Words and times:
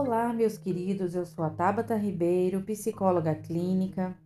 Olá, 0.00 0.32
meus 0.32 0.56
queridos, 0.56 1.16
eu 1.16 1.26
sou 1.26 1.44
a 1.44 1.50
Tabata 1.50 1.96
Ribeiro, 1.96 2.62
psicóloga 2.62 3.34
clínica. 3.34 4.16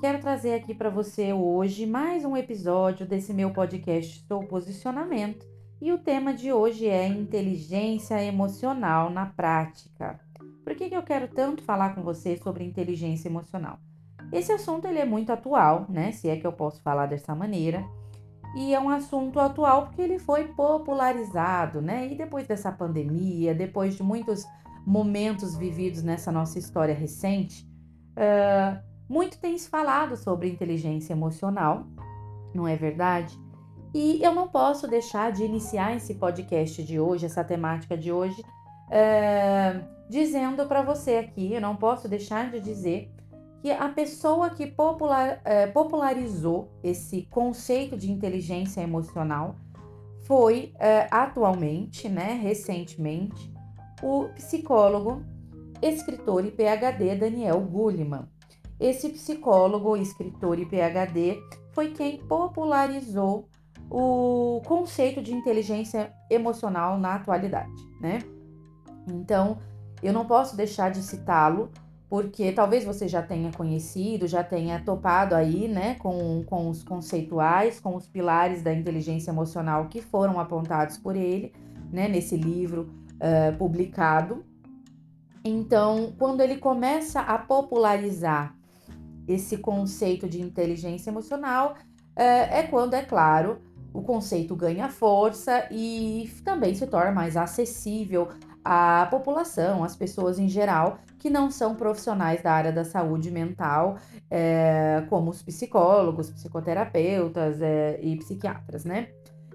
Quero 0.00 0.20
trazer 0.20 0.54
aqui 0.54 0.72
para 0.72 0.90
você 0.90 1.32
hoje 1.32 1.86
mais 1.86 2.24
um 2.24 2.36
episódio 2.36 3.04
desse 3.04 3.34
meu 3.34 3.50
podcast 3.50 4.24
Sou 4.28 4.46
Posicionamento 4.46 5.44
e 5.80 5.90
o 5.90 5.98
tema 5.98 6.32
de 6.32 6.52
hoje 6.52 6.86
é 6.86 7.04
inteligência 7.08 8.22
emocional 8.22 9.10
na 9.10 9.26
prática. 9.26 10.20
Por 10.62 10.76
que, 10.76 10.88
que 10.88 10.96
eu 10.96 11.02
quero 11.02 11.26
tanto 11.26 11.64
falar 11.64 11.96
com 11.96 12.02
você 12.04 12.36
sobre 12.36 12.62
inteligência 12.62 13.28
emocional? 13.28 13.80
Esse 14.32 14.52
assunto 14.52 14.86
ele 14.86 15.00
é 15.00 15.04
muito 15.04 15.32
atual, 15.32 15.84
né? 15.88 16.12
Se 16.12 16.28
é 16.28 16.36
que 16.36 16.46
eu 16.46 16.52
posso 16.52 16.80
falar 16.80 17.06
dessa 17.06 17.34
maneira 17.34 17.84
e 18.54 18.72
é 18.72 18.78
um 18.78 18.88
assunto 18.88 19.40
atual 19.40 19.86
porque 19.86 20.00
ele 20.00 20.20
foi 20.20 20.46
popularizado, 20.46 21.82
né? 21.82 22.06
E 22.06 22.14
depois 22.14 22.46
dessa 22.46 22.70
pandemia, 22.70 23.52
depois 23.52 23.96
de 23.96 24.02
muitos 24.04 24.46
momentos 24.86 25.56
vividos 25.56 26.02
nessa 26.02 26.32
nossa 26.32 26.58
história 26.58 26.94
recente, 26.94 27.66
uh, 28.16 28.82
muito 29.08 29.38
tem 29.38 29.56
se 29.56 29.68
falado 29.68 30.16
sobre 30.16 30.48
inteligência 30.48 31.12
emocional, 31.12 31.86
não 32.54 32.66
é 32.66 32.76
verdade? 32.76 33.38
E 33.94 34.22
eu 34.22 34.34
não 34.34 34.48
posso 34.48 34.88
deixar 34.88 35.32
de 35.32 35.44
iniciar 35.44 35.94
esse 35.94 36.14
podcast 36.14 36.82
de 36.82 36.98
hoje, 36.98 37.26
essa 37.26 37.44
temática 37.44 37.96
de 37.96 38.10
hoje, 38.10 38.40
uh, 38.40 39.84
dizendo 40.08 40.66
para 40.66 40.82
você 40.82 41.16
aqui, 41.16 41.52
eu 41.52 41.60
não 41.60 41.76
posso 41.76 42.08
deixar 42.08 42.50
de 42.50 42.60
dizer 42.60 43.10
que 43.60 43.70
a 43.70 43.88
pessoa 43.88 44.50
que 44.50 44.66
popular, 44.66 45.40
popularizou 45.72 46.68
esse 46.82 47.22
conceito 47.30 47.96
de 47.96 48.10
inteligência 48.10 48.80
emocional 48.80 49.54
foi 50.22 50.74
atualmente, 51.12 52.08
né, 52.08 52.40
recentemente, 52.42 53.51
o 54.02 54.28
psicólogo, 54.34 55.22
escritor 55.80 56.44
e 56.44 56.50
PhD 56.50 57.14
Daniel 57.14 57.60
Goleman. 57.60 58.28
Esse 58.78 59.08
psicólogo, 59.10 59.96
escritor 59.96 60.58
e 60.58 60.66
PhD 60.66 61.40
foi 61.70 61.92
quem 61.92 62.18
popularizou 62.18 63.48
o 63.88 64.60
conceito 64.66 65.22
de 65.22 65.32
inteligência 65.32 66.12
emocional 66.30 66.98
na 66.98 67.14
atualidade, 67.14 67.70
né? 68.00 68.20
Então, 69.08 69.58
eu 70.02 70.12
não 70.12 70.24
posso 70.24 70.56
deixar 70.56 70.90
de 70.90 71.02
citá-lo 71.02 71.70
porque 72.08 72.52
talvez 72.52 72.84
você 72.84 73.08
já 73.08 73.22
tenha 73.22 73.50
conhecido, 73.52 74.26
já 74.26 74.44
tenha 74.44 74.78
topado 74.80 75.34
aí, 75.34 75.66
né, 75.66 75.94
com, 75.94 76.44
com 76.44 76.68
os 76.68 76.82
conceituais, 76.82 77.80
com 77.80 77.96
os 77.96 78.06
pilares 78.06 78.62
da 78.62 78.72
inteligência 78.72 79.30
emocional 79.30 79.88
que 79.88 80.02
foram 80.02 80.38
apontados 80.38 80.98
por 80.98 81.16
ele, 81.16 81.54
né, 81.90 82.08
nesse 82.08 82.36
livro 82.36 82.90
publicado. 83.58 84.44
Então, 85.44 86.12
quando 86.18 86.40
ele 86.40 86.56
começa 86.56 87.20
a 87.20 87.38
popularizar 87.38 88.54
esse 89.26 89.56
conceito 89.56 90.28
de 90.28 90.40
inteligência 90.40 91.10
emocional, 91.10 91.74
uh, 92.16 92.20
é 92.50 92.62
quando, 92.64 92.94
é 92.94 93.02
claro, 93.02 93.58
o 93.92 94.02
conceito 94.02 94.56
ganha 94.56 94.88
força 94.88 95.66
e 95.70 96.30
também 96.44 96.74
se 96.74 96.86
torna 96.86 97.12
mais 97.12 97.36
acessível 97.36 98.28
à 98.64 99.06
população, 99.10 99.84
às 99.84 99.96
pessoas 99.96 100.38
em 100.38 100.48
geral, 100.48 100.98
que 101.18 101.28
não 101.28 101.50
são 101.50 101.74
profissionais 101.74 102.42
da 102.42 102.52
área 102.52 102.72
da 102.72 102.84
saúde 102.84 103.30
mental, 103.30 103.98
é, 104.30 105.04
como 105.08 105.30
os 105.30 105.42
psicólogos, 105.42 106.30
psicoterapeutas 106.30 107.60
é, 107.60 108.00
e 108.02 108.16
psiquiatras, 108.16 108.84
né? 108.84 109.08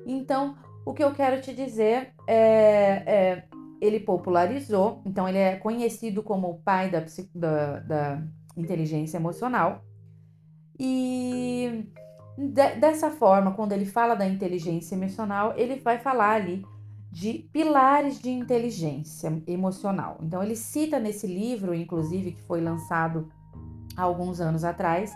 Então, 0.05 0.55
o 0.87 0.93
que 0.93 1.03
eu 1.03 1.13
quero 1.13 1.41
te 1.41 1.53
dizer 1.53 2.13
é, 2.25 3.03
é, 3.05 3.43
ele 3.81 3.99
popularizou, 3.99 5.01
então 5.05 5.27
ele 5.27 5.37
é 5.37 5.57
conhecido 5.57 6.23
como 6.23 6.49
o 6.49 6.59
pai 6.59 6.89
da, 6.89 7.03
da, 7.35 7.79
da 7.79 8.23
inteligência 8.55 9.17
emocional. 9.17 9.83
E 10.79 11.91
de, 12.37 12.75
dessa 12.75 13.11
forma, 13.11 13.51
quando 13.51 13.73
ele 13.73 13.85
fala 13.85 14.15
da 14.15 14.25
inteligência 14.25 14.95
emocional, 14.95 15.53
ele 15.57 15.75
vai 15.75 15.99
falar 15.99 16.35
ali 16.35 16.65
de 17.11 17.49
pilares 17.51 18.21
de 18.21 18.29
inteligência 18.29 19.43
emocional. 19.45 20.17
Então, 20.21 20.41
ele 20.41 20.55
cita 20.55 20.99
nesse 20.99 21.27
livro, 21.27 21.73
inclusive, 21.73 22.31
que 22.31 22.43
foi 22.43 22.61
lançado 22.61 23.29
há 23.97 24.03
alguns 24.03 24.39
anos 24.39 24.63
atrás, 24.63 25.13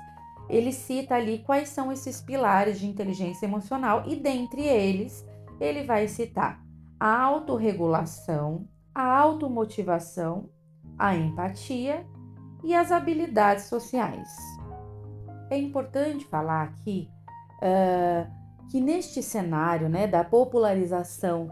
ele 0.50 0.74
cita 0.74 1.16
ali 1.16 1.40
quais 1.40 1.70
são 1.70 1.94
esses 1.94 2.20
pilares 2.20 2.78
de 2.78 2.88
inteligência 2.88 3.46
emocional 3.46 4.04
e 4.06 4.18
dentre 4.18 4.64
eles, 4.64 5.26
ele 5.62 5.84
vai 5.84 6.08
citar 6.08 6.60
a 7.00 7.22
autorregulação, 7.22 8.68
a 8.94 9.04
automotivação, 9.04 10.50
a 10.98 11.16
empatia 11.16 12.06
e 12.64 12.74
as 12.74 12.92
habilidades 12.92 13.66
sociais. 13.66 14.28
É 15.52 15.58
importante 15.58 16.26
falar 16.26 16.64
aqui 16.64 17.08
uh, 17.58 18.30
que 18.72 18.82
neste 18.82 19.22
cenário 19.22 19.88
né, 19.88 20.08
da 20.08 20.24
popularização 20.24 21.50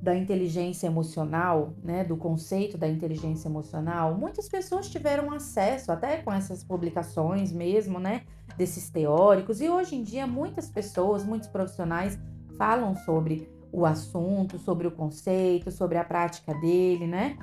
da 0.00 0.16
inteligência 0.16 0.86
emocional, 0.86 1.74
né, 1.82 2.04
do 2.04 2.16
conceito 2.16 2.76
da 2.76 2.88
inteligência 2.88 3.48
emocional, 3.48 4.16
muitas 4.16 4.48
pessoas 4.48 4.88
tiveram 4.90 5.30
acesso, 5.30 5.92
até 5.92 6.16
com 6.16 6.32
essas 6.32 6.64
publicações 6.64 7.52
mesmo, 7.52 8.00
né, 8.00 8.22
desses 8.56 8.90
teóricos, 8.90 9.60
e 9.60 9.68
hoje 9.68 9.94
em 9.94 10.02
dia 10.02 10.26
muitas 10.26 10.68
pessoas, 10.68 11.24
muitos 11.24 11.48
profissionais 11.48 12.18
falam 12.56 12.94
sobre 12.94 13.48
o 13.72 13.86
assunto, 13.86 14.58
sobre 14.58 14.86
o 14.86 14.90
conceito, 14.90 15.70
sobre 15.70 15.96
a 15.96 16.04
prática 16.04 16.52
dele, 16.54 17.06
né? 17.06 17.38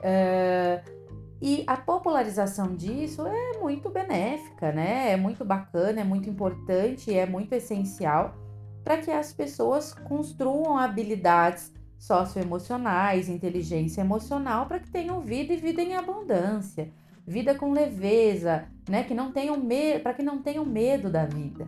Uh, 0.00 0.94
e 1.40 1.64
a 1.66 1.76
popularização 1.76 2.74
disso 2.74 3.26
é 3.26 3.58
muito 3.58 3.90
benéfica, 3.90 4.72
né? 4.72 5.12
É 5.12 5.16
muito 5.16 5.44
bacana, 5.44 6.00
é 6.00 6.04
muito 6.04 6.28
importante, 6.28 7.14
é 7.14 7.26
muito 7.26 7.52
essencial 7.52 8.34
para 8.82 8.98
que 8.98 9.10
as 9.10 9.32
pessoas 9.32 9.94
construam 9.94 10.78
habilidades 10.78 11.72
socioemocionais, 11.98 13.30
inteligência 13.30 14.02
emocional, 14.02 14.66
para 14.66 14.78
que 14.78 14.90
tenham 14.90 15.20
vida 15.20 15.54
e 15.54 15.56
vida 15.56 15.80
em 15.80 15.94
abundância, 15.94 16.90
vida 17.26 17.54
com 17.54 17.72
leveza, 17.72 18.66
né? 18.88 19.04
Que 19.04 19.14
não 19.14 19.32
tenham 19.32 19.58
medo, 19.58 20.02
para 20.02 20.12
que 20.12 20.22
não 20.22 20.42
tenham 20.42 20.66
medo 20.66 21.08
da 21.08 21.24
vida. 21.24 21.66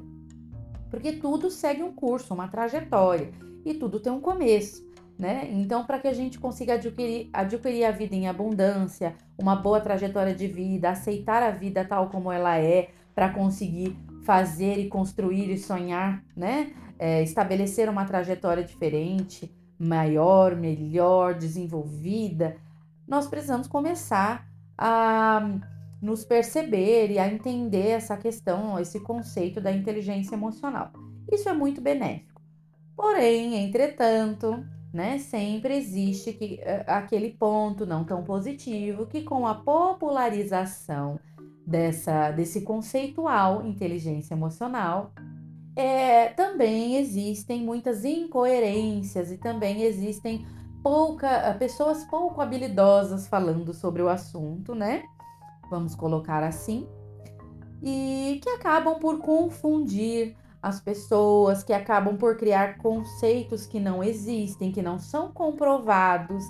Porque 0.97 1.13
tudo 1.13 1.51
segue 1.51 1.83
um 1.83 1.93
curso, 1.93 2.33
uma 2.33 2.49
trajetória, 2.49 3.31
e 3.67 3.75
tudo 3.75 4.01
tem 4.01 4.11
um 4.11 4.19
começo. 4.19 4.83
Né? 5.19 5.47
Então, 5.53 5.85
para 5.85 5.99
que 5.99 6.09
a 6.09 6.13
gente 6.15 6.39
consiga 6.39 6.73
adquirir, 6.73 7.29
adquirir 7.35 7.85
a 7.85 7.91
vida 7.91 8.17
em 8.17 8.27
abundância, 8.27 9.15
uma 9.37 9.55
boa 9.55 9.79
trajetória 9.79 10.35
de 10.35 10.47
vida, 10.47 10.89
aceitar 10.89 11.43
a 11.43 11.51
vida 11.51 11.85
tal 11.85 12.09
como 12.09 12.33
ela 12.33 12.57
é, 12.57 12.89
para 13.15 13.29
conseguir 13.29 13.95
fazer 14.25 14.79
e 14.79 14.89
construir 14.89 15.51
e 15.51 15.59
sonhar, 15.59 16.25
né? 16.35 16.73
É, 16.99 17.23
estabelecer 17.23 17.91
uma 17.91 18.07
trajetória 18.07 18.65
diferente, 18.65 19.55
maior, 19.79 20.57
melhor, 20.57 21.35
desenvolvida, 21.35 22.57
nós 23.07 23.27
precisamos 23.27 23.69
começar 23.69 24.49
a 24.79 25.47
nos 26.01 26.25
perceber 26.25 27.11
e 27.11 27.19
a 27.19 27.29
entender 27.29 27.89
essa 27.89 28.17
questão, 28.17 28.79
esse 28.79 29.01
conceito 29.01 29.61
da 29.61 29.73
inteligência 29.73 30.35
emocional. 30.35 30.93
Isso 31.31 31.49
é 31.49 31.53
muito 31.53 31.81
benéfico. 31.81 32.41
Porém, 32.97 33.57
entretanto, 33.57 34.65
né, 34.93 35.19
sempre 35.19 35.77
existe 35.77 36.33
que, 36.33 36.61
eh, 36.63 36.85
aquele 36.87 37.31
ponto 37.31 37.85
não 37.85 38.05
tão 38.05 38.25
positivo 38.25 39.07
que 39.07 39.23
com 39.23 39.47
a 39.47 39.55
popularização 39.55 41.19
dessa, 41.67 42.31
desse 42.31 42.63
conceitual 42.63 43.67
inteligência 43.67 44.35
emocional, 44.35 45.13
é, 45.75 46.29
também 46.31 46.97
existem 46.97 47.63
muitas 47.63 48.05
incoerências 48.05 49.31
e 49.31 49.37
também 49.37 49.83
existem 49.83 50.47
pouca, 50.83 51.55
pessoas 51.59 52.05
pouco 52.05 52.41
habilidosas 52.41 53.27
falando 53.27 53.75
sobre 53.75 54.01
o 54.01 54.09
assunto, 54.09 54.75
né? 54.75 55.03
Vamos 55.71 55.95
colocar 55.95 56.43
assim. 56.43 56.87
E 57.83 58.41
que 58.43 58.49
acabam 58.51 58.99
por 58.99 59.19
confundir 59.19 60.37
as 60.63 60.81
pessoas, 60.81 61.63
que 61.63 61.73
acabam 61.73 62.17
por 62.17 62.37
criar 62.37 62.79
conceitos 62.79 63.67
que 63.67 63.79
não 63.79 64.03
existem, 64.03 64.73
que 64.73 64.83
não 64.83 64.99
são 64.99 65.31
comprovados, 65.31 66.45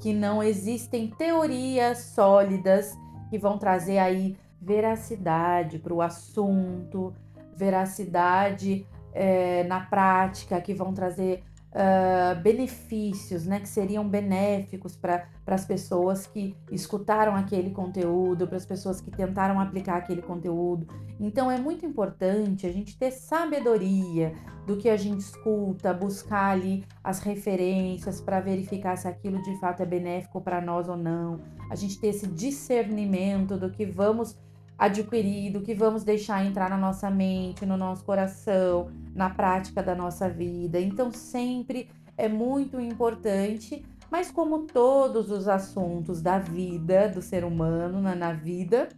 que 0.00 0.12
não 0.12 0.42
existem 0.42 1.08
teorias 1.08 1.98
sólidas 1.98 2.96
que 3.30 3.38
vão 3.38 3.56
trazer 3.56 3.98
aí 3.98 4.36
veracidade 4.60 5.78
para 5.78 5.94
o 5.94 6.02
assunto, 6.02 7.14
veracidade 7.54 8.86
é, 9.12 9.64
na 9.64 9.80
prática, 9.80 10.60
que 10.60 10.74
vão 10.74 10.92
trazer 10.92 11.42
uh, 11.72 12.40
benefícios, 12.40 13.46
né, 13.46 13.60
que 13.60 13.68
seriam 13.68 14.08
benéficos 14.08 14.96
para 14.96 15.26
as 15.46 15.64
pessoas 15.64 16.26
que 16.26 16.54
escutaram 16.70 17.34
aquele 17.34 17.70
conteúdo, 17.70 18.46
para 18.46 18.56
as 18.56 18.66
pessoas 18.66 19.00
que 19.00 19.10
tentaram 19.10 19.58
aplicar 19.58 19.96
aquele 19.96 20.22
conteúdo. 20.22 20.86
Então 21.18 21.50
é 21.50 21.58
muito 21.58 21.84
importante 21.86 22.66
a 22.66 22.72
gente 22.72 22.96
ter 22.98 23.10
sabedoria 23.10 24.34
do 24.66 24.76
que 24.76 24.88
a 24.88 24.96
gente 24.96 25.20
escuta, 25.20 25.92
buscar 25.92 26.50
ali 26.50 26.84
as 27.02 27.20
referências 27.20 28.20
para 28.20 28.40
verificar 28.40 28.96
se 28.96 29.08
aquilo 29.08 29.42
de 29.42 29.58
fato 29.58 29.82
é 29.82 29.86
benéfico 29.86 30.40
para 30.40 30.60
nós 30.60 30.88
ou 30.88 30.96
não. 30.96 31.40
A 31.70 31.74
gente 31.74 31.98
ter 31.98 32.08
esse 32.08 32.26
discernimento 32.26 33.56
do 33.56 33.70
que 33.70 33.84
vamos 33.84 34.38
adquirir, 34.84 35.52
do 35.52 35.60
que 35.60 35.74
vamos 35.74 36.02
deixar 36.02 36.44
entrar 36.44 36.68
na 36.68 36.76
nossa 36.76 37.08
mente, 37.08 37.64
no 37.64 37.76
nosso 37.76 38.04
coração, 38.04 38.90
na 39.14 39.30
prática 39.30 39.82
da 39.82 39.94
nossa 39.94 40.28
vida. 40.28 40.80
Então, 40.80 41.12
sempre 41.12 41.88
é 42.16 42.28
muito 42.28 42.80
importante, 42.80 43.84
mas 44.10 44.30
como 44.30 44.66
todos 44.66 45.30
os 45.30 45.46
assuntos 45.46 46.20
da 46.20 46.38
vida 46.38 47.08
do 47.08 47.22
ser 47.22 47.44
humano 47.44 48.00
na, 48.00 48.16
na 48.16 48.32
vida, 48.32 48.88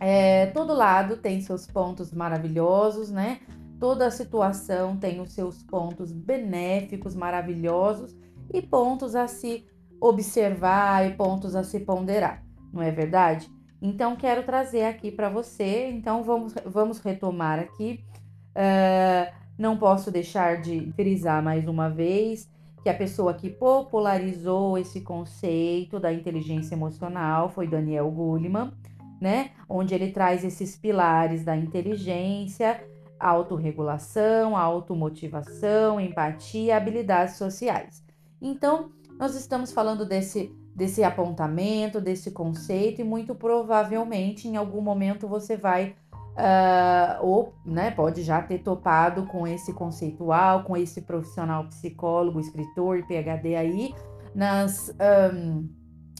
é, 0.00 0.46
todo 0.46 0.74
lado 0.74 1.16
tem 1.16 1.40
seus 1.40 1.66
pontos 1.66 2.12
maravilhosos, 2.12 3.08
né? 3.08 3.40
Toda 3.78 4.10
situação 4.10 4.96
tem 4.96 5.20
os 5.20 5.32
seus 5.32 5.62
pontos 5.62 6.10
benéficos, 6.10 7.14
maravilhosos 7.14 8.16
e 8.52 8.60
pontos 8.60 9.14
a 9.14 9.28
se 9.28 9.64
observar 10.00 11.06
e 11.06 11.14
pontos 11.14 11.54
a 11.54 11.62
se 11.62 11.78
ponderar, 11.80 12.44
não 12.72 12.82
é 12.82 12.90
verdade? 12.90 13.48
Então, 13.80 14.16
quero 14.16 14.42
trazer 14.42 14.84
aqui 14.84 15.10
para 15.10 15.28
você. 15.28 15.88
Então, 15.90 16.22
vamos, 16.22 16.54
vamos 16.64 16.98
retomar 16.98 17.58
aqui. 17.58 18.04
Uh, 18.50 19.32
não 19.56 19.76
posso 19.76 20.10
deixar 20.10 20.60
de 20.60 20.92
frisar 20.92 21.42
mais 21.42 21.66
uma 21.68 21.88
vez 21.88 22.48
que 22.82 22.88
a 22.88 22.94
pessoa 22.94 23.34
que 23.34 23.50
popularizou 23.50 24.78
esse 24.78 25.00
conceito 25.00 25.98
da 25.98 26.12
inteligência 26.12 26.74
emocional 26.74 27.50
foi 27.50 27.66
Daniel 27.66 28.10
Goleman, 28.10 28.72
né? 29.20 29.50
Onde 29.68 29.94
ele 29.94 30.10
traz 30.10 30.44
esses 30.44 30.76
pilares 30.76 31.44
da 31.44 31.56
inteligência, 31.56 32.82
autorregulação, 33.18 34.56
automotivação, 34.56 36.00
empatia, 36.00 36.76
habilidades 36.76 37.36
sociais. 37.36 38.04
Então, 38.40 38.90
nós 39.18 39.34
estamos 39.34 39.72
falando 39.72 40.06
desse 40.06 40.54
desse 40.78 41.02
apontamento, 41.02 42.00
desse 42.00 42.30
conceito, 42.30 43.00
e 43.00 43.04
muito 43.04 43.34
provavelmente 43.34 44.46
em 44.46 44.56
algum 44.56 44.80
momento 44.80 45.26
você 45.26 45.56
vai, 45.56 45.96
uh, 46.14 47.20
ou 47.20 47.52
né, 47.66 47.90
pode 47.90 48.22
já 48.22 48.40
ter 48.40 48.60
topado 48.60 49.26
com 49.26 49.44
esse 49.44 49.72
conceitual, 49.72 50.62
com 50.62 50.76
esse 50.76 51.02
profissional 51.02 51.64
psicólogo, 51.64 52.38
escritor, 52.38 53.04
PhD 53.08 53.56
aí, 53.56 53.92
nas, 54.32 54.94
um, 55.34 55.68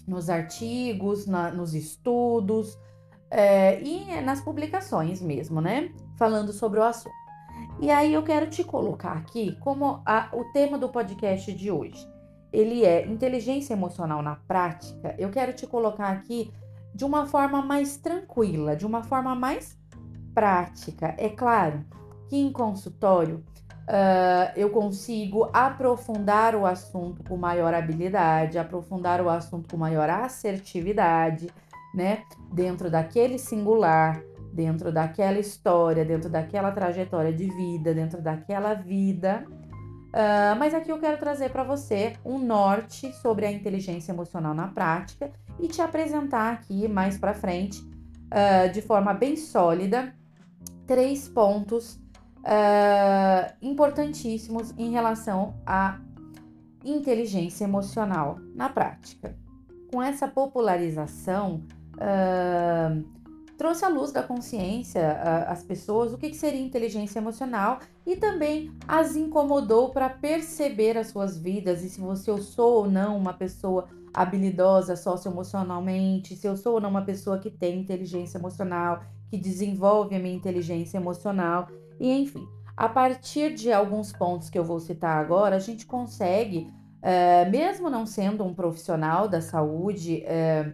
nos 0.08 0.28
artigos, 0.28 1.24
na, 1.24 1.52
nos 1.52 1.72
estudos 1.72 2.76
é, 3.30 3.80
e 3.80 4.20
nas 4.22 4.40
publicações 4.40 5.22
mesmo, 5.22 5.60
né? 5.60 5.92
Falando 6.18 6.52
sobre 6.52 6.80
o 6.80 6.82
assunto. 6.82 7.14
E 7.80 7.92
aí 7.92 8.12
eu 8.12 8.24
quero 8.24 8.50
te 8.50 8.64
colocar 8.64 9.12
aqui 9.12 9.56
como 9.60 10.02
a, 10.04 10.30
o 10.32 10.46
tema 10.46 10.76
do 10.76 10.88
podcast 10.88 11.52
de 11.52 11.70
hoje 11.70 12.17
ele 12.52 12.84
é 12.84 13.06
inteligência 13.06 13.74
emocional 13.74 14.22
na 14.22 14.36
prática, 14.36 15.14
eu 15.18 15.30
quero 15.30 15.52
te 15.52 15.66
colocar 15.66 16.08
aqui 16.10 16.52
de 16.94 17.04
uma 17.04 17.26
forma 17.26 17.62
mais 17.62 17.96
tranquila, 17.96 18.74
de 18.74 18.86
uma 18.86 19.02
forma 19.02 19.34
mais 19.34 19.78
prática. 20.34 21.14
É 21.18 21.28
claro 21.28 21.84
que 22.28 22.36
em 22.36 22.50
consultório 22.50 23.44
uh, 23.88 24.52
eu 24.56 24.70
consigo 24.70 25.48
aprofundar 25.52 26.54
o 26.54 26.66
assunto 26.66 27.22
com 27.24 27.36
maior 27.36 27.74
habilidade, 27.74 28.58
aprofundar 28.58 29.20
o 29.20 29.28
assunto 29.28 29.68
com 29.68 29.76
maior 29.76 30.08
assertividade, 30.08 31.48
né? 31.94 32.22
Dentro 32.52 32.90
daquele 32.90 33.38
singular, 33.38 34.22
dentro 34.52 34.90
daquela 34.90 35.38
história, 35.38 36.04
dentro 36.04 36.28
daquela 36.28 36.70
trajetória 36.72 37.32
de 37.32 37.48
vida, 37.48 37.94
dentro 37.94 38.20
daquela 38.20 38.74
vida 38.74 39.44
Uh, 40.08 40.56
mas 40.58 40.72
aqui 40.72 40.90
eu 40.90 40.98
quero 40.98 41.18
trazer 41.18 41.50
para 41.50 41.62
você 41.62 42.16
um 42.24 42.38
norte 42.38 43.12
sobre 43.14 43.44
a 43.44 43.52
inteligência 43.52 44.10
emocional 44.10 44.54
na 44.54 44.68
prática 44.68 45.30
e 45.60 45.68
te 45.68 45.82
apresentar 45.82 46.54
aqui 46.54 46.88
mais 46.88 47.18
para 47.18 47.34
frente, 47.34 47.80
uh, 47.82 48.72
de 48.72 48.80
forma 48.80 49.12
bem 49.12 49.36
sólida, 49.36 50.14
três 50.86 51.28
pontos 51.28 52.00
uh, 52.38 53.54
importantíssimos 53.60 54.72
em 54.78 54.90
relação 54.90 55.54
à 55.66 55.98
inteligência 56.82 57.64
emocional 57.64 58.38
na 58.54 58.70
prática. 58.70 59.36
Com 59.92 60.02
essa 60.02 60.26
popularização, 60.26 61.64
trouxe 63.58 63.84
à 63.84 63.88
luz 63.88 64.12
da 64.12 64.22
consciência 64.22 65.20
as 65.48 65.64
pessoas 65.64 66.12
o 66.12 66.16
que, 66.16 66.30
que 66.30 66.36
seria 66.36 66.60
inteligência 66.60 67.18
emocional 67.18 67.80
e 68.06 68.16
também 68.16 68.72
as 68.86 69.16
incomodou 69.16 69.90
para 69.90 70.08
perceber 70.08 70.96
as 70.96 71.08
suas 71.08 71.36
vidas 71.36 71.82
e 71.82 71.90
se 71.90 72.00
você 72.00 72.30
eu 72.30 72.38
sou 72.38 72.84
ou 72.84 72.90
não 72.90 73.18
uma 73.18 73.34
pessoa 73.34 73.88
habilidosa 74.14 74.96
socioemocionalmente, 74.96 76.36
se 76.36 76.46
eu 76.46 76.56
sou 76.56 76.74
ou 76.74 76.80
não 76.80 76.88
uma 76.88 77.02
pessoa 77.02 77.38
que 77.38 77.50
tem 77.50 77.80
inteligência 77.80 78.38
emocional, 78.38 79.02
que 79.28 79.36
desenvolve 79.36 80.14
a 80.14 80.18
minha 80.20 80.36
inteligência 80.36 80.96
emocional 80.96 81.68
e 82.00 82.12
enfim. 82.12 82.46
A 82.76 82.88
partir 82.88 83.54
de 83.54 83.72
alguns 83.72 84.12
pontos 84.12 84.48
que 84.48 84.56
eu 84.56 84.62
vou 84.62 84.78
citar 84.78 85.18
agora, 85.18 85.56
a 85.56 85.58
gente 85.58 85.84
consegue, 85.84 86.72
é, 87.02 87.44
mesmo 87.50 87.90
não 87.90 88.06
sendo 88.06 88.44
um 88.44 88.54
profissional 88.54 89.26
da 89.26 89.40
saúde, 89.40 90.22
é, 90.24 90.72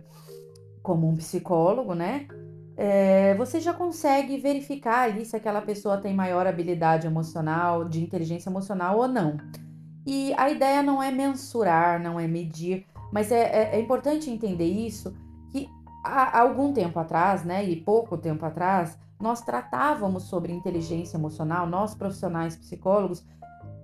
como 0.83 1.09
um 1.09 1.17
psicólogo, 1.17 1.95
né? 1.95 2.29
É, 2.77 3.35
você 3.35 3.61
já 3.61 3.73
consegue 3.73 4.37
verificar 4.39 5.05
ali 5.05 5.25
se 5.25 5.37
aquela 5.37 5.63
pessoa 5.63 5.99
tem 5.99 6.15
maior 6.15 6.47
habilidade 6.47 7.07
emocional, 7.07 7.89
de 7.89 8.03
inteligência 8.03 8.51
emocional 8.51 8.99
ou 8.99 9.09
não. 9.09 9.37
E 10.07 10.35
a 10.37 10.51
ideia 10.51 10.83
não 10.83 11.03
é 11.03 11.11
mensurar, 11.11 12.03
não 12.03 12.19
é 12.19 12.27
medir, 12.27 12.87
mas 13.13 13.31
é, 13.31 13.43
é, 13.43 13.77
é 13.77 13.81
importante 13.81 14.29
entender 14.29 14.69
isso, 14.69 15.15
que 15.51 15.69
há, 16.05 16.41
algum 16.41 16.73
tempo 16.73 16.99
atrás, 16.99 17.45
né, 17.45 17.65
e 17.65 17.77
pouco 17.77 18.19
tempo 18.19 18.45
atrás, 18.45 18.99
nós 19.21 19.41
tratávamos 19.41 20.25
sobre 20.25 20.53
inteligência 20.53 21.17
emocional, 21.17 21.67
nós 21.67 21.95
profissionais 21.95 22.57
psicólogos, 22.57 23.25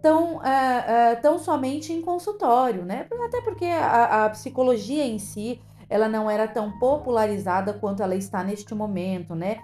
tão, 0.02 0.44
é, 0.44 1.12
é, 1.12 1.14
tão 1.14 1.38
somente 1.38 1.92
em 1.92 2.02
consultório, 2.02 2.84
né? 2.84 3.06
Até 3.24 3.40
porque 3.42 3.66
a, 3.66 4.24
a 4.24 4.30
psicologia 4.30 5.06
em 5.06 5.18
si 5.18 5.60
ela 5.90 6.08
não 6.08 6.30
era 6.30 6.46
tão 6.46 6.78
popularizada 6.78 7.74
quanto 7.74 8.02
ela 8.02 8.14
está 8.14 8.44
neste 8.44 8.72
momento, 8.74 9.34
né? 9.34 9.58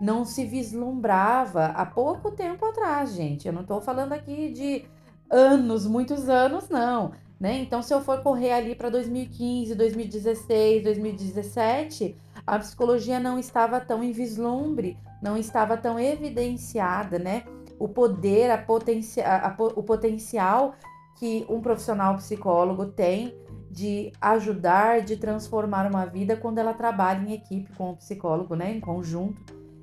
Não 0.00 0.24
se 0.24 0.46
vislumbrava 0.46 1.66
há 1.66 1.84
pouco 1.84 2.30
tempo 2.30 2.64
atrás, 2.64 3.12
gente. 3.14 3.46
Eu 3.46 3.52
não 3.52 3.62
estou 3.62 3.80
falando 3.80 4.12
aqui 4.12 4.50
de 4.52 4.84
anos, 5.28 5.86
muitos 5.86 6.28
anos, 6.28 6.68
não. 6.68 7.12
Né? 7.38 7.58
Então, 7.58 7.82
se 7.82 7.92
eu 7.92 8.00
for 8.00 8.22
correr 8.22 8.52
ali 8.52 8.74
para 8.76 8.88
2015, 8.88 9.74
2016, 9.74 10.84
2017, 10.84 12.16
a 12.46 12.58
psicologia 12.60 13.18
não 13.18 13.36
estava 13.36 13.80
tão 13.80 14.04
em 14.04 14.12
vislumbre, 14.12 14.96
não 15.20 15.36
estava 15.36 15.76
tão 15.76 15.98
evidenciada, 15.98 17.18
né? 17.18 17.42
O 17.80 17.88
poder, 17.88 18.50
a 18.50 18.58
potencia, 18.58 19.26
a, 19.26 19.48
a, 19.48 19.56
o 19.74 19.82
potencial 19.82 20.74
que 21.16 21.44
um 21.48 21.60
profissional 21.60 22.16
psicólogo 22.16 22.86
tem 22.86 23.34
de 23.72 24.12
ajudar, 24.20 25.00
de 25.00 25.16
transformar 25.16 25.88
uma 25.88 26.04
vida 26.04 26.36
quando 26.36 26.58
ela 26.58 26.74
trabalha 26.74 27.26
em 27.26 27.32
equipe 27.32 27.72
com 27.72 27.90
o 27.90 27.96
psicólogo, 27.96 28.54
né, 28.54 28.70
em 28.70 28.78
conjunto. 28.78 29.40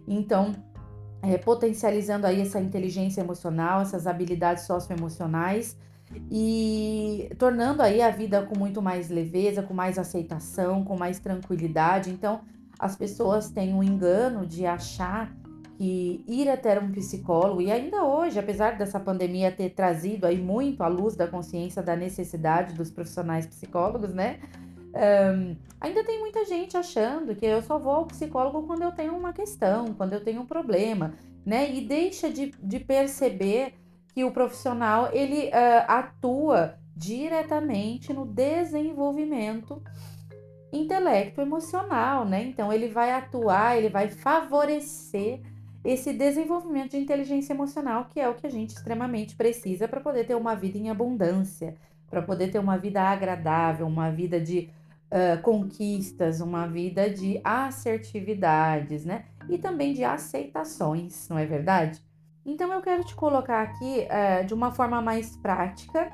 Então, 0.07 0.53
é, 1.23 1.37
potencializando 1.39 2.27
aí 2.27 2.39
essa 2.39 2.59
inteligência 2.59 3.21
emocional, 3.21 3.81
essas 3.81 4.05
habilidades 4.05 4.65
socioemocionais 4.65 5.75
e 6.31 7.31
tornando 7.39 7.81
aí 7.81 7.99
a 7.99 8.11
vida 8.11 8.43
com 8.43 8.57
muito 8.57 8.79
mais 8.79 9.09
leveza, 9.09 9.63
com 9.63 9.73
mais 9.73 9.97
aceitação, 9.97 10.83
com 10.83 10.95
mais 10.95 11.19
tranquilidade. 11.19 12.11
Então, 12.11 12.41
as 12.77 12.95
pessoas 12.95 13.49
têm 13.49 13.73
um 13.73 13.83
engano 13.83 14.45
de 14.45 14.67
achar 14.67 15.35
que 15.79 16.25
ir 16.27 16.49
até 16.49 16.77
um 16.77 16.91
psicólogo, 16.91 17.61
e 17.61 17.71
ainda 17.71 18.03
hoje, 18.03 18.37
apesar 18.37 18.77
dessa 18.77 18.99
pandemia 18.99 19.49
ter 19.49 19.69
trazido 19.69 20.27
aí 20.27 20.37
muito 20.37 20.83
à 20.83 20.87
luz 20.89 21.15
da 21.15 21.25
consciência 21.25 21.81
da 21.81 21.95
necessidade 21.95 22.73
dos 22.73 22.91
profissionais 22.91 23.47
psicólogos, 23.47 24.13
né? 24.13 24.41
Um, 24.89 25.55
ainda 25.79 26.03
tem 26.03 26.19
muita 26.19 26.43
gente 26.43 26.75
achando 26.75 27.33
que 27.33 27.45
eu 27.45 27.61
só 27.61 27.79
vou 27.79 27.93
ao 27.93 28.05
psicólogo 28.07 28.67
quando 28.67 28.81
eu 28.81 28.91
tenho 28.91 29.15
uma 29.15 29.31
questão, 29.31 29.93
quando 29.93 30.11
eu 30.11 30.21
tenho 30.21 30.41
um 30.41 30.45
problema, 30.45 31.13
né? 31.45 31.73
E 31.73 31.79
deixa 31.79 32.29
de, 32.29 32.51
de 32.61 32.79
perceber 32.81 33.75
que 34.13 34.25
o 34.25 34.31
profissional 34.31 35.09
ele 35.13 35.47
uh, 35.47 35.85
atua 35.87 36.77
diretamente 36.93 38.11
no 38.11 38.25
desenvolvimento 38.25 39.81
intelecto 40.73 41.39
emocional, 41.39 42.25
né? 42.25 42.43
Então 42.43 42.73
ele 42.73 42.89
vai 42.89 43.13
atuar, 43.13 43.77
ele 43.77 43.87
vai 43.87 44.09
favorecer 44.09 45.39
esse 45.83 46.11
desenvolvimento 46.13 46.91
de 46.91 46.97
inteligência 46.97 47.53
emocional, 47.53 48.05
que 48.05 48.19
é 48.19 48.27
o 48.27 48.35
que 48.35 48.45
a 48.45 48.49
gente 48.49 48.75
extremamente 48.75 49.35
precisa 49.35 49.87
para 49.87 50.01
poder 50.01 50.25
ter 50.25 50.35
uma 50.35 50.55
vida 50.55 50.77
em 50.77 50.89
abundância, 50.89 51.75
para 52.09 52.21
poder 52.21 52.51
ter 52.51 52.59
uma 52.59 52.77
vida 52.77 53.01
agradável, 53.01 53.87
uma 53.87 54.11
vida 54.11 54.41
de 54.41 54.69
uh, 55.09 55.41
conquistas, 55.41 56.41
uma 56.41 56.67
vida 56.67 57.09
de 57.09 57.39
assertividades, 57.43 59.05
né? 59.05 59.25
E 59.47 59.57
também 59.57 59.93
de 59.93 60.03
aceitações, 60.03 61.27
não 61.29 61.37
é 61.37 61.45
verdade? 61.45 62.01
Então 62.45 62.71
eu 62.73 62.81
quero 62.81 63.03
te 63.03 63.15
colocar 63.15 63.61
aqui 63.61 64.07
uh, 64.07 64.45
de 64.45 64.53
uma 64.53 64.71
forma 64.71 65.01
mais 65.01 65.35
prática 65.37 66.11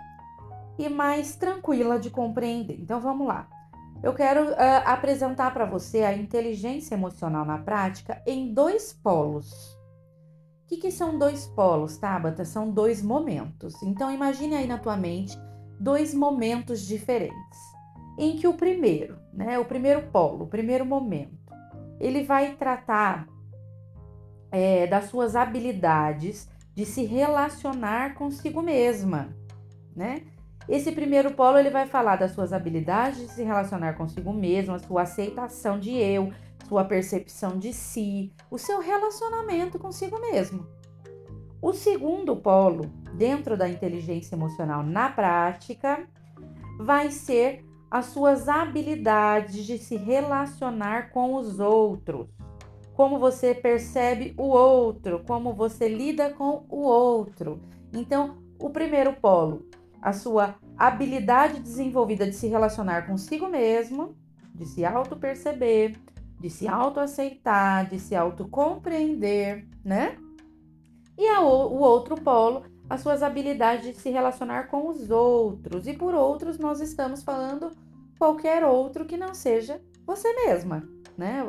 e 0.77 0.89
mais 0.89 1.35
tranquila 1.35 1.99
de 1.99 2.09
compreender. 2.09 2.77
Então 2.79 2.99
vamos 2.99 3.27
lá. 3.27 3.47
Eu 4.05 4.13
quero 4.13 4.51
uh, 4.51 4.55
apresentar 4.85 5.51
para 5.51 5.65
você 5.65 6.03
a 6.03 6.13
inteligência 6.13 6.93
emocional 6.93 7.43
na 7.43 7.57
prática 7.57 8.21
em 8.23 8.53
dois 8.53 8.93
polos. 8.93 9.51
O 10.63 10.67
que, 10.67 10.77
que 10.77 10.91
são 10.91 11.17
dois 11.17 11.47
polos, 11.47 11.97
Tabata? 11.97 12.45
São 12.45 12.69
dois 12.69 13.01
momentos. 13.01 13.81
Então 13.81 14.11
imagine 14.11 14.53
aí 14.53 14.67
na 14.67 14.77
tua 14.77 14.95
mente 14.95 15.35
dois 15.79 16.13
momentos 16.13 16.85
diferentes. 16.85 17.59
Em 18.15 18.35
que 18.35 18.47
o 18.47 18.53
primeiro, 18.53 19.17
né, 19.33 19.57
o 19.57 19.65
primeiro 19.65 20.03
polo, 20.11 20.43
o 20.43 20.49
primeiro 20.49 20.85
momento, 20.85 21.51
ele 21.99 22.23
vai 22.23 22.53
tratar 22.57 23.27
é, 24.51 24.85
das 24.85 25.05
suas 25.05 25.35
habilidades 25.35 26.47
de 26.75 26.85
se 26.85 27.05
relacionar 27.05 28.13
consigo 28.13 28.61
mesma, 28.61 29.35
né? 29.95 30.21
Esse 30.67 30.91
primeiro 30.91 31.31
polo 31.31 31.57
ele 31.57 31.69
vai 31.69 31.85
falar 31.85 32.15
das 32.15 32.31
suas 32.31 32.51
habilidades 32.51 33.19
de 33.19 33.27
se 33.29 33.43
relacionar 33.43 33.93
consigo 33.93 34.33
mesmo, 34.33 34.73
a 34.73 34.79
sua 34.79 35.03
aceitação 35.03 35.79
de 35.79 35.91
eu, 35.91 36.31
sua 36.67 36.83
percepção 36.83 37.57
de 37.57 37.71
si, 37.71 38.33
o 38.49 38.57
seu 38.57 38.79
relacionamento 38.79 39.77
consigo 39.77 40.19
mesmo. 40.19 40.67
O 41.61 41.73
segundo 41.73 42.35
polo, 42.35 42.91
dentro 43.13 43.55
da 43.55 43.69
inteligência 43.69 44.35
emocional 44.35 44.83
na 44.83 45.09
prática, 45.09 46.07
vai 46.79 47.11
ser 47.11 47.63
as 47.89 48.07
suas 48.07 48.49
habilidades 48.49 49.65
de 49.65 49.77
se 49.77 49.95
relacionar 49.95 51.11
com 51.11 51.35
os 51.35 51.59
outros. 51.59 52.27
Como 52.93 53.19
você 53.19 53.53
percebe 53.53 54.33
o 54.37 54.43
outro, 54.43 55.23
como 55.25 55.53
você 55.53 55.87
lida 55.87 56.33
com 56.33 56.65
o 56.69 56.81
outro. 56.81 57.61
Então, 57.93 58.37
o 58.59 58.69
primeiro 58.69 59.13
polo, 59.13 59.65
a 60.05 60.13
sua 60.13 60.53
habilidade 60.77 61.59
desenvolvida 61.59 62.27
de 62.27 62.35
se 62.35 62.45
relacionar 62.45 63.07
consigo 63.07 63.47
mesmo, 63.47 64.15
de 64.53 64.63
se 64.63 64.85
auto-perceber, 64.85 65.97
de 66.39 66.47
se 66.47 66.67
auto-aceitar, 66.67 67.89
de 67.89 67.99
se 67.99 68.15
auto-compreender, 68.15 69.67
né? 69.83 70.15
E 71.17 71.27
a, 71.27 71.41
o 71.41 71.79
outro 71.79 72.21
polo, 72.21 72.65
as 72.87 73.01
suas 73.01 73.23
habilidades 73.23 73.95
de 73.95 73.99
se 73.99 74.11
relacionar 74.11 74.67
com 74.67 74.89
os 74.89 75.09
outros. 75.09 75.87
E 75.87 75.93
por 75.93 76.13
outros, 76.13 76.59
nós 76.59 76.81
estamos 76.81 77.23
falando 77.23 77.71
qualquer 78.19 78.63
outro 78.63 79.05
que 79.05 79.17
não 79.17 79.33
seja 79.33 79.81
você 80.05 80.31
mesma, 80.45 80.87
né? 81.17 81.43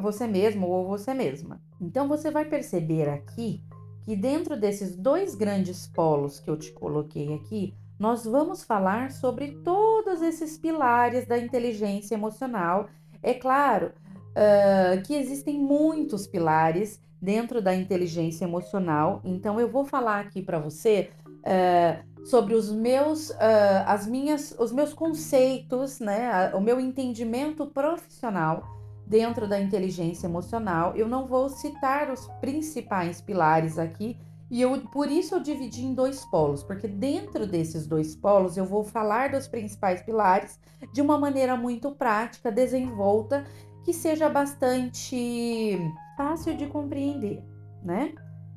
Você 0.00 0.28
mesmo 0.28 0.68
ou 0.68 0.86
você 0.86 1.12
mesma. 1.12 1.60
Então 1.80 2.06
você 2.06 2.30
vai 2.30 2.44
perceber 2.44 3.08
aqui 3.08 3.64
que 4.04 4.14
dentro 4.14 4.56
desses 4.56 4.94
dois 4.94 5.34
grandes 5.34 5.88
polos 5.88 6.38
que 6.38 6.48
eu 6.48 6.56
te 6.56 6.70
coloquei 6.70 7.34
aqui, 7.34 7.74
nós 7.98 8.24
vamos 8.24 8.62
falar 8.62 9.10
sobre 9.10 9.58
todos 9.62 10.22
esses 10.22 10.58
pilares 10.58 11.26
da 11.26 11.38
inteligência 11.38 12.14
emocional. 12.14 12.88
É 13.22 13.34
claro 13.34 13.92
uh, 14.36 15.02
que 15.02 15.14
existem 15.14 15.58
muitos 15.58 16.26
pilares 16.26 17.00
dentro 17.20 17.62
da 17.62 17.74
inteligência 17.74 18.44
emocional, 18.44 19.20
então 19.24 19.58
eu 19.58 19.68
vou 19.68 19.84
falar 19.84 20.20
aqui 20.20 20.42
para 20.42 20.58
você 20.58 21.10
uh, 21.24 22.26
sobre 22.26 22.54
os 22.54 22.70
meus, 22.70 23.30
uh, 23.30 23.84
as 23.86 24.06
minhas, 24.06 24.54
os 24.58 24.70
meus 24.70 24.92
conceitos, 24.92 25.98
né, 25.98 26.52
o 26.54 26.60
meu 26.60 26.78
entendimento 26.78 27.66
profissional 27.66 28.64
dentro 29.06 29.48
da 29.48 29.58
inteligência 29.58 30.26
emocional. 30.26 30.94
Eu 30.96 31.08
não 31.08 31.26
vou 31.26 31.48
citar 31.48 32.10
os 32.10 32.26
principais 32.40 33.20
pilares 33.20 33.78
aqui, 33.78 34.18
e 34.50 34.62
eu, 34.62 34.80
por 34.88 35.10
isso 35.10 35.34
eu 35.34 35.40
dividi 35.40 35.84
em 35.84 35.94
dois 35.94 36.24
polos, 36.26 36.62
porque 36.62 36.86
dentro 36.86 37.46
desses 37.46 37.86
dois 37.86 38.14
polos 38.14 38.56
eu 38.56 38.64
vou 38.64 38.84
falar 38.84 39.30
dos 39.30 39.48
principais 39.48 40.02
pilares 40.02 40.60
de 40.92 41.02
uma 41.02 41.18
maneira 41.18 41.56
muito 41.56 41.90
prática, 41.92 42.52
desenvolta, 42.52 43.44
que 43.84 43.92
seja 43.92 44.28
bastante 44.28 45.78
fácil 46.16 46.56
de 46.56 46.66
compreender, 46.66 47.42
né? 47.82 48.14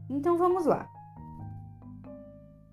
Então 0.10 0.38
vamos 0.38 0.66
lá. 0.66 0.88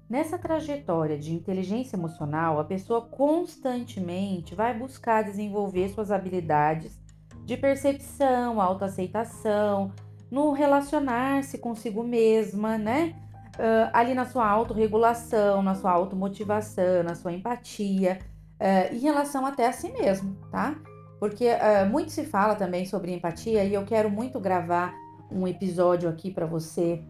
Nessa 0.08 0.38
trajetória 0.38 1.18
de 1.18 1.34
inteligência 1.34 1.96
emocional, 1.96 2.60
a 2.60 2.64
pessoa 2.64 3.02
constantemente 3.02 4.54
vai 4.54 4.78
buscar 4.78 5.22
desenvolver 5.22 5.88
suas 5.88 6.12
habilidades 6.12 7.00
de 7.44 7.56
percepção, 7.56 8.60
autoaceitação, 8.60 9.92
no 10.30 10.52
relacionar-se 10.52 11.58
consigo 11.58 12.02
mesma, 12.02 12.76
né? 12.76 13.14
Uh, 13.56 13.88
ali 13.92 14.14
na 14.14 14.26
sua 14.26 14.46
autorregulação, 14.46 15.62
na 15.62 15.74
sua 15.74 15.90
automotivação, 15.90 17.02
na 17.02 17.14
sua 17.14 17.32
empatia, 17.32 18.18
uh, 18.60 18.94
em 18.94 18.98
relação 18.98 19.46
até 19.46 19.66
a 19.66 19.72
si 19.72 19.90
mesmo, 19.92 20.36
tá? 20.50 20.76
Porque 21.18 21.46
uh, 21.46 21.88
muito 21.90 22.12
se 22.12 22.24
fala 22.24 22.54
também 22.54 22.84
sobre 22.84 23.12
empatia 23.12 23.64
e 23.64 23.72
eu 23.72 23.84
quero 23.84 24.10
muito 24.10 24.38
gravar 24.38 24.94
um 25.30 25.48
episódio 25.48 26.08
aqui 26.08 26.30
para 26.30 26.44
você 26.44 27.02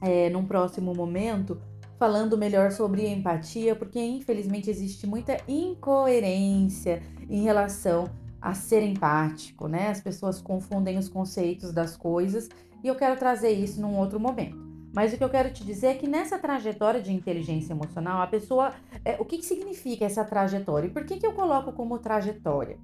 é, 0.00 0.28
num 0.28 0.44
próximo 0.44 0.92
momento, 0.94 1.60
falando 1.98 2.36
melhor 2.36 2.70
sobre 2.72 3.06
empatia, 3.08 3.74
porque 3.74 4.00
infelizmente 4.00 4.68
existe 4.68 5.06
muita 5.06 5.36
incoerência 5.48 7.02
em 7.28 7.42
relação 7.42 8.04
a 8.46 8.54
ser 8.54 8.80
empático, 8.80 9.66
né? 9.66 9.88
As 9.88 10.00
pessoas 10.00 10.40
confundem 10.40 10.96
os 10.96 11.08
conceitos 11.08 11.72
das 11.72 11.96
coisas 11.96 12.48
e 12.82 12.86
eu 12.86 12.94
quero 12.94 13.18
trazer 13.18 13.50
isso 13.50 13.80
num 13.80 13.98
outro 13.98 14.20
momento. 14.20 14.56
Mas 14.94 15.12
o 15.12 15.18
que 15.18 15.24
eu 15.24 15.28
quero 15.28 15.52
te 15.52 15.64
dizer 15.64 15.88
é 15.88 15.94
que 15.94 16.06
nessa 16.06 16.38
trajetória 16.38 17.02
de 17.02 17.12
inteligência 17.12 17.72
emocional, 17.72 18.22
a 18.22 18.26
pessoa. 18.28 18.72
É, 19.04 19.16
o 19.18 19.24
que, 19.24 19.38
que 19.38 19.44
significa 19.44 20.04
essa 20.04 20.24
trajetória? 20.24 20.86
E 20.86 20.90
por 20.90 21.04
que, 21.04 21.16
que 21.16 21.26
eu 21.26 21.32
coloco 21.32 21.72
como 21.72 21.98
trajetória? 21.98 22.78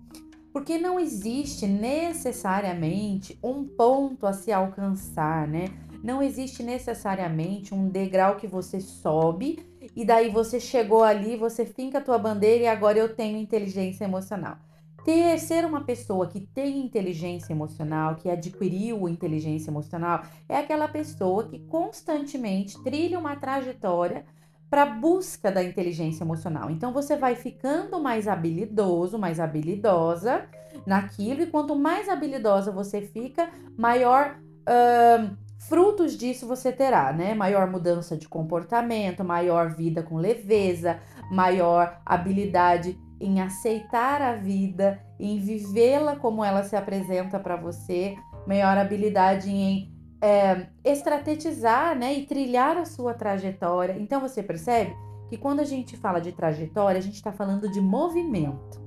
Porque 0.52 0.78
não 0.78 0.98
existe 0.98 1.64
necessariamente 1.64 3.38
um 3.40 3.64
ponto 3.64 4.26
a 4.26 4.32
se 4.32 4.50
alcançar, 4.50 5.46
né? 5.46 5.66
Não 6.02 6.20
existe 6.20 6.64
necessariamente 6.64 7.72
um 7.72 7.88
degrau 7.88 8.34
que 8.34 8.48
você 8.48 8.80
sobe 8.80 9.64
e 9.94 10.04
daí 10.04 10.28
você 10.28 10.58
chegou 10.58 11.04
ali, 11.04 11.36
você 11.36 11.64
finca 11.64 11.98
a 11.98 12.02
tua 12.02 12.18
bandeira 12.18 12.64
e 12.64 12.66
agora 12.66 12.98
eu 12.98 13.14
tenho 13.14 13.38
inteligência 13.38 14.04
emocional. 14.04 14.58
Ter, 15.04 15.38
ser 15.38 15.64
uma 15.64 15.82
pessoa 15.82 16.28
que 16.28 16.40
tem 16.40 16.78
inteligência 16.78 17.52
emocional, 17.52 18.14
que 18.16 18.30
adquiriu 18.30 19.08
inteligência 19.08 19.70
emocional, 19.70 20.22
é 20.48 20.58
aquela 20.58 20.86
pessoa 20.86 21.48
que 21.48 21.58
constantemente 21.66 22.80
trilha 22.82 23.18
uma 23.18 23.34
trajetória 23.34 24.24
para 24.70 24.86
busca 24.86 25.52
da 25.52 25.62
inteligência 25.62 26.24
emocional. 26.24 26.70
Então 26.70 26.94
você 26.94 27.14
vai 27.14 27.34
ficando 27.34 28.00
mais 28.00 28.26
habilidoso, 28.26 29.18
mais 29.18 29.38
habilidosa 29.38 30.46
naquilo, 30.86 31.42
e 31.42 31.46
quanto 31.46 31.76
mais 31.76 32.08
habilidosa 32.08 32.72
você 32.72 33.02
fica, 33.02 33.50
maior 33.76 34.38
uh, 34.62 35.36
frutos 35.58 36.16
disso 36.16 36.46
você 36.46 36.72
terá, 36.72 37.12
né? 37.12 37.34
Maior 37.34 37.70
mudança 37.70 38.16
de 38.16 38.26
comportamento, 38.26 39.22
maior 39.22 39.74
vida 39.74 40.02
com 40.02 40.16
leveza, 40.16 40.98
maior 41.30 42.00
habilidade 42.06 42.98
em 43.22 43.40
aceitar 43.40 44.20
a 44.20 44.34
vida, 44.34 45.00
em 45.18 45.38
vivê-la 45.38 46.16
como 46.16 46.44
ela 46.44 46.64
se 46.64 46.74
apresenta 46.74 47.38
para 47.38 47.56
você, 47.56 48.16
maior 48.46 48.76
habilidade 48.76 49.50
em 49.50 49.92
é, 50.20 50.66
estrategizar 50.84 51.96
né, 51.96 52.14
e 52.14 52.26
trilhar 52.26 52.76
a 52.76 52.84
sua 52.84 53.14
trajetória. 53.14 53.96
Então 53.98 54.20
você 54.20 54.42
percebe 54.42 54.94
que 55.28 55.36
quando 55.36 55.60
a 55.60 55.64
gente 55.64 55.96
fala 55.96 56.20
de 56.20 56.32
trajetória, 56.32 56.98
a 56.98 57.02
gente 57.02 57.14
está 57.14 57.32
falando 57.32 57.70
de 57.70 57.80
movimento, 57.80 58.82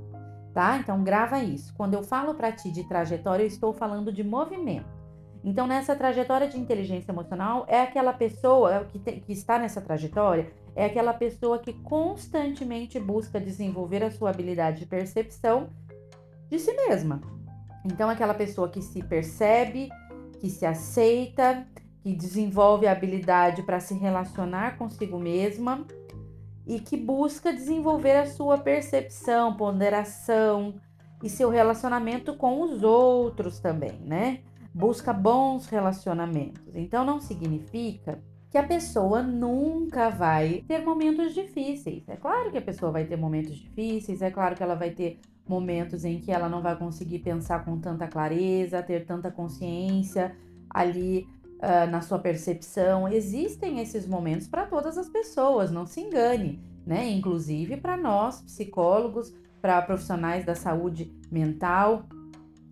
tá? 0.53 0.77
Então 0.77 1.03
grava 1.03 1.39
isso. 1.39 1.73
Quando 1.75 1.93
eu 1.93 2.03
falo 2.03 2.35
para 2.35 2.51
ti 2.51 2.71
de 2.71 2.83
trajetória, 2.83 3.43
eu 3.43 3.47
estou 3.47 3.73
falando 3.73 4.11
de 4.11 4.23
movimento. 4.23 4.93
Então, 5.43 5.67
nessa 5.67 5.95
trajetória 5.95 6.47
de 6.47 6.57
inteligência 6.57 7.11
emocional, 7.11 7.65
é 7.67 7.79
aquela 7.79 8.11
pessoa 8.11 8.85
que, 8.85 8.97
te, 8.97 9.11
que 9.21 9.31
está 9.31 9.59
nessa 9.59 9.79
trajetória 9.79 10.51
é 10.75 10.85
aquela 10.85 11.13
pessoa 11.13 11.57
que 11.57 11.73
constantemente 11.73 12.99
busca 12.99 13.39
desenvolver 13.39 14.03
a 14.03 14.11
sua 14.11 14.29
habilidade 14.29 14.79
de 14.79 14.85
percepção 14.85 15.69
de 16.49 16.59
si 16.59 16.73
mesma. 16.73 17.21
Então, 17.85 18.09
aquela 18.09 18.33
pessoa 18.33 18.69
que 18.69 18.81
se 18.81 19.01
percebe, 19.01 19.89
que 20.39 20.49
se 20.49 20.65
aceita, 20.65 21.65
que 22.01 22.13
desenvolve 22.13 22.87
a 22.87 22.91
habilidade 22.91 23.63
para 23.63 23.79
se 23.79 23.93
relacionar 23.93 24.77
consigo 24.77 25.17
mesma 25.17 25.85
e 26.67 26.79
que 26.79 26.97
busca 26.97 27.53
desenvolver 27.53 28.17
a 28.17 28.25
sua 28.25 28.57
percepção, 28.57 29.55
ponderação 29.55 30.75
e 31.23 31.29
seu 31.29 31.49
relacionamento 31.49 32.35
com 32.35 32.61
os 32.61 32.83
outros 32.83 33.59
também, 33.59 33.99
né? 34.01 34.41
busca 34.75 35.13
bons 35.13 35.67
relacionamentos. 35.67 36.75
Então 36.75 37.05
não 37.05 37.21
significa 37.21 38.21
que 38.55 38.59
a 38.59 38.63
pessoa 38.63 39.21
nunca 39.21 40.09
vai 40.09 40.63
ter 40.65 40.79
momentos 40.79 41.33
difíceis. 41.33 42.07
É 42.07 42.15
claro 42.15 42.49
que 42.49 42.57
a 42.57 42.61
pessoa 42.61 42.89
vai 42.89 43.03
ter 43.03 43.17
momentos 43.17 43.57
difíceis, 43.57 44.21
é 44.21 44.31
claro 44.31 44.55
que 44.55 44.63
ela 44.63 44.75
vai 44.75 44.91
ter 44.91 45.19
momentos 45.45 46.05
em 46.05 46.21
que 46.21 46.31
ela 46.31 46.47
não 46.47 46.61
vai 46.61 46.73
conseguir 46.77 47.19
pensar 47.19 47.65
com 47.65 47.77
tanta 47.77 48.07
clareza, 48.07 48.81
ter 48.81 49.05
tanta 49.05 49.29
consciência 49.29 50.33
ali 50.69 51.27
uh, 51.55 51.91
na 51.91 51.99
sua 51.99 52.17
percepção. 52.17 53.09
Existem 53.09 53.81
esses 53.81 54.07
momentos 54.07 54.47
para 54.47 54.65
todas 54.65 54.97
as 54.97 55.09
pessoas, 55.09 55.69
não 55.69 55.85
se 55.85 55.99
engane, 55.99 56.63
né? 56.87 57.09
Inclusive 57.09 57.75
para 57.75 57.97
nós, 57.97 58.41
psicólogos, 58.41 59.35
para 59.61 59.81
profissionais 59.81 60.45
da 60.45 60.55
saúde 60.55 61.13
mental, 61.29 62.05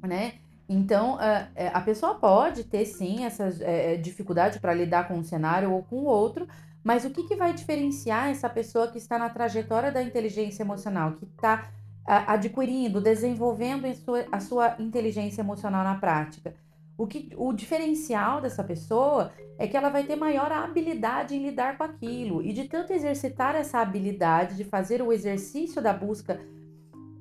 né? 0.02 0.36
Então, 0.68 1.16
uh, 1.16 1.48
a 1.74 1.82
pessoa 1.82 2.16
pode 2.16 2.64
ter 2.64 2.86
sim 2.86 3.26
essa 3.26 3.48
uh, 3.48 4.02
dificuldade 4.02 4.60
para 4.60 4.74
lidar 4.74 5.08
com 5.08 5.16
um 5.16 5.24
cenário 5.24 5.72
ou 5.72 5.84
com 5.84 6.04
outro, 6.06 6.48
mas 6.84 7.06
o 7.06 7.10
que, 7.10 7.24
que 7.24 7.36
vai 7.36 7.54
diferenciar 7.54 8.30
essa 8.30 8.50
pessoa 8.50 8.88
que 8.88 8.98
está 8.98 9.18
na 9.18 9.30
trajetória 9.30 9.92
da 9.92 10.02
inteligência 10.02 10.64
emocional, 10.64 11.14
que 11.14 11.26
está 11.26 11.70
adquirindo, 12.06 13.00
desenvolvendo 13.00 13.86
a 13.86 13.94
sua, 13.94 14.26
a 14.30 14.40
sua 14.42 14.76
inteligência 14.80 15.42
emocional 15.42 15.84
na 15.84 15.96
prática? 15.96 16.54
O, 16.98 17.08
que, 17.08 17.32
o 17.38 17.54
diferencial 17.54 18.42
dessa 18.42 18.64
pessoa 18.64 19.32
é 19.58 19.68
que 19.68 19.78
ela 19.78 19.90
vai 19.90 20.04
ter 20.04 20.16
maior 20.16 20.52
habilidade 20.52 21.36
em 21.36 21.42
lidar 21.42 21.78
com 21.78 21.84
aquilo. 21.84 22.42
E 22.42 22.54
de 22.54 22.66
tanto 22.66 22.94
exercitar 22.94 23.56
essa 23.56 23.80
habilidade, 23.80 24.56
de 24.56 24.64
fazer 24.64 25.02
o 25.02 25.12
exercício 25.12 25.82
da 25.82 25.94
busca 25.94 26.40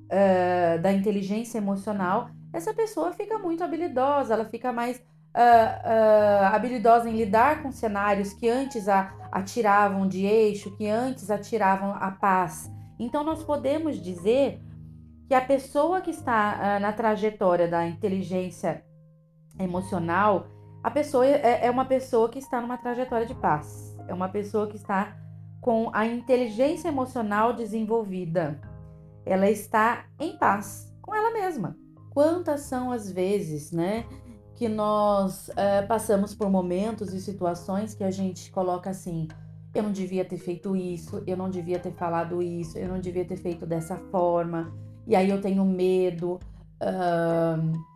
uh, 0.05 0.81
da 0.81 0.91
inteligência 0.91 1.57
emocional, 1.57 2.29
essa 2.53 2.73
pessoa 2.73 3.11
fica 3.11 3.37
muito 3.39 3.63
habilidosa, 3.63 4.35
ela 4.35 4.45
fica 4.45 4.71
mais 4.71 4.97
uh, 4.97 5.01
uh, 5.01 6.45
habilidosa 6.53 7.09
em 7.09 7.17
lidar 7.17 7.63
com 7.63 7.71
cenários 7.71 8.31
que 8.33 8.47
antes 8.47 8.87
a, 8.87 9.11
atiravam 9.31 10.07
de 10.07 10.25
eixo, 10.25 10.75
que 10.77 10.87
antes 10.87 11.31
atiravam 11.31 11.95
a 11.99 12.11
paz. 12.11 12.71
Então, 12.99 13.23
nós 13.23 13.43
podemos 13.43 13.99
dizer 13.99 14.61
que 15.27 15.33
a 15.33 15.41
pessoa 15.41 15.99
que 15.99 16.11
está 16.11 16.79
na 16.79 16.93
trajetória 16.93 17.67
da 17.67 17.87
inteligência 17.87 18.85
emocional, 19.59 20.47
a 20.83 20.91
pessoa 20.91 21.25
é, 21.25 21.65
é 21.65 21.71
uma 21.71 21.85
pessoa 21.85 22.29
que 22.29 22.37
está 22.37 22.61
numa 22.61 22.77
trajetória 22.77 23.25
de 23.25 23.33
paz. 23.33 23.97
É 24.07 24.13
uma 24.13 24.29
pessoa 24.29 24.67
que 24.67 24.75
está 24.75 25.17
com 25.59 25.89
a 25.93 26.05
inteligência 26.05 26.89
emocional 26.89 27.53
desenvolvida. 27.53 28.59
Ela 29.25 29.49
está 29.49 30.05
em 30.19 30.37
paz 30.37 30.93
com 31.01 31.15
ela 31.15 31.31
mesma. 31.31 31.82
Quantas 32.13 32.61
são 32.61 32.91
as 32.91 33.11
vezes, 33.11 33.71
né, 33.71 34.05
que 34.55 34.69
nós 34.69 35.49
uh, 35.49 35.87
passamos 35.87 36.35
por 36.35 36.49
momentos 36.49 37.13
e 37.13 37.19
situações 37.19 37.95
que 37.95 38.03
a 38.03 38.11
gente 38.11 38.51
coloca 38.51 38.89
assim: 38.89 39.27
eu 39.73 39.81
não 39.81 39.91
devia 39.91 40.23
ter 40.23 40.37
feito 40.37 40.75
isso, 40.75 41.23
eu 41.25 41.35
não 41.35 41.49
devia 41.49 41.79
ter 41.79 41.91
falado 41.91 42.41
isso, 42.41 42.77
eu 42.77 42.87
não 42.87 42.99
devia 42.99 43.25
ter 43.25 43.37
feito 43.37 43.65
dessa 43.65 43.97
forma, 44.11 44.71
e 45.07 45.15
aí 45.15 45.29
eu 45.29 45.41
tenho 45.41 45.65
medo. 45.65 46.39
Uh, 46.81 47.93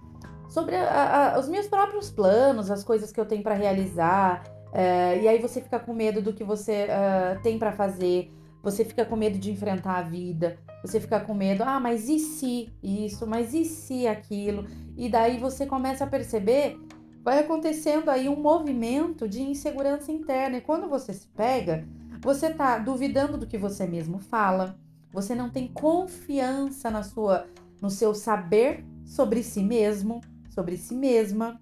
sobre 0.49 0.75
a, 0.75 1.35
a, 1.35 1.39
os 1.39 1.47
meus 1.47 1.67
próprios 1.67 2.09
planos, 2.09 2.71
as 2.71 2.83
coisas 2.83 3.11
que 3.11 3.19
eu 3.19 3.25
tenho 3.25 3.43
para 3.43 3.53
realizar. 3.53 4.43
Uh, 4.67 5.21
e 5.21 5.27
aí 5.27 5.39
você 5.39 5.61
fica 5.61 5.79
com 5.79 5.93
medo 5.93 6.21
do 6.21 6.33
que 6.33 6.43
você 6.43 6.87
uh, 6.87 7.41
tem 7.41 7.57
para 7.57 7.71
fazer, 7.71 8.31
você 8.67 8.83
fica 8.83 9.05
com 9.05 9.15
medo 9.15 9.37
de 9.37 9.49
enfrentar 9.49 9.95
a 9.95 10.01
vida, 10.01 10.59
você 10.83 10.99
fica 10.99 11.21
com 11.21 11.33
medo, 11.33 11.63
ah, 11.63 11.79
mas 11.79 12.09
e 12.09 12.19
se 12.19 12.69
isso, 12.83 13.25
mas 13.25 13.53
e 13.53 13.63
se 13.63 14.05
aquilo? 14.05 14.65
E 14.97 15.07
daí 15.07 15.37
você 15.37 15.65
começa 15.65 16.03
a 16.03 16.07
perceber, 16.07 16.77
vai 17.23 17.39
acontecendo 17.39 18.09
aí 18.09 18.27
um 18.27 18.35
movimento 18.35 19.25
de 19.25 19.41
insegurança 19.41 20.11
interna. 20.11 20.57
E 20.57 20.61
quando 20.61 20.89
você 20.89 21.13
se 21.13 21.27
pega, 21.29 21.87
você 22.21 22.49
tá 22.49 22.77
duvidando 22.77 23.37
do 23.37 23.47
que 23.47 23.57
você 23.57 23.87
mesmo 23.87 24.19
fala, 24.19 24.77
você 25.13 25.33
não 25.33 25.49
tem 25.49 25.69
confiança 25.69 26.91
na 26.91 27.03
sua, 27.03 27.47
no 27.81 27.89
seu 27.89 28.13
saber 28.13 28.83
sobre 29.05 29.43
si 29.43 29.63
mesmo, 29.63 30.19
sobre 30.49 30.75
si 30.75 30.93
mesma, 30.93 31.57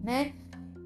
né? 0.00 0.34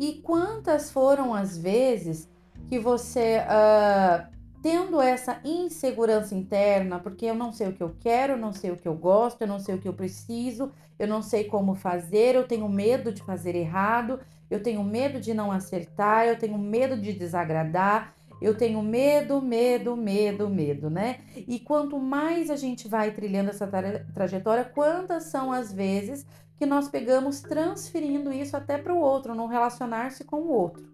E 0.00 0.22
quantas 0.22 0.90
foram 0.90 1.34
as 1.34 1.58
vezes 1.58 2.30
que 2.66 2.78
você, 2.78 3.40
uh, 3.40 4.33
tendo 4.64 4.98
essa 4.98 5.42
insegurança 5.44 6.34
interna, 6.34 6.98
porque 6.98 7.26
eu 7.26 7.34
não 7.34 7.52
sei 7.52 7.68
o 7.68 7.74
que 7.74 7.82
eu 7.82 7.94
quero, 8.00 8.32
eu 8.32 8.38
não 8.38 8.50
sei 8.50 8.70
o 8.70 8.78
que 8.78 8.88
eu 8.88 8.94
gosto, 8.94 9.42
eu 9.42 9.46
não 9.46 9.60
sei 9.60 9.74
o 9.74 9.78
que 9.78 9.86
eu 9.86 9.92
preciso, 9.92 10.72
eu 10.98 11.06
não 11.06 11.20
sei 11.20 11.44
como 11.44 11.74
fazer, 11.74 12.34
eu 12.34 12.48
tenho 12.48 12.66
medo 12.66 13.12
de 13.12 13.22
fazer 13.22 13.54
errado, 13.54 14.20
eu 14.50 14.62
tenho 14.62 14.82
medo 14.82 15.20
de 15.20 15.34
não 15.34 15.52
acertar, 15.52 16.24
eu 16.24 16.38
tenho 16.38 16.56
medo 16.56 16.96
de 16.96 17.12
desagradar, 17.12 18.14
eu 18.40 18.56
tenho 18.56 18.82
medo, 18.82 19.42
medo, 19.42 19.94
medo, 19.94 20.48
medo, 20.48 20.88
né? 20.88 21.18
E 21.36 21.60
quanto 21.60 21.98
mais 21.98 22.48
a 22.48 22.56
gente 22.56 22.88
vai 22.88 23.10
trilhando 23.10 23.50
essa 23.50 23.66
tra 23.66 24.06
trajetória, 24.14 24.64
quantas 24.64 25.24
são 25.24 25.52
as 25.52 25.74
vezes 25.74 26.24
que 26.56 26.64
nós 26.64 26.88
pegamos 26.88 27.42
transferindo 27.42 28.32
isso 28.32 28.56
até 28.56 28.78
para 28.78 28.94
o 28.94 28.98
outro, 28.98 29.34
não 29.34 29.46
relacionar-se 29.46 30.24
com 30.24 30.40
o 30.40 30.48
outro, 30.48 30.88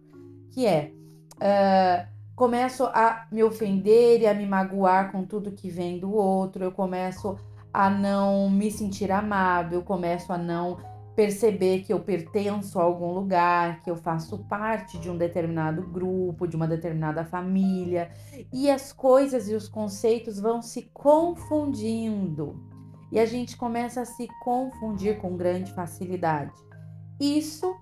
que 0.51 0.67
é 0.67 0.91
uh, 1.37 2.20
começo 2.41 2.85
a 2.85 3.27
me 3.31 3.45
ofender 3.45 4.23
e 4.23 4.27
a 4.27 4.33
me 4.33 4.47
magoar 4.47 5.13
com 5.13 5.27
tudo 5.27 5.53
que 5.53 5.69
vem 5.69 5.99
do 5.99 6.15
outro, 6.15 6.65
eu 6.65 6.73
começo 6.73 7.37
a 7.71 7.91
não 7.91 8.49
me 8.49 8.71
sentir 8.71 9.13
amado, 9.13 9.75
eu 9.75 9.83
começo 9.83 10.33
a 10.33 10.39
não 10.39 10.79
perceber 11.15 11.81
que 11.81 11.93
eu 11.93 12.01
pertenço 12.01 12.81
a 12.81 12.83
algum 12.83 13.13
lugar, 13.13 13.83
que 13.83 13.91
eu 13.91 13.97
faço 13.97 14.39
parte 14.45 14.97
de 14.97 15.11
um 15.11 15.19
determinado 15.19 15.83
grupo, 15.83 16.49
de 16.49 16.57
uma 16.57 16.67
determinada 16.67 17.27
família, 17.27 18.11
e 18.51 18.71
as 18.71 18.91
coisas 18.91 19.47
e 19.51 19.55
os 19.55 19.69
conceitos 19.69 20.41
vão 20.41 20.63
se 20.63 20.91
confundindo 20.95 22.59
e 23.13 23.21
a 23.21 23.27
gente 23.27 23.55
começa 23.55 24.01
a 24.01 24.07
se 24.07 24.27
confundir 24.43 25.19
com 25.19 25.37
grande 25.37 25.75
facilidade. 25.75 26.55
Isso 27.21 27.77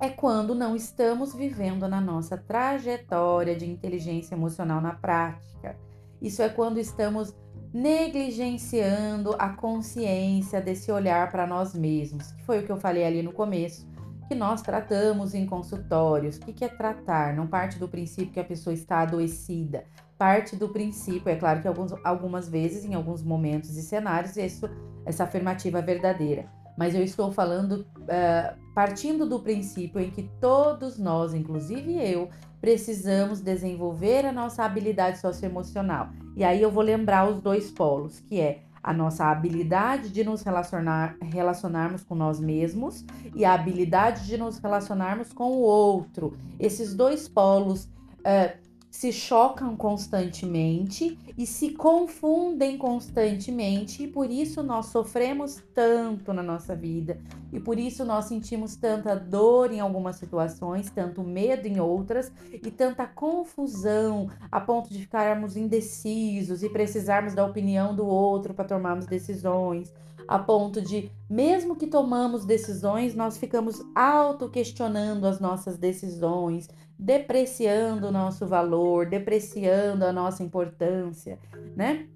é 0.00 0.08
quando 0.08 0.54
não 0.54 0.76
estamos 0.76 1.34
vivendo 1.34 1.88
na 1.88 2.00
nossa 2.00 2.36
trajetória 2.36 3.56
de 3.56 3.68
inteligência 3.68 4.34
emocional 4.34 4.80
na 4.80 4.92
prática. 4.92 5.76
Isso 6.20 6.42
é 6.42 6.48
quando 6.48 6.78
estamos 6.78 7.34
negligenciando 7.72 9.34
a 9.38 9.50
consciência 9.50 10.60
desse 10.60 10.90
olhar 10.90 11.30
para 11.30 11.46
nós 11.46 11.74
mesmos, 11.74 12.32
que 12.32 12.42
foi 12.44 12.60
o 12.60 12.64
que 12.64 12.72
eu 12.72 12.76
falei 12.76 13.04
ali 13.04 13.22
no 13.22 13.32
começo, 13.32 13.86
que 14.28 14.34
nós 14.34 14.60
tratamos 14.60 15.34
em 15.34 15.46
consultórios. 15.46 16.36
O 16.36 16.40
que 16.40 16.64
é 16.64 16.68
tratar? 16.68 17.34
Não 17.34 17.46
parte 17.46 17.78
do 17.78 17.88
princípio 17.88 18.32
que 18.32 18.40
a 18.40 18.44
pessoa 18.44 18.74
está 18.74 19.00
adoecida, 19.00 19.84
parte 20.18 20.56
do 20.56 20.68
princípio, 20.68 21.28
é 21.28 21.36
claro 21.36 21.60
que 21.60 21.68
alguns, 21.68 21.92
algumas 22.04 22.48
vezes, 22.48 22.84
em 22.84 22.94
alguns 22.94 23.22
momentos 23.22 23.76
e 23.76 23.82
cenários, 23.82 24.36
isso, 24.36 24.68
essa 25.04 25.24
afirmativa 25.24 25.78
é 25.78 25.82
verdadeira. 25.82 26.55
Mas 26.76 26.94
eu 26.94 27.02
estou 27.02 27.32
falando 27.32 27.86
uh, 28.00 28.56
partindo 28.74 29.26
do 29.26 29.40
princípio 29.40 30.00
em 30.00 30.10
que 30.10 30.24
todos 30.40 30.98
nós, 30.98 31.32
inclusive 31.32 31.94
eu, 31.94 32.28
precisamos 32.60 33.40
desenvolver 33.40 34.26
a 34.26 34.32
nossa 34.32 34.64
habilidade 34.64 35.18
socioemocional. 35.18 36.10
E 36.36 36.44
aí 36.44 36.60
eu 36.60 36.70
vou 36.70 36.82
lembrar 36.82 37.28
os 37.28 37.40
dois 37.40 37.70
polos, 37.70 38.20
que 38.20 38.40
é 38.40 38.60
a 38.82 38.92
nossa 38.92 39.24
habilidade 39.24 40.10
de 40.10 40.22
nos 40.22 40.42
relacionar, 40.42 41.16
relacionarmos 41.20 42.04
com 42.04 42.14
nós 42.14 42.38
mesmos 42.38 43.04
e 43.34 43.44
a 43.44 43.52
habilidade 43.52 44.26
de 44.26 44.36
nos 44.36 44.58
relacionarmos 44.58 45.32
com 45.32 45.50
o 45.52 45.60
outro. 45.60 46.36
Esses 46.60 46.94
dois 46.94 47.28
polos 47.28 47.84
uh, 47.84 48.65
se 48.90 49.12
chocam 49.12 49.76
constantemente 49.76 51.18
e 51.36 51.46
se 51.46 51.70
confundem 51.72 52.78
constantemente, 52.78 54.04
e 54.04 54.08
por 54.08 54.30
isso 54.30 54.62
nós 54.62 54.86
sofremos 54.86 55.62
tanto 55.74 56.32
na 56.32 56.42
nossa 56.42 56.74
vida, 56.74 57.20
e 57.52 57.60
por 57.60 57.78
isso 57.78 58.04
nós 58.04 58.24
sentimos 58.24 58.74
tanta 58.76 59.14
dor 59.14 59.72
em 59.72 59.80
algumas 59.80 60.16
situações, 60.16 60.90
tanto 60.90 61.22
medo 61.22 61.66
em 61.66 61.78
outras, 61.78 62.32
e 62.50 62.70
tanta 62.70 63.06
confusão 63.06 64.30
a 64.50 64.60
ponto 64.60 64.88
de 64.88 65.00
ficarmos 65.00 65.56
indecisos 65.56 66.62
e 66.62 66.68
precisarmos 66.68 67.34
da 67.34 67.44
opinião 67.44 67.94
do 67.94 68.06
outro 68.06 68.54
para 68.54 68.64
tomarmos 68.64 69.06
decisões 69.06 69.92
a 70.28 70.38
ponto 70.38 70.80
de, 70.80 71.10
mesmo 71.28 71.76
que 71.76 71.86
tomamos 71.86 72.44
decisões, 72.44 73.14
nós 73.14 73.38
ficamos 73.38 73.82
auto-questionando 73.94 75.26
as 75.26 75.40
nossas 75.40 75.78
decisões, 75.78 76.68
depreciando 76.98 78.08
o 78.08 78.12
nosso 78.12 78.46
valor, 78.46 79.06
depreciando 79.06 80.04
a 80.04 80.12
nossa 80.12 80.42
importância, 80.42 81.38
né? 81.76 82.06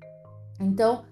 Então, 0.58 1.04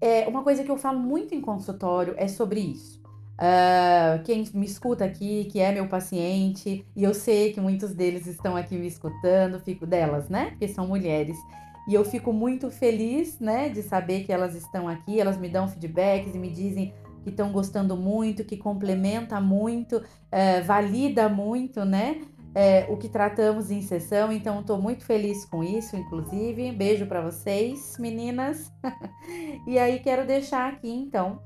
é, 0.00 0.26
uma 0.28 0.42
coisa 0.42 0.62
que 0.62 0.70
eu 0.70 0.76
falo 0.76 1.00
muito 1.00 1.34
em 1.34 1.40
consultório 1.40 2.14
é 2.16 2.28
sobre 2.28 2.60
isso. 2.60 2.96
Uh, 3.36 4.22
quem 4.24 4.48
me 4.54 4.64
escuta 4.64 5.04
aqui, 5.04 5.44
que 5.44 5.60
é 5.60 5.70
meu 5.70 5.86
paciente, 5.88 6.86
e 6.96 7.04
eu 7.04 7.12
sei 7.12 7.52
que 7.52 7.60
muitos 7.60 7.92
deles 7.92 8.26
estão 8.26 8.56
aqui 8.56 8.76
me 8.76 8.86
escutando, 8.86 9.60
fico 9.60 9.86
delas, 9.86 10.28
né? 10.30 10.50
Porque 10.50 10.68
são 10.68 10.86
mulheres. 10.86 11.36
E 11.86 11.94
eu 11.94 12.04
fico 12.04 12.32
muito 12.32 12.70
feliz, 12.70 13.38
né, 13.38 13.68
de 13.68 13.82
saber 13.82 14.24
que 14.24 14.32
elas 14.32 14.54
estão 14.54 14.88
aqui, 14.88 15.20
elas 15.20 15.38
me 15.38 15.48
dão 15.48 15.68
feedbacks 15.68 16.34
e 16.34 16.38
me 16.38 16.50
dizem 16.50 16.92
que 17.22 17.30
estão 17.30 17.50
gostando 17.50 17.96
muito, 17.96 18.44
que 18.44 18.56
complementa 18.56 19.40
muito, 19.40 20.02
é, 20.30 20.60
valida 20.60 21.28
muito, 21.28 21.84
né? 21.84 22.20
É, 22.54 22.86
o 22.88 22.96
que 22.96 23.08
tratamos 23.08 23.70
em 23.70 23.82
sessão, 23.82 24.32
então 24.32 24.60
estou 24.60 24.80
muito 24.80 25.04
feliz 25.04 25.44
com 25.44 25.62
isso, 25.62 25.94
inclusive. 25.96 26.72
Beijo 26.72 27.04
para 27.06 27.20
vocês, 27.20 27.96
meninas. 27.98 28.72
e 29.66 29.78
aí 29.78 29.98
quero 29.98 30.26
deixar 30.26 30.72
aqui, 30.72 30.88
então, 30.88 31.42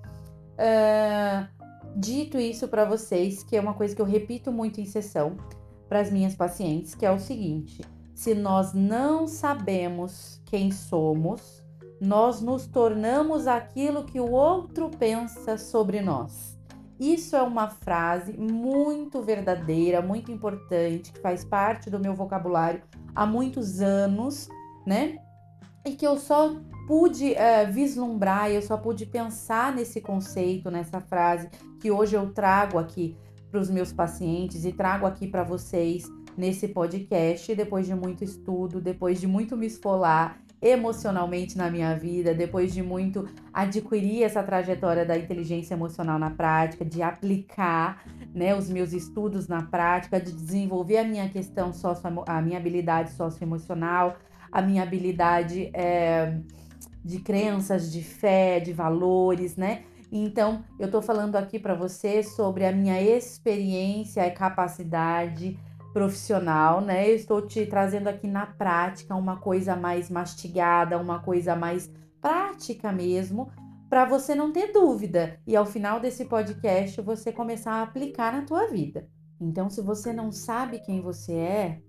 uh, 0.54 1.48
dito 1.96 2.38
isso 2.38 2.68
para 2.68 2.84
vocês, 2.84 3.42
que 3.42 3.56
é 3.56 3.60
uma 3.60 3.74
coisa 3.74 3.96
que 3.96 4.00
eu 4.00 4.06
repito 4.06 4.52
muito 4.52 4.80
em 4.80 4.86
sessão 4.86 5.36
para 5.88 5.98
as 5.98 6.12
minhas 6.12 6.36
pacientes, 6.36 6.94
que 6.94 7.04
é 7.04 7.10
o 7.10 7.18
seguinte: 7.18 7.80
se 8.20 8.34
nós 8.34 8.74
não 8.74 9.26
sabemos 9.26 10.42
quem 10.44 10.70
somos, 10.70 11.64
nós 11.98 12.42
nos 12.42 12.66
tornamos 12.66 13.46
aquilo 13.46 14.04
que 14.04 14.20
o 14.20 14.30
outro 14.30 14.90
pensa 14.90 15.56
sobre 15.56 16.02
nós. 16.02 16.54
Isso 16.98 17.34
é 17.34 17.40
uma 17.40 17.68
frase 17.68 18.36
muito 18.36 19.22
verdadeira, 19.22 20.02
muito 20.02 20.30
importante, 20.30 21.12
que 21.12 21.18
faz 21.18 21.46
parte 21.46 21.88
do 21.88 21.98
meu 21.98 22.12
vocabulário 22.12 22.82
há 23.14 23.24
muitos 23.24 23.80
anos, 23.80 24.50
né? 24.86 25.16
E 25.86 25.92
que 25.92 26.06
eu 26.06 26.18
só 26.18 26.56
pude 26.86 27.32
uh, 27.32 27.72
vislumbrar, 27.72 28.50
eu 28.50 28.60
só 28.60 28.76
pude 28.76 29.06
pensar 29.06 29.74
nesse 29.74 29.98
conceito, 29.98 30.70
nessa 30.70 31.00
frase, 31.00 31.48
que 31.80 31.90
hoje 31.90 32.16
eu 32.16 32.30
trago 32.34 32.78
aqui 32.78 33.16
para 33.50 33.60
os 33.60 33.70
meus 33.70 33.94
pacientes 33.94 34.66
e 34.66 34.72
trago 34.74 35.06
aqui 35.06 35.26
para 35.26 35.42
vocês 35.42 36.04
nesse 36.36 36.68
podcast, 36.68 37.54
depois 37.54 37.86
de 37.86 37.94
muito 37.94 38.24
estudo, 38.24 38.80
depois 38.80 39.20
de 39.20 39.26
muito 39.26 39.56
me 39.56 39.66
esfolar 39.66 40.40
emocionalmente 40.62 41.56
na 41.56 41.70
minha 41.70 41.96
vida, 41.96 42.34
depois 42.34 42.72
de 42.74 42.82
muito 42.82 43.26
adquirir 43.52 44.24
essa 44.24 44.42
trajetória 44.42 45.06
da 45.06 45.16
inteligência 45.16 45.74
emocional 45.74 46.18
na 46.18 46.30
prática, 46.30 46.84
de 46.84 47.02
aplicar 47.02 48.04
né, 48.34 48.54
os 48.54 48.68
meus 48.68 48.92
estudos 48.92 49.48
na 49.48 49.62
prática, 49.62 50.20
de 50.20 50.32
desenvolver 50.32 50.98
a 50.98 51.04
minha 51.04 51.28
questão 51.30 51.72
socio, 51.72 52.02
a 52.26 52.42
minha 52.42 52.58
habilidade 52.58 53.12
socioemocional, 53.12 54.18
a 54.52 54.60
minha 54.60 54.82
habilidade 54.82 55.70
é, 55.72 56.38
de 57.02 57.20
crenças, 57.20 57.90
de 57.90 58.02
fé, 58.02 58.60
de 58.60 58.72
valores, 58.72 59.56
né? 59.56 59.84
Então, 60.12 60.64
eu 60.78 60.86
estou 60.86 61.00
falando 61.00 61.36
aqui 61.36 61.58
para 61.58 61.72
você 61.72 62.22
sobre 62.22 62.66
a 62.66 62.72
minha 62.72 63.00
experiência 63.00 64.26
e 64.26 64.30
capacidade 64.32 65.56
profissional, 65.92 66.80
né? 66.80 67.10
Eu 67.10 67.16
estou 67.16 67.46
te 67.46 67.66
trazendo 67.66 68.08
aqui 68.08 68.26
na 68.26 68.46
prática 68.46 69.14
uma 69.14 69.36
coisa 69.36 69.76
mais 69.76 70.10
mastigada, 70.10 70.98
uma 70.98 71.20
coisa 71.20 71.56
mais 71.56 71.90
prática 72.20 72.92
mesmo, 72.92 73.50
para 73.88 74.04
você 74.04 74.34
não 74.34 74.52
ter 74.52 74.72
dúvida 74.72 75.40
e 75.46 75.56
ao 75.56 75.66
final 75.66 75.98
desse 75.98 76.24
podcast 76.26 77.00
você 77.00 77.32
começar 77.32 77.72
a 77.72 77.82
aplicar 77.82 78.32
na 78.32 78.42
tua 78.42 78.68
vida. 78.68 79.08
Então, 79.40 79.68
se 79.70 79.80
você 79.80 80.12
não 80.12 80.30
sabe 80.30 80.80
quem 80.80 81.00
você 81.00 81.32
é, 81.32 81.82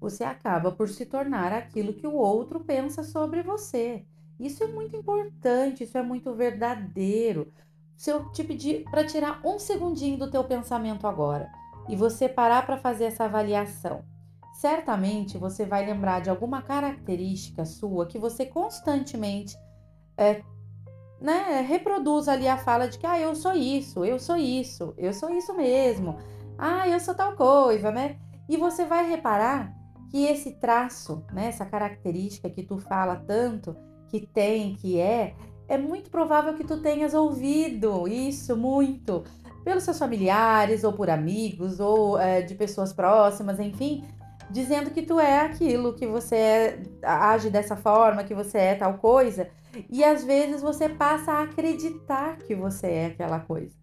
você 0.00 0.24
acaba 0.24 0.72
por 0.72 0.88
se 0.88 1.06
tornar 1.06 1.52
aquilo 1.52 1.92
que 1.92 2.06
o 2.06 2.14
outro 2.14 2.60
pensa 2.60 3.02
sobre 3.02 3.42
você. 3.42 4.04
Isso 4.38 4.62
é 4.62 4.68
muito 4.68 4.96
importante, 4.96 5.84
isso 5.84 5.98
é 5.98 6.02
muito 6.02 6.34
verdadeiro. 6.34 7.52
Se 7.96 8.10
eu 8.10 8.30
te 8.30 8.44
pedir 8.44 8.84
para 8.90 9.04
tirar 9.04 9.40
um 9.44 9.58
segundinho 9.58 10.16
do 10.16 10.30
teu 10.30 10.44
pensamento 10.44 11.06
agora, 11.06 11.50
e 11.88 11.96
você 11.96 12.28
parar 12.28 12.66
para 12.66 12.76
fazer 12.76 13.04
essa 13.04 13.24
avaliação, 13.24 14.04
certamente 14.60 15.38
você 15.38 15.64
vai 15.64 15.86
lembrar 15.86 16.20
de 16.20 16.30
alguma 16.30 16.62
característica 16.62 17.64
sua 17.64 18.06
que 18.06 18.18
você 18.18 18.44
constantemente 18.44 19.56
é, 20.16 20.42
né, 21.20 21.60
reproduz 21.60 22.28
ali 22.28 22.46
a 22.46 22.56
fala 22.56 22.88
de 22.88 22.98
que 22.98 23.06
ah, 23.06 23.18
eu 23.18 23.34
sou 23.34 23.52
isso, 23.52 24.04
eu 24.04 24.18
sou 24.18 24.36
isso, 24.36 24.94
eu 24.96 25.12
sou 25.12 25.30
isso 25.30 25.54
mesmo, 25.54 26.16
ah, 26.58 26.88
eu 26.88 26.98
sou 27.00 27.14
tal 27.14 27.34
coisa, 27.36 27.90
né? 27.90 28.16
E 28.48 28.56
você 28.56 28.84
vai 28.84 29.08
reparar 29.08 29.72
que 30.10 30.24
esse 30.24 30.52
traço, 30.52 31.24
né, 31.32 31.46
essa 31.46 31.66
característica 31.66 32.48
que 32.48 32.62
tu 32.62 32.78
fala 32.78 33.16
tanto, 33.16 33.76
que 34.08 34.26
tem, 34.26 34.74
que 34.74 34.98
é, 34.98 35.34
é 35.68 35.76
muito 35.76 36.10
provável 36.10 36.54
que 36.54 36.64
tu 36.64 36.80
tenhas 36.80 37.14
ouvido 37.14 38.08
isso 38.08 38.56
muito 38.56 39.22
pelos 39.68 39.84
seus 39.84 39.98
familiares, 39.98 40.82
ou 40.82 40.94
por 40.94 41.10
amigos, 41.10 41.78
ou 41.78 42.18
é, 42.18 42.40
de 42.40 42.54
pessoas 42.54 42.90
próximas, 42.90 43.60
enfim, 43.60 44.02
dizendo 44.50 44.90
que 44.90 45.02
tu 45.02 45.20
é 45.20 45.40
aquilo, 45.40 45.94
que 45.94 46.06
você 46.06 46.36
é, 46.36 46.82
age 47.02 47.50
dessa 47.50 47.76
forma, 47.76 48.24
que 48.24 48.34
você 48.34 48.56
é 48.56 48.74
tal 48.74 48.94
coisa, 48.94 49.46
e 49.90 50.02
às 50.02 50.24
vezes 50.24 50.62
você 50.62 50.88
passa 50.88 51.32
a 51.32 51.42
acreditar 51.42 52.38
que 52.38 52.54
você 52.54 52.86
é 52.86 53.06
aquela 53.08 53.40
coisa, 53.40 53.76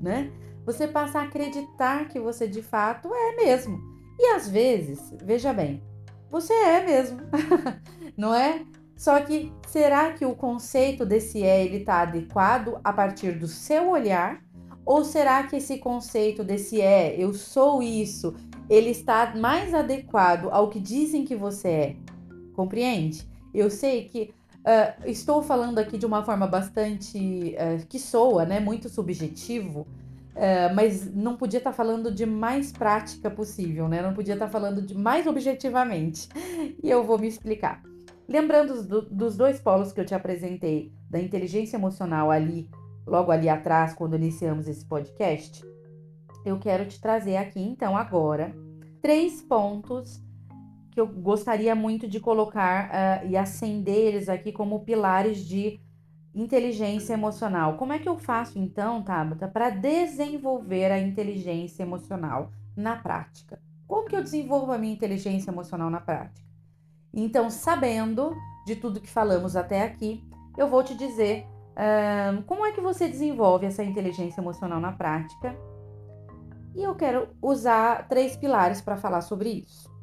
né? 0.00 0.32
Você 0.64 0.88
passa 0.88 1.18
a 1.18 1.24
acreditar 1.24 2.08
que 2.08 2.18
você 2.18 2.48
de 2.48 2.62
fato 2.62 3.10
é 3.14 3.36
mesmo. 3.36 3.78
E 4.18 4.28
às 4.34 4.48
vezes, 4.48 5.14
veja 5.22 5.52
bem, 5.52 5.82
você 6.30 6.54
é 6.54 6.86
mesmo, 6.86 7.20
não 8.16 8.34
é? 8.34 8.64
Só 8.96 9.20
que 9.20 9.52
será 9.68 10.14
que 10.14 10.24
o 10.24 10.34
conceito 10.34 11.04
desse 11.04 11.42
é 11.42 11.62
ele 11.62 11.76
está 11.76 12.00
adequado 12.00 12.80
a 12.82 12.90
partir 12.90 13.32
do 13.32 13.46
seu 13.46 13.90
olhar 13.90 14.45
ou 14.86 15.04
será 15.04 15.42
que 15.42 15.56
esse 15.56 15.78
conceito 15.78 16.44
desse 16.44 16.80
é, 16.80 17.16
eu 17.18 17.34
sou 17.34 17.82
isso, 17.82 18.36
ele 18.70 18.90
está 18.90 19.34
mais 19.34 19.74
adequado 19.74 20.48
ao 20.52 20.70
que 20.70 20.78
dizem 20.78 21.24
que 21.24 21.34
você 21.34 21.68
é? 21.68 21.96
Compreende? 22.54 23.28
Eu 23.52 23.68
sei 23.68 24.04
que 24.04 24.32
uh, 24.60 25.10
estou 25.10 25.42
falando 25.42 25.80
aqui 25.80 25.98
de 25.98 26.06
uma 26.06 26.24
forma 26.24 26.46
bastante 26.46 27.18
uh, 27.18 27.84
que 27.88 27.98
soa, 27.98 28.44
né? 28.44 28.60
Muito 28.60 28.88
subjetivo, 28.88 29.80
uh, 29.80 30.74
mas 30.74 31.12
não 31.12 31.36
podia 31.36 31.58
estar 31.58 31.70
tá 31.70 31.76
falando 31.76 32.12
de 32.12 32.24
mais 32.24 32.70
prática 32.70 33.28
possível, 33.28 33.88
né? 33.88 34.00
Não 34.00 34.14
podia 34.14 34.34
estar 34.34 34.46
tá 34.46 34.52
falando 34.52 34.80
de 34.80 34.96
mais 34.96 35.26
objetivamente. 35.26 36.28
E 36.82 36.88
eu 36.88 37.02
vou 37.02 37.18
me 37.18 37.26
explicar. 37.26 37.82
Lembrando 38.28 38.82
do, 38.84 39.02
dos 39.02 39.36
dois 39.36 39.60
polos 39.60 39.92
que 39.92 40.00
eu 40.00 40.04
te 40.04 40.14
apresentei, 40.14 40.92
da 41.10 41.20
inteligência 41.20 41.76
emocional 41.76 42.30
ali 42.30 42.68
logo 43.06 43.30
ali 43.30 43.48
atrás, 43.48 43.94
quando 43.94 44.16
iniciamos 44.16 44.66
esse 44.66 44.84
podcast, 44.84 45.64
eu 46.44 46.58
quero 46.58 46.86
te 46.86 47.00
trazer 47.00 47.36
aqui 47.36 47.60
então 47.60 47.96
agora 47.96 48.54
três 49.00 49.40
pontos 49.40 50.20
que 50.90 51.00
eu 51.00 51.06
gostaria 51.06 51.74
muito 51.74 52.08
de 52.08 52.18
colocar 52.18 52.88
uh, 52.88 53.28
e 53.28 53.36
acender 53.36 54.14
eles 54.14 54.28
aqui 54.28 54.50
como 54.50 54.80
pilares 54.80 55.38
de 55.38 55.78
inteligência 56.34 57.14
emocional. 57.14 57.76
Como 57.76 57.92
é 57.92 57.98
que 57.98 58.08
eu 58.08 58.16
faço 58.16 58.58
então, 58.58 59.02
Tabata, 59.02 59.46
para 59.46 59.70
desenvolver 59.70 60.90
a 60.90 60.98
inteligência 60.98 61.82
emocional 61.82 62.50
na 62.76 62.96
prática? 62.96 63.60
Como 63.86 64.08
que 64.08 64.16
eu 64.16 64.22
desenvolvo 64.22 64.72
a 64.72 64.78
minha 64.78 64.92
inteligência 64.92 65.50
emocional 65.50 65.90
na 65.90 66.00
prática? 66.00 66.46
Então, 67.12 67.50
sabendo 67.50 68.34
de 68.66 68.76
tudo 68.76 69.00
que 69.00 69.08
falamos 69.08 69.54
até 69.54 69.82
aqui, 69.82 70.22
eu 70.56 70.68
vou 70.68 70.82
te 70.82 70.94
dizer 70.94 71.46
um, 71.76 72.42
como 72.42 72.64
é 72.64 72.72
que 72.72 72.80
você 72.80 73.08
desenvolve 73.08 73.66
essa 73.66 73.84
inteligência 73.84 74.40
emocional 74.40 74.80
na 74.80 74.92
prática? 74.92 75.54
E 76.74 76.82
eu 76.82 76.94
quero 76.94 77.28
usar 77.40 78.08
três 78.08 78.36
pilares 78.36 78.80
para 78.80 78.96
falar 78.96 79.20
sobre 79.20 79.50
isso. 79.50 79.94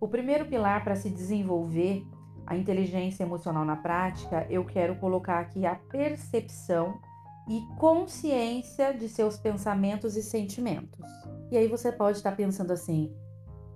O 0.00 0.08
primeiro 0.08 0.46
pilar 0.46 0.84
para 0.84 0.96
se 0.96 1.10
desenvolver 1.10 2.06
a 2.46 2.56
inteligência 2.56 3.24
emocional 3.24 3.64
na 3.64 3.76
prática, 3.76 4.46
eu 4.48 4.64
quero 4.64 4.96
colocar 4.96 5.40
aqui 5.40 5.66
a 5.66 5.74
percepção 5.74 6.98
e 7.48 7.60
consciência 7.78 8.92
de 8.92 9.08
seus 9.08 9.36
pensamentos 9.36 10.16
e 10.16 10.22
sentimentos. 10.22 11.04
E 11.50 11.56
aí 11.56 11.66
você 11.66 11.90
pode 11.90 12.18
estar 12.18 12.32
pensando 12.32 12.72
assim: 12.72 13.12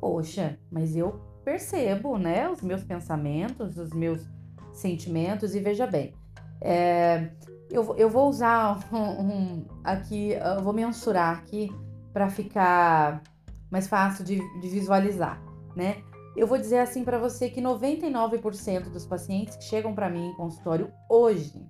poxa, 0.01 0.59
mas 0.71 0.97
eu 0.97 1.21
percebo, 1.45 2.17
né, 2.19 2.49
os 2.49 2.63
meus 2.63 2.85
pensamentos, 2.85 3.77
os 3.77 3.93
meus 3.93 4.27
sentimentos, 4.73 5.55
e 5.55 5.61
veja 5.61 5.87
bem, 5.87 6.15
é, 6.63 7.31
eu, 7.71 7.95
eu 7.97 8.09
vou 8.09 8.29
usar 8.29 8.79
um, 8.93 8.99
um, 8.99 9.67
aqui, 9.83 10.33
eu 10.33 10.63
vou 10.63 10.73
mensurar 10.73 11.39
aqui 11.39 11.71
para 12.13 12.31
ficar 12.31 13.23
mais 13.71 13.89
fácil 13.89 14.25
de, 14.25 14.39
de 14.61 14.69
visualizar, 14.69 15.43
né? 15.75 15.97
Eu 16.37 16.47
vou 16.47 16.57
dizer 16.57 16.79
assim 16.79 17.05
para 17.05 17.19
você 17.19 17.51
que 17.51 17.61
99% 17.61 18.91
dos 18.91 19.05
pacientes 19.05 19.57
que 19.57 19.65
chegam 19.65 19.95
para 19.95 20.09
mim 20.09 20.29
em 20.29 20.35
consultório 20.35 20.91
hoje, 21.09 21.67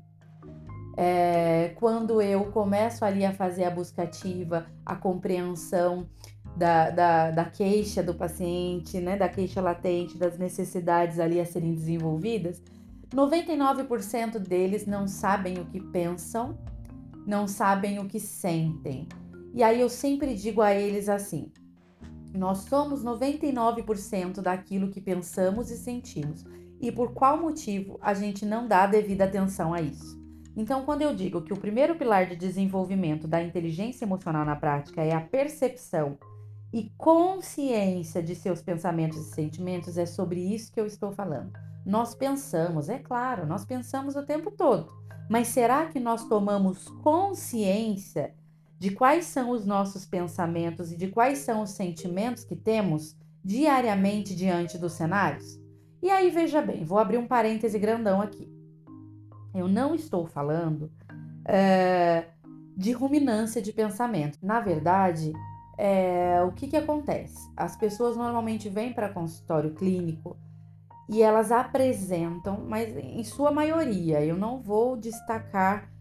é, 0.96 1.72
quando 1.76 2.20
eu 2.22 2.44
começo 2.52 3.04
ali 3.04 3.24
a 3.24 3.32
fazer 3.32 3.64
a 3.64 3.70
busca 3.70 4.02
ativa, 4.02 4.66
a 4.86 4.94
compreensão 4.94 6.08
da, 6.56 6.90
da, 6.90 7.30
da, 7.30 7.44
queixa 7.44 8.02
do 8.02 8.14
paciente, 8.14 9.00
né, 9.00 9.16
da 9.16 9.28
queixa 9.28 9.60
latente, 9.60 10.18
das 10.18 10.38
necessidades 10.38 11.18
ali 11.18 11.40
a 11.40 11.46
serem 11.46 11.74
desenvolvidas, 11.74 12.62
99% 13.12 14.38
deles 14.38 14.86
não 14.86 15.06
sabem 15.06 15.58
o 15.58 15.66
que 15.66 15.80
pensam, 15.80 16.58
não 17.26 17.46
sabem 17.46 17.98
o 17.98 18.06
que 18.06 18.18
sentem. 18.18 19.06
E 19.54 19.62
aí 19.62 19.80
eu 19.80 19.88
sempre 19.88 20.34
digo 20.34 20.62
a 20.62 20.74
eles 20.74 21.08
assim: 21.08 21.52
nós 22.34 22.58
somos 22.58 23.04
99% 23.04 24.40
daquilo 24.40 24.90
que 24.90 25.00
pensamos 25.00 25.70
e 25.70 25.76
sentimos. 25.76 26.44
E 26.80 26.90
por 26.90 27.12
qual 27.12 27.40
motivo 27.40 27.98
a 28.00 28.14
gente 28.14 28.44
não 28.44 28.66
dá 28.66 28.86
devida 28.86 29.24
atenção 29.24 29.72
a 29.72 29.80
isso? 29.80 30.20
Então, 30.56 30.84
quando 30.84 31.02
eu 31.02 31.14
digo 31.14 31.42
que 31.42 31.52
o 31.52 31.58
primeiro 31.58 31.96
pilar 31.96 32.26
de 32.26 32.36
desenvolvimento 32.36 33.28
da 33.28 33.42
inteligência 33.42 34.04
emocional 34.04 34.44
na 34.44 34.56
prática 34.56 35.02
é 35.02 35.14
a 35.14 35.20
percepção 35.20 36.18
e 36.72 36.90
consciência 36.96 38.22
de 38.22 38.34
seus 38.34 38.60
pensamentos 38.60 39.18
e 39.18 39.34
sentimentos, 39.34 39.96
é 39.96 40.04
sobre 40.04 40.40
isso 40.40 40.72
que 40.72 40.80
eu 40.80 40.86
estou 40.86 41.12
falando. 41.12 41.52
Nós 41.84 42.14
pensamos, 42.14 42.88
é 42.88 42.98
claro, 42.98 43.46
nós 43.46 43.64
pensamos 43.64 44.14
o 44.14 44.22
tempo 44.22 44.50
todo, 44.50 44.92
mas 45.28 45.48
será 45.48 45.86
que 45.86 45.98
nós 45.98 46.28
tomamos 46.28 46.88
consciência 47.02 48.34
de 48.78 48.90
quais 48.90 49.26
são 49.26 49.50
os 49.50 49.64
nossos 49.66 50.04
pensamentos 50.06 50.92
e 50.92 50.96
de 50.96 51.08
quais 51.08 51.38
são 51.38 51.62
os 51.62 51.70
sentimentos 51.70 52.44
que 52.44 52.56
temos 52.56 53.16
diariamente 53.44 54.34
diante 54.34 54.78
dos 54.78 54.92
cenários? 54.92 55.60
E 56.02 56.10
aí, 56.10 56.30
veja 56.30 56.60
bem, 56.60 56.84
vou 56.84 56.98
abrir 56.98 57.18
um 57.18 57.26
parêntese 57.26 57.78
grandão 57.78 58.20
aqui. 58.20 58.50
Eu 59.54 59.68
não 59.68 59.94
estou 59.94 60.26
falando 60.26 60.90
é, 61.46 62.26
de 62.76 62.92
ruminância 62.92 63.62
de 63.62 63.72
pensamento. 63.72 64.38
Na 64.42 64.60
verdade, 64.60 65.32
é, 65.78 66.42
o 66.42 66.52
que, 66.52 66.66
que 66.66 66.76
acontece? 66.76 67.50
As 67.56 67.76
pessoas 67.76 68.16
normalmente 68.16 68.68
vêm 68.68 68.92
para 68.92 69.08
consultório 69.08 69.74
clínico 69.74 70.36
e 71.12 71.22
elas 71.22 71.52
apresentam, 71.52 72.64
mas 72.66 72.96
em 72.96 73.22
sua 73.22 73.50
maioria, 73.50 74.24
eu 74.24 74.34
não 74.34 74.62
vou 74.62 74.96
destacar 74.96 75.92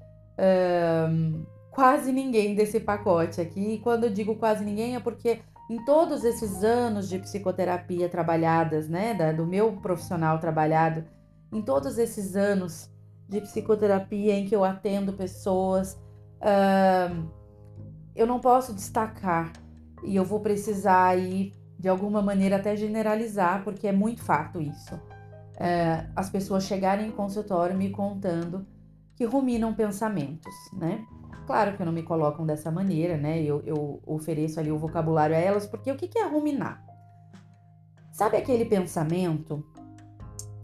quase 1.69 2.13
ninguém 2.13 2.55
desse 2.55 2.79
pacote 2.79 3.41
aqui. 3.41 3.73
E 3.73 3.79
quando 3.79 4.05
eu 4.05 4.09
digo 4.09 4.35
quase 4.35 4.63
ninguém 4.63 4.95
é 4.95 4.99
porque 5.01 5.41
em 5.69 5.83
todos 5.83 6.23
esses 6.23 6.63
anos 6.63 7.09
de 7.09 7.19
psicoterapia 7.19 8.07
trabalhadas, 8.07 8.87
né, 8.87 9.13
da, 9.13 9.33
do 9.33 9.45
meu 9.45 9.73
profissional 9.73 10.39
trabalhado, 10.39 11.03
em 11.51 11.61
todos 11.61 11.97
esses 11.97 12.37
anos 12.37 12.89
de 13.27 13.41
psicoterapia 13.41 14.33
em 14.33 14.45
que 14.45 14.55
eu 14.55 14.63
atendo 14.63 15.11
pessoas, 15.11 15.99
eu 18.15 18.25
não 18.25 18.39
posso 18.39 18.73
destacar 18.73 19.51
e 20.03 20.15
eu 20.15 20.23
vou 20.23 20.39
precisar 20.39 21.07
aí 21.07 21.51
de 21.81 21.89
alguma 21.89 22.21
maneira 22.21 22.57
até 22.57 22.75
generalizar, 22.75 23.63
porque 23.63 23.87
é 23.87 23.91
muito 23.91 24.21
fato 24.21 24.61
isso. 24.61 24.99
É, 25.57 26.05
as 26.15 26.29
pessoas 26.29 26.63
chegarem 26.65 27.07
em 27.07 27.11
consultório 27.11 27.75
me 27.75 27.89
contando 27.89 28.67
que 29.15 29.25
ruminam 29.25 29.73
pensamentos, 29.73 30.53
né? 30.73 31.03
Claro 31.47 31.75
que 31.75 31.83
não 31.83 31.91
me 31.91 32.03
colocam 32.03 32.45
dessa 32.45 32.69
maneira, 32.69 33.17
né? 33.17 33.41
Eu, 33.41 33.63
eu 33.65 33.99
ofereço 34.05 34.59
ali 34.59 34.71
o 34.71 34.77
vocabulário 34.77 35.35
a 35.35 35.39
elas, 35.39 35.65
porque 35.65 35.91
o 35.91 35.95
que, 35.95 36.07
que 36.07 36.19
é 36.19 36.27
ruminar? 36.27 36.85
Sabe 38.11 38.37
aquele 38.37 38.65
pensamento 38.65 39.65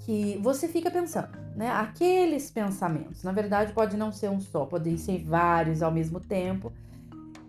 que 0.01 0.39
você 0.43 0.67
fica 0.67 0.91
pensando, 0.91 1.36
né? 1.56 1.71
Aqueles 1.71 2.51
pensamentos, 2.51 3.23
na 3.23 3.32
verdade, 3.32 3.73
pode 3.73 3.97
não 3.97 4.12
ser 4.12 4.30
um 4.30 4.39
só, 4.39 4.67
podem 4.67 4.97
ser 4.97 5.23
vários 5.23 5.82
ao 5.82 5.91
mesmo 5.91 6.19
tempo 6.19 6.71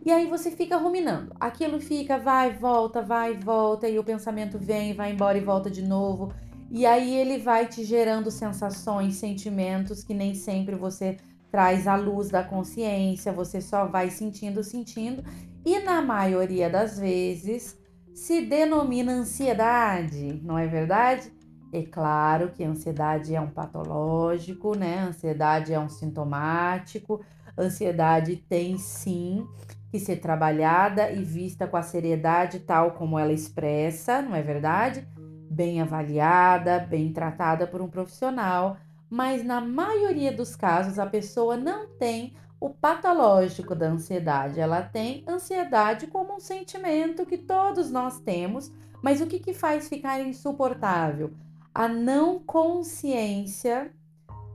e 0.05 0.11
aí 0.11 0.27
você 0.27 0.51
fica 0.51 0.77
ruminando. 0.77 1.35
Aquilo 1.39 1.81
fica, 1.81 2.19
vai, 2.19 2.53
volta, 2.53 3.03
vai, 3.03 3.35
volta, 3.35 3.89
e 3.89 3.99
o 3.99 4.05
pensamento 4.05 4.59
vem, 4.59 4.95
vai 4.95 5.13
embora 5.13 5.37
e 5.39 5.43
volta 5.43 5.71
de 5.71 5.83
novo. 5.83 6.33
E 6.71 6.85
aí 6.85 7.15
ele 7.15 7.39
vai 7.39 7.67
te 7.67 7.85
gerando 7.85 8.31
sensações, 8.31 9.17
sentimentos 9.17 10.05
que 10.05 10.15
nem 10.15 10.35
sempre 10.35 10.75
você 10.75 11.17
traz 11.51 11.87
à 11.87 11.97
luz 11.97 12.29
da 12.29 12.43
consciência, 12.43 13.33
você 13.33 13.61
só 13.61 13.87
vai 13.87 14.11
sentindo, 14.11 14.63
sentindo, 14.63 15.25
e 15.65 15.79
na 15.81 16.03
maioria 16.03 16.69
das 16.69 16.99
vezes 16.99 17.77
se 18.15 18.43
denomina 18.43 19.13
ansiedade, 19.13 20.41
não 20.45 20.59
é 20.59 20.67
verdade? 20.67 21.33
É 21.73 21.83
claro 21.83 22.51
que 22.51 22.65
ansiedade 22.65 23.35
é 23.35 23.41
um 23.41 23.51
patológico, 23.51 24.75
né? 24.75 25.01
Ansiedade 25.01 25.73
é 25.73 25.79
um 25.79 25.89
sintomático. 25.89 27.21
Ansiedade 27.59 28.37
tem 28.37 28.79
sim 28.79 29.47
que 29.91 29.99
ser 29.99 30.17
trabalhada 30.17 31.11
e 31.11 31.23
vista 31.23 31.67
com 31.67 31.77
a 31.77 31.83
seriedade 31.83 32.61
tal 32.61 32.93
como 32.93 33.19
ela 33.19 33.33
expressa, 33.33 34.21
não 34.21 34.35
é 34.35 34.43
verdade? 34.43 35.07
Bem 35.51 35.81
avaliada, 35.81 36.79
bem 36.79 37.13
tratada 37.13 37.67
por 37.67 37.81
um 37.81 37.89
profissional, 37.89 38.77
mas 39.09 39.43
na 39.43 39.61
maioria 39.61 40.31
dos 40.31 40.55
casos 40.55 40.99
a 40.99 41.07
pessoa 41.07 41.57
não 41.57 41.89
tem 41.97 42.35
o 42.61 42.71
patológico 42.71 43.75
da 43.75 43.87
ansiedade, 43.87 44.61
ela 44.61 44.83
tem 44.83 45.25
ansiedade 45.29 46.09
como 46.09 46.35
um 46.35 46.41
sentimento 46.41 47.25
que 47.25 47.39
todos 47.39 47.91
nós 47.91 48.21
temos, 48.21 48.73
mas 49.03 49.21
o 49.21 49.27
que, 49.27 49.39
que 49.39 49.55
faz 49.55 49.89
ficar 49.89 50.21
insuportável? 50.21 51.33
A 51.73 51.87
não 51.87 52.41
consciência 52.41 53.93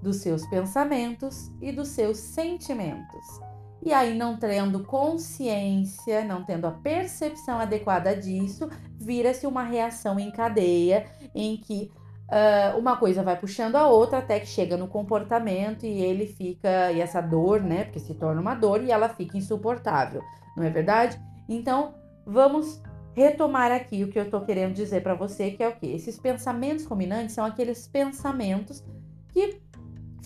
dos 0.01 0.17
seus 0.17 0.45
pensamentos 0.47 1.49
e 1.61 1.71
dos 1.71 1.87
seus 1.87 2.17
sentimentos. 2.17 3.52
E 3.85 3.91
aí, 3.91 4.15
não 4.17 4.37
tendo 4.37 4.83
consciência, 4.83 6.23
não 6.23 6.43
tendo 6.43 6.65
a 6.65 6.71
percepção 6.71 7.59
adequada 7.59 8.15
disso, 8.15 8.69
vira-se 8.97 9.45
uma 9.45 9.63
reação 9.63 10.17
em 10.17 10.31
cadeia 10.31 11.05
em 11.35 11.57
que 11.57 11.91
uh, 12.29 12.77
uma 12.77 12.95
coisa 12.95 13.23
vai 13.23 13.37
puxando 13.37 13.75
a 13.75 13.87
outra 13.87 14.19
até 14.19 14.39
que 14.39 14.47
chega 14.47 14.77
no 14.77 14.87
comportamento 14.87 15.85
e 15.85 16.01
ele 16.01 16.27
fica, 16.27 16.91
e 16.91 17.01
essa 17.01 17.19
dor, 17.19 17.61
né? 17.61 17.83
Porque 17.83 17.99
se 17.99 18.13
torna 18.13 18.39
uma 18.39 18.55
dor 18.55 18.81
e 18.83 18.91
ela 18.91 19.09
fica 19.09 19.37
insuportável, 19.37 20.21
não 20.55 20.63
é 20.63 20.69
verdade? 20.69 21.19
Então, 21.49 21.93
vamos 22.25 22.81
retomar 23.13 23.71
aqui 23.71 24.03
o 24.03 24.09
que 24.09 24.17
eu 24.17 24.23
estou 24.23 24.41
querendo 24.41 24.73
dizer 24.73 25.03
para 25.03 25.13
você, 25.13 25.51
que 25.51 25.61
é 25.61 25.67
o 25.67 25.75
que? 25.75 25.87
Esses 25.87 26.17
pensamentos 26.17 26.85
ruminantes 26.85 27.35
são 27.35 27.45
aqueles 27.45 27.87
pensamentos 27.87 28.83
que 29.31 29.61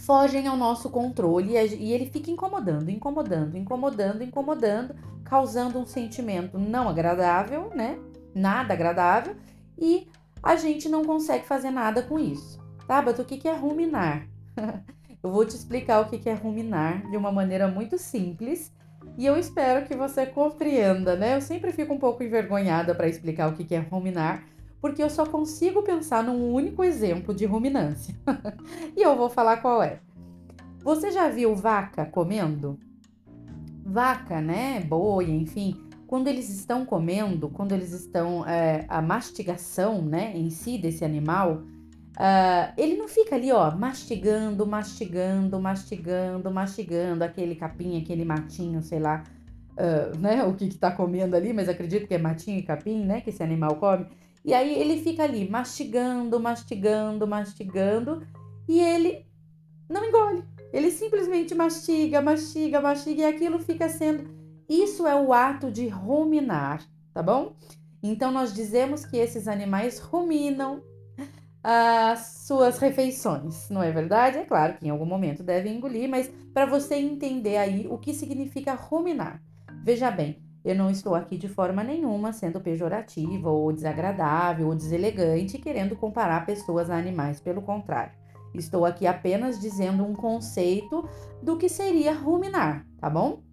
fogem 0.07 0.47
ao 0.47 0.55
nosso 0.55 0.89
controle 0.89 1.51
e 1.51 1.91
ele 1.91 2.05
fica 2.05 2.31
incomodando, 2.31 2.89
incomodando, 2.89 3.57
incomodando, 3.57 4.23
incomodando, 4.23 4.95
causando 5.25 5.77
um 5.77 5.85
sentimento 5.85 6.57
não 6.57 6.87
agradável, 6.87 7.69
né? 7.75 7.99
Nada 8.33 8.73
agradável 8.73 9.35
e 9.77 10.07
a 10.41 10.55
gente 10.55 10.87
não 10.87 11.03
consegue 11.03 11.45
fazer 11.45 11.71
nada 11.71 12.01
com 12.01 12.17
isso. 12.17 12.57
Tá, 12.87 13.01
Bato, 13.01 13.21
o 13.21 13.25
que 13.25 13.45
é 13.49 13.53
ruminar? 13.53 14.25
eu 15.21 15.29
vou 15.29 15.43
te 15.43 15.57
explicar 15.57 15.99
o 15.99 16.05
que 16.05 16.29
é 16.29 16.33
ruminar 16.33 17.05
de 17.11 17.17
uma 17.17 17.31
maneira 17.31 17.67
muito 17.67 17.97
simples 17.97 18.71
e 19.17 19.25
eu 19.25 19.37
espero 19.37 19.85
que 19.85 19.95
você 19.95 20.25
compreenda, 20.25 21.17
né? 21.17 21.35
Eu 21.35 21.41
sempre 21.41 21.73
fico 21.73 21.93
um 21.93 21.99
pouco 21.99 22.23
envergonhada 22.23 22.95
para 22.95 23.09
explicar 23.09 23.49
o 23.49 23.57
que 23.57 23.75
é 23.75 23.79
ruminar, 23.79 24.45
porque 24.81 25.01
eu 25.01 25.09
só 25.09 25.25
consigo 25.25 25.81
pensar 25.83 26.23
num 26.23 26.53
único 26.53 26.83
exemplo 26.83 27.33
de 27.33 27.45
ruminância. 27.45 28.15
e 28.95 29.01
eu 29.01 29.15
vou 29.15 29.29
falar 29.29 29.57
qual 29.57 29.81
é. 29.81 29.99
Você 30.83 31.11
já 31.11 31.27
viu 31.27 31.55
vaca 31.55 32.05
comendo? 32.05 32.79
Vaca, 33.83 34.41
né? 34.41 34.79
Boi, 34.81 35.29
enfim. 35.29 35.75
Quando 36.05 36.27
eles 36.27 36.49
estão 36.49 36.85
comendo, 36.85 37.49
quando 37.49 37.73
eles 37.73 37.91
estão. 37.91 38.47
É, 38.47 38.85
a 38.87 39.01
mastigação, 39.01 40.01
né, 40.01 40.31
em 40.35 40.49
si 40.49 40.77
desse 40.77 41.03
animal, 41.03 41.63
Uh, 42.17 42.73
ele 42.75 42.97
não 42.97 43.07
fica 43.07 43.35
ali, 43.35 43.51
ó, 43.51 43.69
mastigando, 43.69 44.65
mastigando, 44.65 45.59
mastigando, 45.59 46.49
mastigando 46.49 47.23
aquele 47.23 47.53
capim, 47.53 48.01
aquele 48.01 48.25
matinho, 48.25 48.81
sei 48.81 48.97
lá, 48.97 49.23
uh, 49.73 50.17
né, 50.17 50.43
o 50.43 50.55
que 50.55 50.67
que 50.67 50.79
tá 50.79 50.89
comendo 50.89 51.35
ali, 51.35 51.53
mas 51.53 51.69
acredito 51.69 52.07
que 52.07 52.15
é 52.15 52.17
matinho 52.17 52.57
e 52.57 52.63
capim, 52.63 53.05
né, 53.05 53.21
que 53.21 53.29
esse 53.29 53.43
animal 53.43 53.75
come. 53.75 54.07
E 54.47 54.53
aí 54.53 54.79
ele 54.79 55.01
fica 55.01 55.23
ali 55.23 55.49
mastigando, 55.49 56.39
mastigando, 56.39 57.27
mastigando 57.27 58.25
e 58.65 58.79
ele 58.79 59.25
não 59.89 60.05
engole. 60.05 60.41
Ele 60.71 60.89
simplesmente 60.89 61.53
mastiga, 61.53 62.21
mastiga, 62.21 62.79
mastiga 62.79 63.23
e 63.23 63.25
aquilo 63.25 63.59
fica 63.59 63.89
sendo. 63.89 64.25
Isso 64.69 65.05
é 65.05 65.13
o 65.13 65.33
ato 65.33 65.69
de 65.69 65.89
ruminar, 65.89 66.81
tá 67.13 67.21
bom? 67.21 67.57
Então 68.01 68.31
nós 68.31 68.53
dizemos 68.53 69.05
que 69.05 69.17
esses 69.17 69.49
animais 69.49 69.99
ruminam 69.99 70.81
as 71.61 72.45
suas 72.47 72.79
refeições, 72.79 73.69
não 73.69 73.83
é 73.83 73.91
verdade? 73.91 74.37
É 74.37 74.45
claro 74.45 74.77
que 74.77 74.87
em 74.87 74.89
algum 74.89 75.05
momento 75.05 75.43
devem 75.43 75.75
engolir, 75.75 76.07
mas 76.07 76.31
para 76.53 76.65
você 76.65 76.95
entender 76.95 77.57
aí 77.57 77.85
o 77.89 77.97
que 77.97 78.13
significa 78.13 78.73
ruminar. 78.75 79.43
Veja 79.83 80.09
bem, 80.09 80.41
eu 80.67 80.75
não 80.75 80.89
estou 80.91 81.15
aqui 81.15 81.37
de 81.37 81.47
forma 81.47 81.81
nenhuma 81.81 82.33
sendo 82.33 82.59
pejorativa 82.59 83.49
ou 83.49 83.71
desagradável 83.71 84.67
ou 84.67 84.75
deselegante, 84.75 85.57
querendo 85.57 85.95
comparar 85.95 86.45
pessoas 86.45 86.89
a 86.89 86.97
animais, 86.97 87.39
pelo 87.39 87.61
contrário. 87.61 88.11
Estou 88.53 88.85
aqui 88.85 89.07
apenas 89.07 89.61
dizendo 89.61 90.03
um 90.03 90.13
conceito 90.13 91.07
do 91.41 91.57
que 91.57 91.69
seria 91.69 92.13
ruminar, 92.13 92.85
tá 92.99 93.09
bom? 93.09 93.43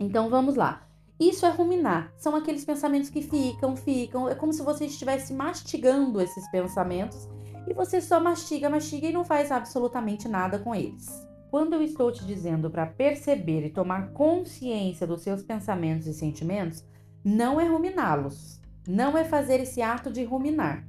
Então 0.00 0.28
vamos 0.28 0.56
lá. 0.56 0.82
Isso 1.20 1.46
é 1.46 1.50
ruminar. 1.50 2.12
São 2.16 2.34
aqueles 2.34 2.64
pensamentos 2.64 3.10
que 3.10 3.22
ficam, 3.22 3.76
ficam. 3.76 4.28
É 4.28 4.34
como 4.34 4.52
se 4.52 4.62
você 4.62 4.86
estivesse 4.86 5.32
mastigando 5.32 6.20
esses 6.20 6.50
pensamentos 6.50 7.28
e 7.68 7.74
você 7.74 8.00
só 8.00 8.18
mastiga, 8.18 8.68
mastiga 8.68 9.06
e 9.06 9.12
não 9.12 9.24
faz 9.24 9.52
absolutamente 9.52 10.26
nada 10.26 10.58
com 10.58 10.74
eles. 10.74 11.29
Quando 11.50 11.74
eu 11.74 11.82
estou 11.82 12.12
te 12.12 12.24
dizendo 12.24 12.70
para 12.70 12.86
perceber 12.86 13.66
e 13.66 13.70
tomar 13.70 14.12
consciência 14.12 15.04
dos 15.04 15.22
seus 15.22 15.42
pensamentos 15.42 16.06
e 16.06 16.14
sentimentos, 16.14 16.84
não 17.24 17.60
é 17.60 17.66
ruminá-los, 17.66 18.60
não 18.86 19.18
é 19.18 19.24
fazer 19.24 19.58
esse 19.58 19.82
ato 19.82 20.12
de 20.12 20.22
ruminar. 20.22 20.86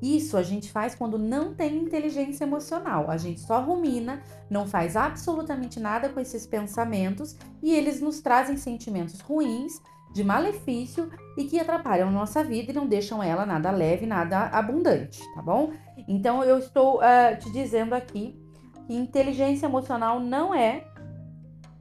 Isso 0.00 0.36
a 0.36 0.44
gente 0.44 0.70
faz 0.70 0.94
quando 0.94 1.18
não 1.18 1.54
tem 1.54 1.78
inteligência 1.78 2.44
emocional. 2.44 3.10
A 3.10 3.16
gente 3.16 3.40
só 3.40 3.60
rumina, 3.60 4.22
não 4.48 4.64
faz 4.64 4.94
absolutamente 4.94 5.80
nada 5.80 6.08
com 6.08 6.20
esses 6.20 6.46
pensamentos 6.46 7.36
e 7.60 7.74
eles 7.74 8.00
nos 8.00 8.20
trazem 8.20 8.56
sentimentos 8.56 9.20
ruins, 9.20 9.82
de 10.12 10.22
malefício 10.22 11.10
e 11.36 11.44
que 11.44 11.58
atrapalham 11.58 12.12
nossa 12.12 12.44
vida 12.44 12.70
e 12.70 12.74
não 12.74 12.86
deixam 12.86 13.22
ela 13.22 13.44
nada 13.44 13.70
leve, 13.72 14.06
nada 14.06 14.46
abundante, 14.46 15.20
tá 15.34 15.42
bom? 15.42 15.72
Então 16.08 16.44
eu 16.44 16.58
estou 16.58 17.00
uh, 17.00 17.38
te 17.38 17.50
dizendo 17.50 17.92
aqui 17.92 18.45
que 18.86 18.94
inteligência 18.94 19.66
emocional 19.66 20.20
não 20.20 20.54
é, 20.54 20.84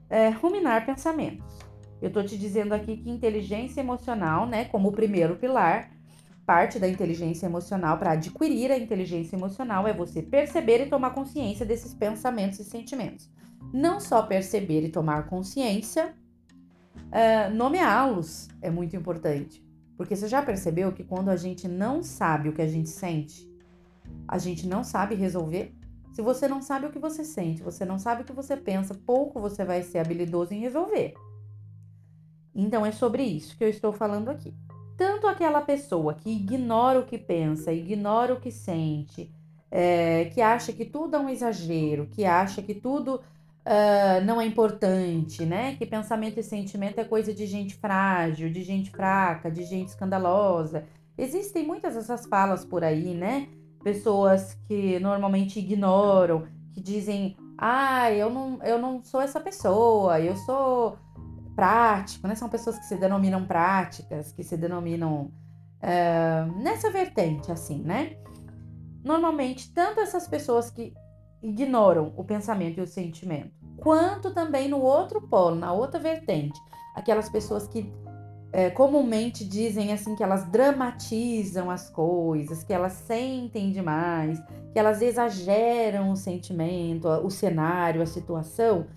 é 0.10 0.30
ruminar 0.30 0.86
pensamentos. 0.86 1.46
Eu 2.02 2.08
estou 2.10 2.24
te 2.24 2.38
dizendo 2.38 2.74
aqui 2.74 2.98
que 2.98 3.10
inteligência 3.10 3.80
emocional, 3.80 4.46
né, 4.46 4.66
como 4.66 4.90
o 4.90 4.92
primeiro 4.92 5.36
pilar, 5.36 5.92
parte 6.46 6.78
da 6.78 6.88
inteligência 6.88 7.46
emocional, 7.46 7.98
para 7.98 8.12
adquirir 8.12 8.72
a 8.72 8.78
inteligência 8.78 9.36
emocional, 9.36 9.88
é 9.88 9.94
você 9.94 10.22
perceber 10.22 10.86
e 10.86 10.90
tomar 10.90 11.12
consciência 11.12 11.66
desses 11.66 11.94
pensamentos 11.94 12.60
e 12.60 12.64
sentimentos. 12.64 13.30
Não 13.74 14.00
só 14.00 14.22
perceber 14.22 14.86
e 14.86 14.90
tomar 14.90 15.28
consciência, 15.28 16.14
uh, 16.96 17.54
nomeá-los 17.54 18.48
é 18.62 18.70
muito 18.70 18.96
importante. 18.96 19.66
Porque 19.98 20.16
você 20.16 20.28
já 20.28 20.42
percebeu 20.42 20.92
que 20.92 21.04
quando 21.04 21.30
a 21.30 21.36
gente 21.36 21.68
não 21.68 22.04
sabe 22.04 22.50
o 22.50 22.54
que 22.54 22.62
a 22.62 22.68
gente 22.68 22.90
sente, 22.90 23.50
a 24.28 24.38
gente 24.38 24.68
não 24.68 24.84
sabe 24.84 25.16
resolver? 25.16 25.75
Se 26.16 26.22
você 26.22 26.48
não 26.48 26.62
sabe 26.62 26.86
o 26.86 26.92
que 26.92 26.98
você 26.98 27.26
sente, 27.26 27.62
você 27.62 27.84
não 27.84 28.00
sabe 28.00 28.22
o 28.22 28.26
que 28.26 28.32
você 28.32 28.56
pensa, 28.56 28.96
pouco 28.96 29.38
você 29.38 29.66
vai 29.66 29.84
ser 29.84 30.00
habilidoso 30.00 30.54
em 30.54 30.62
resolver. 30.62 31.14
Então 32.56 32.86
é 32.86 32.92
sobre 32.94 33.22
isso 33.22 33.58
que 33.58 33.66
eu 33.66 33.68
estou 33.68 33.92
falando 33.92 34.30
aqui. 34.30 34.54
Tanto 34.96 35.28
aquela 35.28 35.60
pessoa 35.60 36.14
que 36.14 36.30
ignora 36.30 37.02
o 37.02 37.06
que 37.06 37.18
pensa, 37.18 37.74
ignora 37.74 38.34
o 38.34 38.40
que 38.40 38.50
sente, 38.50 39.30
é, 39.70 40.32
que 40.34 40.40
acha 40.40 40.72
que 40.72 40.86
tudo 40.86 41.18
é 41.18 41.20
um 41.20 41.28
exagero, 41.28 42.08
que 42.08 42.24
acha 42.24 42.62
que 42.62 42.74
tudo 42.74 43.16
uh, 43.16 44.24
não 44.24 44.40
é 44.40 44.46
importante, 44.46 45.46
né? 45.46 45.76
Que 45.76 45.86
pensamento 45.86 46.40
e 46.40 46.44
sentimento 46.44 46.98
é 46.98 47.04
coisa 47.04 47.34
de 47.34 47.46
gente 47.46 47.76
frágil, 47.76 48.50
de 48.50 48.64
gente 48.64 48.90
fraca, 48.90 49.52
de 49.52 49.66
gente 49.66 49.90
escandalosa. 49.90 50.86
Existem 51.18 51.68
muitas 51.68 51.96
dessas 51.96 52.26
falas 52.26 52.64
por 52.64 52.86
aí, 52.86 53.14
né? 53.14 53.50
Pessoas 53.86 54.56
que 54.68 55.00
normalmente 55.00 55.60
ignoram, 55.60 56.48
que 56.74 56.82
dizem, 56.82 57.38
ah, 57.56 58.12
eu 58.12 58.32
não, 58.32 58.60
eu 58.64 58.80
não 58.80 59.04
sou 59.04 59.22
essa 59.22 59.40
pessoa, 59.40 60.20
eu 60.20 60.36
sou 60.38 60.98
prático, 61.56 62.28
né? 62.28 62.34
São 62.34 62.50
pessoas 62.50 62.80
que 62.80 62.86
se 62.86 62.96
denominam 62.96 63.46
práticas, 63.46 64.32
que 64.32 64.44
se 64.44 64.58
denominam 64.58 65.32
uh, 65.84 66.62
nessa 66.64 66.90
vertente, 66.90 67.52
assim, 67.52 67.84
né? 67.84 68.18
Normalmente, 69.04 69.72
tanto 69.72 70.00
essas 70.00 70.28
pessoas 70.28 70.72
que 70.72 70.92
ignoram 71.44 72.12
o 72.18 72.24
pensamento 72.24 72.80
e 72.80 72.82
o 72.82 72.88
sentimento, 72.88 73.52
quanto 73.78 74.34
também 74.34 74.68
no 74.68 74.80
outro 74.80 75.22
polo, 75.22 75.56
na 75.56 75.72
outra 75.72 76.00
vertente, 76.00 76.60
aquelas 76.96 77.30
pessoas 77.30 77.68
que 77.68 77.94
é, 78.56 78.70
comumente 78.70 79.44
dizem 79.44 79.92
assim 79.92 80.16
que 80.16 80.24
elas 80.24 80.46
dramatizam 80.46 81.70
as 81.70 81.90
coisas, 81.90 82.64
que 82.64 82.72
elas 82.72 82.94
sentem 82.94 83.70
demais, 83.70 84.42
que 84.72 84.80
elas 84.80 85.02
exageram 85.02 86.10
o 86.10 86.16
sentimento, 86.16 87.06
o 87.10 87.30
cenário, 87.30 88.02
a 88.02 88.06
situação, 88.06 88.88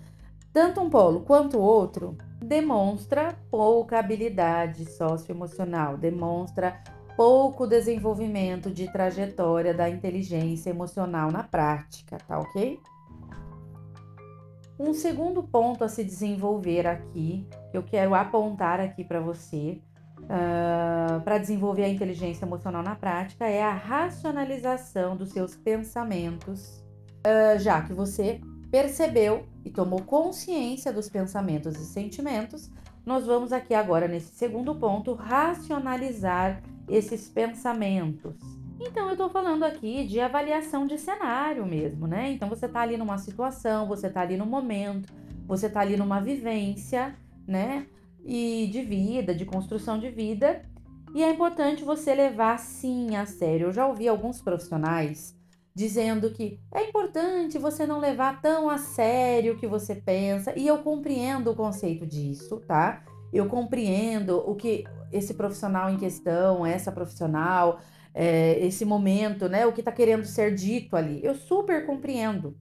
tanto 0.53 0.79
um 0.79 0.89
polo 0.89 1.25
quanto 1.25 1.57
o 1.57 1.61
outro 1.61 2.17
demonstra 2.41 3.37
pouca 3.51 3.99
habilidade 3.99 4.89
socioemocional, 4.89 5.97
demonstra 5.97 6.81
pouco 7.17 7.67
desenvolvimento 7.67 8.71
de 8.71 8.89
trajetória 8.89 9.73
da 9.73 9.89
inteligência 9.89 10.69
emocional 10.69 11.33
na 11.33 11.43
prática, 11.43 12.17
tá 12.25 12.39
ok? 12.39 12.79
Um 14.79 14.93
segundo 14.93 15.43
ponto 15.43 15.83
a 15.83 15.89
se 15.89 16.05
desenvolver 16.05 16.87
aqui, 16.87 17.45
que 17.69 17.77
eu 17.77 17.83
quero 17.83 18.15
apontar 18.15 18.79
aqui 18.79 19.03
para 19.03 19.19
você, 19.19 19.81
uh, 20.21 21.19
para 21.21 21.37
desenvolver 21.37 21.83
a 21.83 21.89
inteligência 21.89 22.45
emocional 22.45 22.81
na 22.81 22.95
prática, 22.95 23.45
é 23.45 23.61
a 23.61 23.73
racionalização 23.73 25.17
dos 25.17 25.31
seus 25.31 25.53
pensamentos, 25.53 26.81
uh, 27.27 27.59
já 27.59 27.81
que 27.81 27.91
você 27.91 28.39
percebeu 28.71 29.45
e 29.65 29.69
tomou 29.69 30.01
consciência 30.01 30.93
dos 30.93 31.09
pensamentos 31.09 31.75
e 31.75 31.83
sentimentos, 31.83 32.71
nós 33.05 33.25
vamos 33.25 33.51
aqui 33.51 33.73
agora, 33.73 34.07
nesse 34.07 34.33
segundo 34.33 34.73
ponto, 34.75 35.13
racionalizar 35.13 36.63
esses 36.87 37.27
pensamentos. 37.27 38.58
Então, 38.79 39.07
eu 39.07 39.11
estou 39.11 39.29
falando 39.29 39.63
aqui 39.63 40.05
de 40.05 40.21
avaliação 40.21 40.87
de 40.87 40.97
cenário 40.97 41.65
mesmo, 41.65 42.07
né? 42.07 42.31
Então, 42.31 42.47
você 42.47 42.65
está 42.65 42.81
ali 42.81 42.95
numa 42.95 43.17
situação, 43.17 43.87
você 43.87 44.07
está 44.07 44.21
ali 44.21 44.37
no 44.37 44.45
momento, 44.45 45.11
você 45.45 45.67
está 45.67 45.81
ali 45.81 45.97
numa 45.97 46.21
vivência, 46.21 47.15
né? 47.45 47.87
E 48.23 48.69
de 48.71 48.81
vida, 48.81 49.35
de 49.35 49.45
construção 49.45 49.99
de 49.99 50.09
vida. 50.09 50.61
E 51.13 51.23
é 51.23 51.29
importante 51.29 51.83
você 51.83 52.15
levar 52.15 52.57
sim 52.57 53.15
a 53.15 53.25
sério. 53.25 53.67
Eu 53.67 53.73
já 53.73 53.85
ouvi 53.85 54.07
alguns 54.07 54.41
profissionais 54.41 55.37
dizendo 55.73 56.31
que 56.31 56.59
é 56.73 56.83
importante 56.89 57.57
você 57.57 57.85
não 57.85 57.99
levar 57.99 58.41
tão 58.41 58.69
a 58.69 58.77
sério 58.77 59.53
o 59.53 59.57
que 59.57 59.67
você 59.67 59.95
pensa, 59.95 60.53
e 60.57 60.67
eu 60.67 60.79
compreendo 60.79 61.51
o 61.51 61.55
conceito 61.55 62.05
disso, 62.05 62.61
tá? 62.67 63.03
Eu 63.31 63.47
compreendo 63.47 64.37
o 64.45 64.55
que 64.55 64.83
esse 65.11 65.35
profissional 65.35 65.89
em 65.89 65.97
questão, 65.97 66.65
essa 66.65 66.91
profissional, 66.91 67.79
é, 68.13 68.65
esse 68.65 68.85
momento, 68.85 69.47
né? 69.47 69.65
O 69.65 69.73
que 69.73 69.81
está 69.81 69.91
querendo 69.91 70.25
ser 70.25 70.53
dito 70.53 70.95
ali. 70.95 71.19
Eu 71.23 71.35
super 71.35 71.85
compreendo 71.85 72.57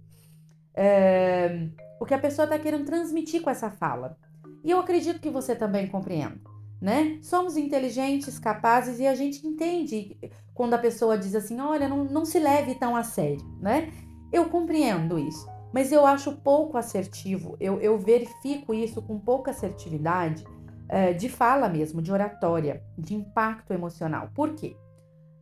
é, 0.75 1.69
o 2.01 2.05
que 2.05 2.15
a 2.15 2.19
pessoa 2.19 2.45
está 2.45 2.59
querendo 2.59 2.85
transmitir 2.85 3.43
com 3.43 3.51
essa 3.51 3.71
fala. 3.71 4.17
E 4.65 4.71
eu 4.71 4.79
acredito 4.79 5.21
que 5.21 5.31
você 5.31 5.55
também 5.55 5.87
compreenda 5.87 6.41
né? 6.81 7.19
Somos 7.23 7.57
inteligentes, 7.57 8.39
capazes 8.39 9.01
e 9.01 9.07
a 9.07 9.15
gente 9.15 9.47
entende 9.47 10.17
quando 10.55 10.75
a 10.75 10.79
pessoa 10.79 11.19
diz 11.19 11.35
assim: 11.35 11.61
olha, 11.61 11.89
não, 11.89 12.05
não 12.05 12.25
se 12.25 12.39
leve 12.39 12.75
tão 12.77 12.95
a 12.95 13.03
sério, 13.03 13.45
né? 13.61 13.93
Eu 14.33 14.49
compreendo 14.49 15.19
isso, 15.19 15.47
mas 15.73 15.91
eu 15.91 16.07
acho 16.07 16.33
pouco 16.37 16.77
assertivo, 16.77 17.57
eu, 17.59 17.81
eu 17.81 17.99
verifico 17.99 18.73
isso 18.73 19.03
com 19.03 19.19
pouca 19.19 19.51
assertividade 19.51 20.45
é, 20.89 21.13
de 21.13 21.29
fala 21.29 21.69
mesmo, 21.69 22.01
de 22.01 22.13
oratória, 22.13 22.83
de 22.97 23.15
impacto 23.15 23.73
emocional. 23.73 24.31
Por 24.35 24.55
quê? 24.55 24.77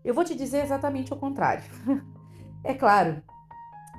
Eu 0.06 0.14
vou 0.14 0.24
te 0.24 0.34
dizer 0.34 0.62
exatamente 0.62 1.12
o 1.12 1.16
contrário. 1.16 1.64
é 2.64 2.72
claro 2.72 3.22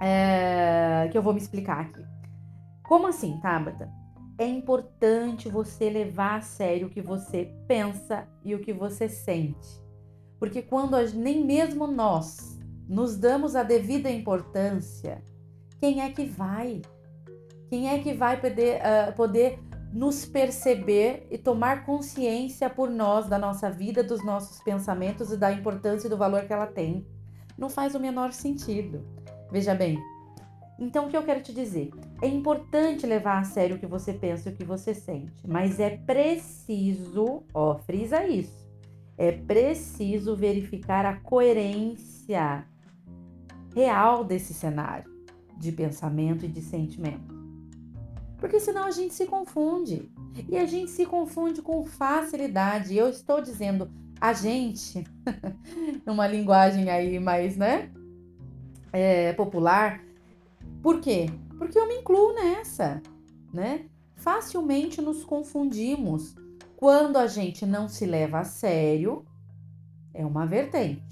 é, 0.02 1.08
que 1.12 1.18
eu 1.18 1.22
vou 1.22 1.34
me 1.34 1.40
explicar 1.40 1.82
aqui. 1.82 2.04
Como 2.84 3.08
assim, 3.08 3.40
Tabata? 3.42 3.92
é 4.38 4.46
importante 4.46 5.50
você 5.50 5.90
levar 5.90 6.38
a 6.38 6.42
sério 6.42 6.88
o 6.88 6.90
que 6.90 7.02
você 7.02 7.52
pensa 7.68 8.28
e 8.46 8.54
o 8.54 8.60
que 8.60 8.72
você 8.72 9.10
sente. 9.10 9.68
Porque 10.40 10.62
quando 10.62 10.96
nem 11.16 11.44
mesmo 11.44 11.88
nós 11.88 12.60
nos 12.88 13.18
damos 13.18 13.56
a 13.56 13.64
devida 13.64 14.10
importância, 14.10 15.24
quem 15.80 16.02
é 16.02 16.12
que 16.12 16.26
vai? 16.26 16.82
Quem 17.68 17.90
é 17.90 18.00
que 18.00 18.14
vai 18.14 18.40
poder, 18.40 18.80
uh, 18.80 19.14
poder 19.16 19.60
nos 19.94 20.26
perceber 20.26 21.28
e 21.32 21.38
tomar 21.38 21.86
consciência 21.86 22.70
por 22.70 22.90
nós 22.90 23.28
da 23.28 23.38
nossa 23.38 23.70
vida, 23.70 24.04
dos 24.04 24.24
nossos 24.24 24.62
pensamentos 24.62 25.32
e 25.32 25.38
da 25.38 25.52
importância 25.52 26.08
e 26.08 26.10
do 26.10 26.18
valor 26.18 26.46
que 26.46 26.54
ela 26.54 26.68
tem? 26.68 27.06
Não 27.58 27.70
faz 27.70 27.96
o 27.96 28.00
menor 28.00 28.34
sentido. 28.34 29.06
Veja 29.52 29.74
bem, 29.74 29.98
então, 30.80 31.08
o 31.08 31.10
que 31.10 31.18
eu 31.18 31.24
quero 31.24 31.42
te 31.42 31.52
dizer? 31.52 31.92
É 32.22 32.28
importante 32.28 33.08
levar 33.08 33.40
a 33.40 33.44
sério 33.44 33.78
o 33.78 33.80
que 33.80 33.88
você 33.88 34.14
pensa 34.14 34.50
e 34.50 34.54
o 34.54 34.56
que 34.56 34.64
você 34.64 34.94
sente, 34.94 35.48
mas 35.48 35.80
é 35.80 35.98
preciso, 35.98 37.44
ó, 37.54 37.78
frisa 37.80 38.26
isso. 38.28 38.68
É 39.18 39.32
preciso 39.32 40.36
verificar 40.36 41.04
a 41.04 41.20
coerência 41.20 42.64
real 43.76 44.24
desse 44.24 44.54
cenário 44.54 45.12
de 45.58 45.72
pensamento 45.72 46.46
e 46.46 46.48
de 46.48 46.62
sentimento. 46.62 47.37
Porque 48.38 48.60
senão 48.60 48.86
a 48.86 48.92
gente 48.92 49.14
se 49.14 49.26
confunde. 49.26 50.12
E 50.48 50.58
a 50.58 50.66
gente 50.66 50.92
se 50.92 51.06
confunde 51.06 51.62
com 51.62 51.86
facilidade. 51.86 52.96
Eu 52.96 53.10
estou 53.10 53.42
dizendo 53.42 53.90
a 54.20 54.34
gente, 54.34 55.04
numa 56.06 56.28
linguagem 56.28 56.90
aí 56.90 57.20
mais, 57.20 57.56
né, 57.58 57.92
é, 58.92 59.34
popular, 59.34 60.02
por 60.82 61.02
quê? 61.02 61.28
Porque 61.58 61.78
eu 61.78 61.88
me 61.88 61.96
incluo 61.96 62.34
nessa, 62.34 63.02
né? 63.54 63.86
Facilmente 64.16 65.02
nos 65.02 65.24
confundimos 65.24 66.36
quando 66.76 67.18
a 67.18 67.28
gente 67.28 67.66
não 67.66 67.88
se 67.88 68.06
leva 68.06 68.40
a 68.40 68.44
sério, 68.44 69.26
é 70.14 70.26
uma 70.26 70.46
vertente. 70.46 71.04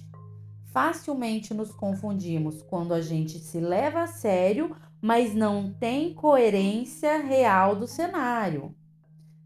Facilmente 0.65 1.53
nos 1.53 1.73
confundimos 1.73 2.61
quando 2.63 2.93
a 2.93 3.01
gente 3.01 3.39
se 3.39 3.59
leva 3.59 4.03
a 4.03 4.07
sério, 4.07 4.76
mas 5.06 5.36
não 5.36 5.72
tem 5.72 6.16
coerência 6.16 7.20
real 7.20 7.76
do 7.76 7.86
cenário, 7.86 8.76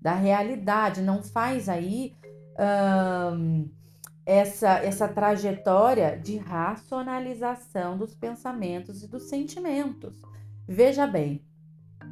da 0.02 0.14
realidade, 0.14 1.02
não 1.02 1.22
faz 1.22 1.68
aí 1.68 2.16
hum, 3.36 3.70
essa, 4.26 4.78
essa 4.78 5.06
trajetória 5.06 6.18
de 6.18 6.38
racionalização 6.38 7.98
dos 7.98 8.16
pensamentos 8.16 9.04
e 9.04 9.08
dos 9.10 9.24
sentimentos. 9.24 10.22
Veja 10.66 11.06
bem, 11.06 11.46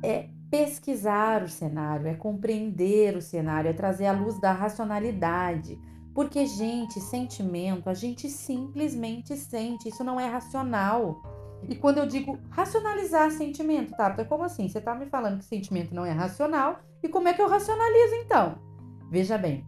é 0.04 0.28
pesquisar 0.52 1.42
o 1.42 1.48
cenário, 1.48 2.06
é 2.06 2.16
compreender 2.16 3.16
o 3.16 3.22
cenário, 3.22 3.70
é 3.70 3.74
trazer 3.74 4.08
a 4.08 4.12
luz 4.12 4.38
da 4.42 4.52
racionalidade. 4.52 5.80
Porque, 6.14 6.46
gente, 6.46 7.00
sentimento, 7.00 7.90
a 7.90 7.94
gente 7.94 8.30
simplesmente 8.30 9.38
sente, 9.38 9.88
isso 9.88 10.04
não 10.04 10.20
é 10.20 10.28
racional. 10.28 11.37
E 11.68 11.76
quando 11.76 11.98
eu 11.98 12.06
digo 12.06 12.40
racionalizar 12.50 13.32
sentimento, 13.32 13.96
tá? 13.96 14.10
Então, 14.12 14.26
como 14.26 14.44
assim? 14.44 14.68
Você 14.68 14.80
tá 14.80 14.94
me 14.94 15.06
falando 15.06 15.40
que 15.40 15.46
sentimento 15.46 15.94
não 15.94 16.06
é 16.06 16.12
racional, 16.12 16.80
e 17.02 17.10
como 17.10 17.28
é 17.28 17.34
que 17.34 17.42
eu 17.42 17.50
racionalizo 17.50 18.16
então? 18.16 18.60
Veja 19.10 19.38
bem, 19.38 19.66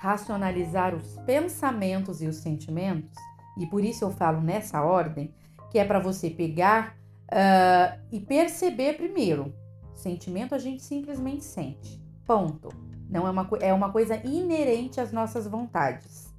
racionalizar 0.00 0.94
os 0.94 1.18
pensamentos 1.26 2.20
e 2.20 2.26
os 2.26 2.36
sentimentos, 2.36 3.16
e 3.58 3.66
por 3.66 3.84
isso 3.84 4.04
eu 4.04 4.10
falo 4.10 4.40
nessa 4.40 4.82
ordem, 4.82 5.34
que 5.70 5.78
é 5.78 5.84
para 5.84 6.00
você 6.00 6.28
pegar 6.28 6.96
uh, 7.28 7.98
e 8.10 8.20
perceber 8.20 8.94
primeiro. 8.94 9.54
Sentimento 9.94 10.54
a 10.54 10.58
gente 10.58 10.82
simplesmente 10.82 11.44
sente. 11.44 12.02
Ponto. 12.26 12.68
Não 13.08 13.26
é 13.26 13.30
uma, 13.30 13.48
é 13.60 13.74
uma 13.74 13.92
coisa 13.92 14.16
inerente 14.26 15.00
às 15.00 15.12
nossas 15.12 15.46
vontades. 15.46 16.34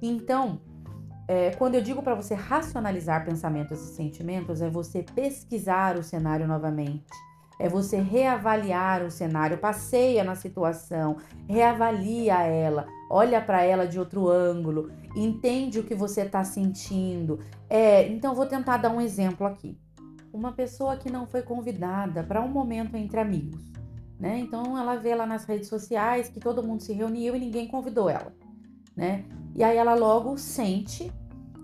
Então, 0.00 0.60
é, 1.32 1.50
quando 1.56 1.74
eu 1.74 1.82
digo 1.82 2.02
para 2.02 2.14
você 2.14 2.34
racionalizar 2.34 3.24
pensamentos 3.24 3.80
e 3.80 3.94
sentimentos, 3.94 4.60
é 4.60 4.68
você 4.68 5.02
pesquisar 5.02 5.96
o 5.96 6.02
cenário 6.02 6.46
novamente 6.46 7.04
é 7.62 7.68
você 7.68 7.98
reavaliar 7.98 9.04
o 9.04 9.10
cenário, 9.10 9.56
passeia 9.56 10.24
na 10.24 10.34
situação, 10.34 11.18
reavalia 11.48 12.42
ela, 12.42 12.88
olha 13.08 13.40
para 13.40 13.62
ela 13.62 13.86
de 13.86 14.00
outro 14.00 14.28
ângulo, 14.28 14.90
entende 15.14 15.78
o 15.78 15.84
que 15.84 15.94
você 15.94 16.22
está 16.22 16.42
sentindo. 16.42 17.38
É, 17.70 18.08
então 18.08 18.34
vou 18.34 18.46
tentar 18.46 18.78
dar 18.78 18.90
um 18.90 19.00
exemplo 19.00 19.46
aqui. 19.46 19.78
Uma 20.32 20.50
pessoa 20.50 20.96
que 20.96 21.08
não 21.08 21.24
foi 21.24 21.42
convidada 21.42 22.24
para 22.24 22.42
um 22.42 22.48
momento 22.48 22.96
entre 22.96 23.20
amigos, 23.20 23.60
né? 24.18 24.40
Então 24.40 24.76
ela 24.76 24.96
vê 24.96 25.14
lá 25.14 25.24
nas 25.24 25.44
redes 25.44 25.68
sociais 25.68 26.28
que 26.28 26.40
todo 26.40 26.66
mundo 26.66 26.82
se 26.82 26.92
reuniu 26.92 27.36
e 27.36 27.38
ninguém 27.38 27.68
convidou 27.68 28.10
ela, 28.10 28.34
né? 28.96 29.24
E 29.54 29.62
aí 29.62 29.76
ela 29.76 29.94
logo 29.94 30.36
sente 30.36 31.12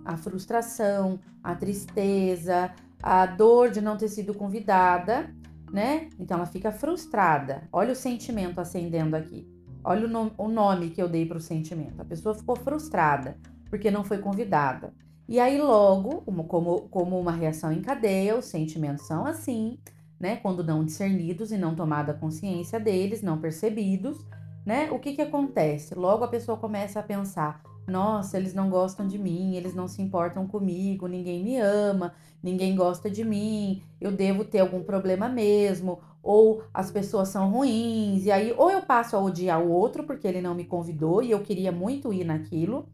a 0.08 0.16
frustração, 0.16 1.20
a 1.42 1.54
tristeza, 1.54 2.72
a 3.02 3.26
dor 3.26 3.70
de 3.70 3.80
não 3.80 3.96
ter 3.96 4.08
sido 4.08 4.34
convidada 4.34 5.32
né? 5.72 6.08
Então 6.18 6.38
ela 6.38 6.46
fica 6.46 6.72
frustrada. 6.72 7.62
Olha 7.72 7.92
o 7.92 7.96
sentimento 7.96 8.60
acendendo 8.60 9.16
aqui. 9.16 9.48
Olha 9.84 10.06
o, 10.06 10.08
no 10.08 10.32
o 10.36 10.48
nome 10.48 10.90
que 10.90 11.00
eu 11.00 11.08
dei 11.08 11.26
para 11.26 11.38
o 11.38 11.40
sentimento. 11.40 12.00
A 12.00 12.04
pessoa 12.04 12.34
ficou 12.34 12.56
frustrada 12.56 13.36
porque 13.70 13.90
não 13.90 14.04
foi 14.04 14.18
convidada. 14.18 14.92
E 15.28 15.38
aí, 15.38 15.60
logo, 15.60 16.22
como, 16.44 16.88
como 16.88 17.20
uma 17.20 17.32
reação 17.32 17.70
em 17.70 17.82
cadeia, 17.82 18.36
os 18.36 18.46
sentimentos 18.46 19.06
são 19.06 19.26
assim, 19.26 19.78
né? 20.18 20.36
Quando 20.36 20.64
não 20.64 20.82
discernidos 20.82 21.52
e 21.52 21.58
não 21.58 21.74
tomada 21.74 22.14
consciência 22.14 22.80
deles, 22.80 23.20
não 23.20 23.38
percebidos, 23.38 24.24
né? 24.64 24.90
O 24.90 24.98
que 24.98 25.12
que 25.12 25.22
acontece? 25.22 25.94
Logo 25.94 26.24
a 26.24 26.28
pessoa 26.28 26.56
começa 26.56 26.98
a 26.98 27.02
pensar: 27.02 27.62
nossa, 27.88 28.36
eles 28.36 28.54
não 28.54 28.68
gostam 28.68 29.06
de 29.06 29.18
mim, 29.18 29.54
eles 29.56 29.74
não 29.74 29.88
se 29.88 30.02
importam 30.02 30.46
comigo, 30.46 31.06
ninguém 31.06 31.42
me 31.42 31.58
ama, 31.58 32.14
ninguém 32.42 32.76
gosta 32.76 33.10
de 33.10 33.24
mim, 33.24 33.82
eu 34.00 34.12
devo 34.12 34.44
ter 34.44 34.60
algum 34.60 34.82
problema 34.82 35.28
mesmo, 35.28 35.98
ou 36.22 36.62
as 36.72 36.90
pessoas 36.90 37.28
são 37.28 37.50
ruins, 37.50 38.24
e 38.24 38.30
aí 38.30 38.54
ou 38.56 38.70
eu 38.70 38.82
passo 38.82 39.16
a 39.16 39.20
odiar 39.20 39.60
o 39.60 39.70
outro 39.70 40.04
porque 40.04 40.26
ele 40.28 40.40
não 40.40 40.54
me 40.54 40.64
convidou 40.64 41.22
e 41.22 41.30
eu 41.30 41.40
queria 41.40 41.72
muito 41.72 42.12
ir 42.12 42.24
naquilo, 42.24 42.86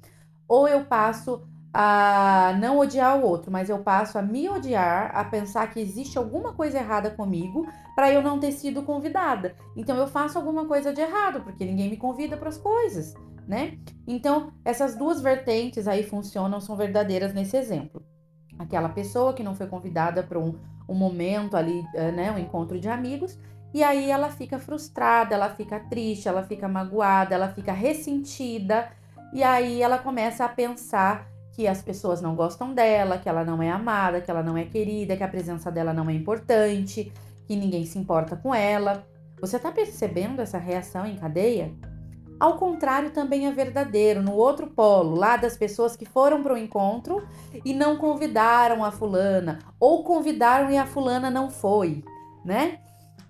ou 0.49 0.69
eu 0.69 0.85
passo 0.85 1.43
a 1.73 2.57
não 2.61 2.79
odiar 2.79 3.19
o 3.19 3.27
outro, 3.27 3.51
mas 3.51 3.69
eu 3.69 3.81
passo 3.81 4.17
a 4.17 4.23
me 4.23 4.49
odiar, 4.49 5.11
a 5.13 5.25
pensar 5.25 5.67
que 5.73 5.81
existe 5.81 6.17
alguma 6.17 6.53
coisa 6.53 6.79
errada 6.79 7.11
comigo 7.11 7.67
para 7.97 8.13
eu 8.13 8.23
não 8.23 8.39
ter 8.39 8.53
sido 8.53 8.85
convidada. 8.85 9.57
Então 9.75 9.97
eu 9.97 10.07
faço 10.07 10.39
alguma 10.39 10.67
coisa 10.67 10.93
de 10.93 11.01
errado 11.01 11.41
porque 11.41 11.65
ninguém 11.65 11.91
me 11.91 11.97
convida 11.97 12.37
para 12.37 12.49
as 12.49 12.57
coisas 12.57 13.15
né? 13.47 13.79
Então, 14.07 14.53
essas 14.65 14.97
duas 14.97 15.21
vertentes 15.21 15.87
aí 15.87 16.03
funcionam, 16.03 16.61
são 16.61 16.77
verdadeiras 16.77 17.33
nesse 17.33 17.57
exemplo. 17.57 18.03
Aquela 18.59 18.89
pessoa 18.89 19.35
que 19.35 19.43
não 19.43 19.55
foi 19.55 19.67
convidada 19.67 20.23
para 20.23 20.39
um, 20.39 20.55
um 20.89 20.95
momento 20.95 21.57
ali, 21.57 21.85
eh, 21.95 22.13
né, 22.13 22.31
um 22.31 22.39
encontro 22.39 22.79
de 22.79 22.89
amigos, 22.89 23.39
e 23.73 23.83
aí 23.83 24.11
ela 24.11 24.31
fica 24.31 24.59
frustrada, 24.59 25.35
ela 25.35 25.51
fica 25.51 25.81
triste, 25.81 26.29
ela 26.29 26.45
fica 26.45 26.69
magoada, 26.69 27.35
ela 27.35 27.49
fica 27.49 27.73
ressentida, 27.73 28.89
e 29.33 29.43
aí 29.43 29.83
ela 29.83 29.99
começa 29.99 30.45
a 30.45 30.49
pensar 30.49 31.27
que 31.53 31.67
as 31.67 31.83
pessoas 31.83 32.21
não 32.23 32.35
gostam 32.35 32.73
dela, 32.73 33.19
que 33.19 33.29
ela 33.29 33.45
não 33.45 33.63
é 33.63 33.71
amada, 33.71 34.21
que 34.21 34.31
ela 34.31 34.43
não 34.43 34.57
é 34.57 34.65
querida, 34.65 35.17
que 35.17 35.23
a 35.23 35.29
presença 35.29 35.71
dela 35.71 35.93
não 35.93 36.09
é 36.09 36.13
importante, 36.13 37.13
que 37.47 37.57
ninguém 37.57 37.85
se 37.85 37.99
importa 37.99 38.37
com 38.37 38.55
ela. 38.55 39.07
Você 39.41 39.57
está 39.57 39.71
percebendo 39.71 40.41
essa 40.41 40.59
reação 40.59 41.07
em 41.07 41.17
cadeia? 41.17 41.73
Ao 42.39 42.57
contrário, 42.57 43.11
também 43.11 43.47
é 43.47 43.53
verdadeiro, 43.53 44.23
no 44.23 44.33
outro 44.33 44.67
polo, 44.67 45.15
lá 45.15 45.37
das 45.37 45.57
pessoas 45.57 45.97
que 45.97 46.05
foram 46.05 46.43
para 46.43 46.55
o 46.55 46.59
encontro 46.59 47.23
e 47.65 47.73
não 47.73 47.97
convidaram 47.97 48.85
a 48.85 48.91
fulana, 48.91 49.61
ou 49.79 50.03
convidaram 50.03 50.71
e 50.71 50.77
a 50.77 50.87
fulana 50.87 51.31
não 51.31 51.51
foi, 51.51 52.05
né? 52.45 52.81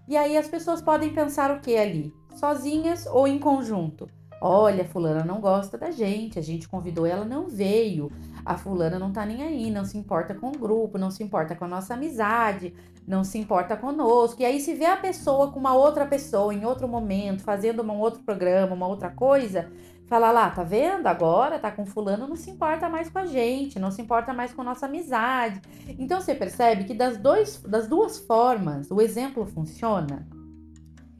E 0.09 0.17
aí 0.17 0.37
as 0.37 0.49
pessoas 0.49 0.83
podem 0.83 1.13
pensar 1.13 1.51
o 1.51 1.61
que 1.61 1.77
ali? 1.77 2.13
Sozinhas 2.35 3.07
ou 3.07 3.29
em 3.29 3.39
conjunto? 3.39 4.09
Olha, 4.41 4.85
fulana 4.85 5.25
não 5.25 5.41
gosta 5.41 5.79
da 5.79 5.91
gente, 5.91 6.39
a 6.39 6.43
gente 6.43 6.69
convidou 6.69 7.07
ela, 7.07 7.25
não 7.25 7.49
veio. 7.49 8.11
A 8.45 8.59
fulana 8.59 8.99
não 8.99 9.11
tá 9.11 9.25
nem 9.25 9.43
aí, 9.43 9.71
não 9.71 9.85
se 9.85 9.97
importa 9.97 10.35
com 10.35 10.49
o 10.49 10.59
grupo, 10.59 10.99
não 10.99 11.11
se 11.11 11.23
importa 11.23 11.57
com 11.57 11.65
a 11.65 11.69
nossa 11.69 11.95
amizade, 11.95 12.75
não 13.07 13.25
se 13.25 13.39
importa 13.39 13.77
conosco. 13.77 14.43
E 14.43 14.45
aí 14.45 14.61
se 14.61 14.75
vê 14.75 14.85
a 14.85 14.97
pessoa 14.97 15.51
com 15.51 15.59
uma 15.59 15.75
outra 15.75 16.05
pessoa 16.05 16.53
em 16.53 16.65
outro 16.65 16.87
momento, 16.87 17.43
fazendo 17.43 17.83
um 17.83 17.99
outro 17.99 18.23
programa, 18.23 18.75
uma 18.75 18.87
outra 18.87 19.09
coisa, 19.09 19.71
fala 20.07 20.31
lá, 20.31 20.51
tá 20.51 20.63
vendo? 20.63 21.07
Agora 21.07 21.59
tá 21.59 21.71
com 21.71 21.87
fulano, 21.87 22.27
não 22.27 22.37
se 22.37 22.51
importa 22.51 22.89
mais 22.89 23.09
com 23.09 23.19
a 23.19 23.27
gente, 23.27 23.79
não 23.79 23.91
se 23.91 24.03
importa 24.03 24.35
mais 24.35 24.53
com 24.53 24.61
a 24.61 24.65
nossa 24.65 24.87
amizade. 24.87 25.63
Então 25.99 26.21
você 26.21 26.35
percebe 26.35 26.85
que 26.85 26.93
das, 26.93 27.17
dois, 27.17 27.63
das 27.63 27.89
duas 27.89 28.19
formas 28.19 28.91
o 28.91 29.01
exemplo 29.01 29.47
funciona. 29.47 30.27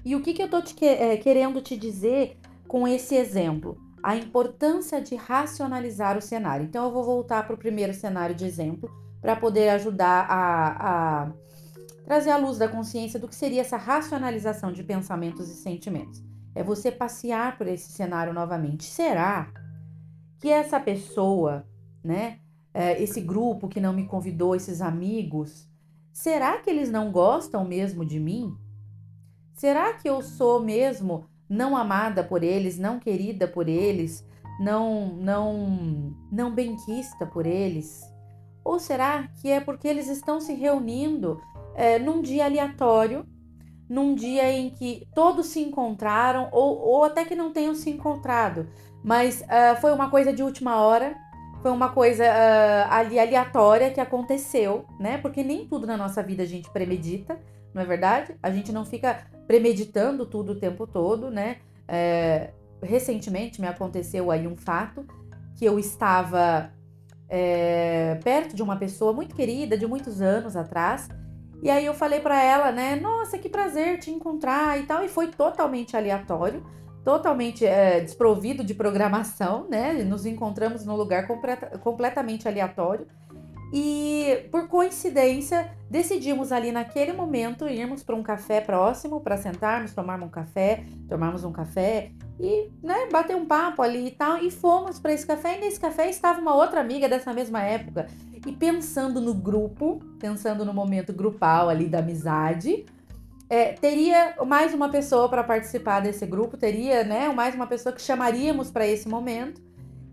E 0.05 0.15
o 0.15 0.21
que, 0.21 0.35
que 0.35 0.43
eu 0.43 0.51
tô 0.51 0.61
te, 0.61 0.85
é, 0.85 1.17
querendo 1.17 1.63
te 1.63 1.77
dizer 1.77 2.37
com 2.69 2.87
esse 2.87 3.15
exemplo? 3.15 3.79
A 4.05 4.15
importância 4.15 5.01
de 5.01 5.17
racionalizar 5.17 6.19
o 6.19 6.21
cenário. 6.21 6.67
Então, 6.67 6.85
eu 6.85 6.93
vou 6.93 7.03
voltar 7.03 7.47
para 7.47 7.55
o 7.55 7.59
primeiro 7.59 7.95
cenário 7.95 8.35
de 8.35 8.45
exemplo 8.45 8.91
para 9.19 9.35
poder 9.35 9.71
ajudar 9.71 10.27
a, 10.29 11.23
a 11.23 11.33
trazer 12.05 12.31
a 12.31 12.37
luz 12.37 12.59
da 12.59 12.69
consciência 12.69 13.19
do 13.19 13.27
que 13.27 13.35
seria 13.35 13.63
essa 13.63 13.79
racionalização 13.79 14.71
de 14.71 14.83
pensamentos 14.83 15.49
e 15.49 15.55
sentimentos. 15.55 16.23
É 16.55 16.63
você 16.63 16.93
passear 16.93 17.57
por 17.57 17.67
esse 17.67 17.93
cenário 17.93 18.35
novamente. 18.35 18.85
Será 18.85 19.51
que 20.39 20.51
essa 20.51 20.79
pessoa, 20.79 21.67
né, 22.05 22.41
é, 22.75 23.03
esse 23.03 23.23
grupo 23.23 23.69
que 23.69 23.81
não 23.81 23.95
me 23.95 24.07
convidou, 24.07 24.55
esses 24.55 24.83
amigos, 24.83 25.67
será 26.13 26.59
que 26.59 26.69
eles 26.69 26.91
não 26.91 27.11
gostam 27.11 27.65
mesmo 27.65 28.05
de 28.05 28.21
mim? 28.21 28.55
Será 29.55 29.95
que 29.95 30.07
eu 30.07 30.21
sou 30.21 30.61
mesmo 30.61 31.27
não 31.49 31.77
amada 31.77 32.25
por 32.25 32.43
eles, 32.43 32.79
não 32.79 32.99
querida 32.99 33.47
por 33.47 33.69
eles, 33.69 34.27
não 34.61 35.09
não 35.17 36.17
não 36.31 36.55
benquista 36.55 37.27
por 37.27 37.47
eles? 37.47 38.03
Ou 38.65 38.79
será 38.79 39.29
que 39.41 39.51
é 39.51 39.61
porque 39.61 39.87
eles 39.87 40.09
estão 40.09 40.41
se 40.41 40.55
reunindo 40.55 41.41
é, 41.75 41.99
num 41.99 42.23
dia 42.23 42.47
aleatório, 42.47 43.27
num 43.89 44.15
dia 44.15 44.51
em 44.51 44.71
que 44.71 45.07
todos 45.15 45.47
se 45.49 45.61
encontraram, 45.61 46.49
ou, 46.51 46.79
ou 46.79 47.05
até 47.05 47.25
que 47.25 47.35
não 47.35 47.53
tenham 47.53 47.75
se 47.75 47.91
encontrado, 47.91 48.67
mas 49.03 49.43
uh, 49.43 49.79
foi 49.81 49.93
uma 49.93 50.09
coisa 50.09 50.33
de 50.33 50.43
última 50.43 50.81
hora, 50.81 51.15
foi 51.61 51.71
uma 51.71 51.91
coisa 51.91 52.25
uh, 52.25 52.91
ali 52.93 53.19
aleatória 53.19 53.91
que 53.91 54.01
aconteceu, 54.01 54.87
né? 54.99 55.19
Porque 55.19 55.43
nem 55.43 55.67
tudo 55.67 55.87
na 55.87 55.97
nossa 55.97 56.23
vida 56.23 56.43
a 56.43 56.47
gente 56.47 56.71
premedita, 56.71 57.39
não 57.75 57.83
é 57.83 57.85
verdade? 57.85 58.37
A 58.43 58.51
gente 58.51 58.73
não 58.73 58.85
fica 58.85 59.27
premeditando 59.47 60.25
tudo 60.25 60.53
o 60.53 60.55
tempo 60.55 60.87
todo, 60.87 61.31
né? 61.31 61.57
É, 61.89 62.51
recentemente 62.83 63.61
me 63.61 63.67
aconteceu 63.67 64.31
aí 64.31 64.47
um 64.47 64.57
fato 64.57 65.05
que 65.57 65.65
eu 65.65 65.79
estava 65.79 66.71
é, 67.29 68.19
perto 68.23 68.55
de 68.55 68.63
uma 68.63 68.77
pessoa 68.77 69.13
muito 69.13 69.35
querida 69.35 69.77
de 69.77 69.87
muitos 69.87 70.21
anos 70.21 70.57
atrás. 70.57 71.09
E 71.63 71.71
aí 71.71 71.85
eu 71.85 71.95
falei 71.95 72.21
para 72.21 72.43
ela, 72.43 72.71
né? 72.71 72.97
Nossa, 72.97 73.39
que 73.39 73.49
prazer 73.49 73.99
te 73.99 74.11
encontrar 74.11 74.79
e 74.79 74.85
tal. 74.85 75.03
E 75.03 75.09
foi 75.09 75.29
totalmente 75.29 75.97
aleatório, 75.97 76.65
totalmente 77.03 77.65
é, 77.65 78.01
desprovido 78.01 78.63
de 78.63 78.75
programação, 78.75 79.67
né? 79.69 79.93
Nos 80.05 80.27
encontramos 80.27 80.85
num 80.85 80.97
lugar 80.97 81.27
completamente 81.83 82.47
aleatório. 82.47 83.07
E 83.77 84.47
por 84.53 84.69
coincidência, 84.69 85.69
decidimos 85.91 86.53
ali 86.53 86.71
naquele 86.71 87.13
momento 87.13 87.67
irmos 87.69 88.05
para 88.05 88.15
um 88.15 88.23
café 88.23 88.61
próximo 88.61 89.21
para 89.21 89.37
sentarmos, 89.37 89.93
tomarmos 89.93 90.29
um 90.29 90.31
café, 90.31 90.85
tomarmos 91.09 91.43
um 91.43 91.51
café 91.51 92.13
e 92.39 92.71
né, 92.81 93.09
bater 93.11 93.35
um 93.35 93.45
papo 93.45 93.83
ali 93.83 94.07
e 94.07 94.11
tal. 94.13 94.39
E 94.39 94.49
fomos 94.49 95.01
para 95.01 95.13
esse 95.13 95.27
café. 95.27 95.59
E 95.59 95.61
nesse 95.61 95.81
café 95.81 96.09
estava 96.09 96.41
uma 96.41 96.55
outra 96.55 96.81
amiga 96.81 97.09
dessa 97.09 97.33
mesma 97.33 97.63
época. 97.63 98.07
E 98.47 98.53
pensando 98.53 99.21
no 99.21 99.35
grupo, 99.35 99.99
pensando 100.21 100.65
no 100.65 100.73
momento 100.73 101.13
grupal 101.13 101.69
ali 101.69 101.89
da 101.89 101.99
amizade, 101.99 102.87
é, 103.51 103.73
teria 103.73 104.37
mais 104.47 104.73
uma 104.73 104.89
pessoa 104.89 105.29
para 105.29 105.43
participar 105.43 105.99
desse 105.99 106.25
grupo, 106.25 106.57
teria 106.57 107.03
né, 107.03 107.29
mais 107.31 107.57
uma 107.57 107.67
pessoa 107.67 107.93
que 107.93 108.01
chamaríamos 108.01 108.71
para 108.71 108.87
esse 108.87 109.09
momento 109.09 109.64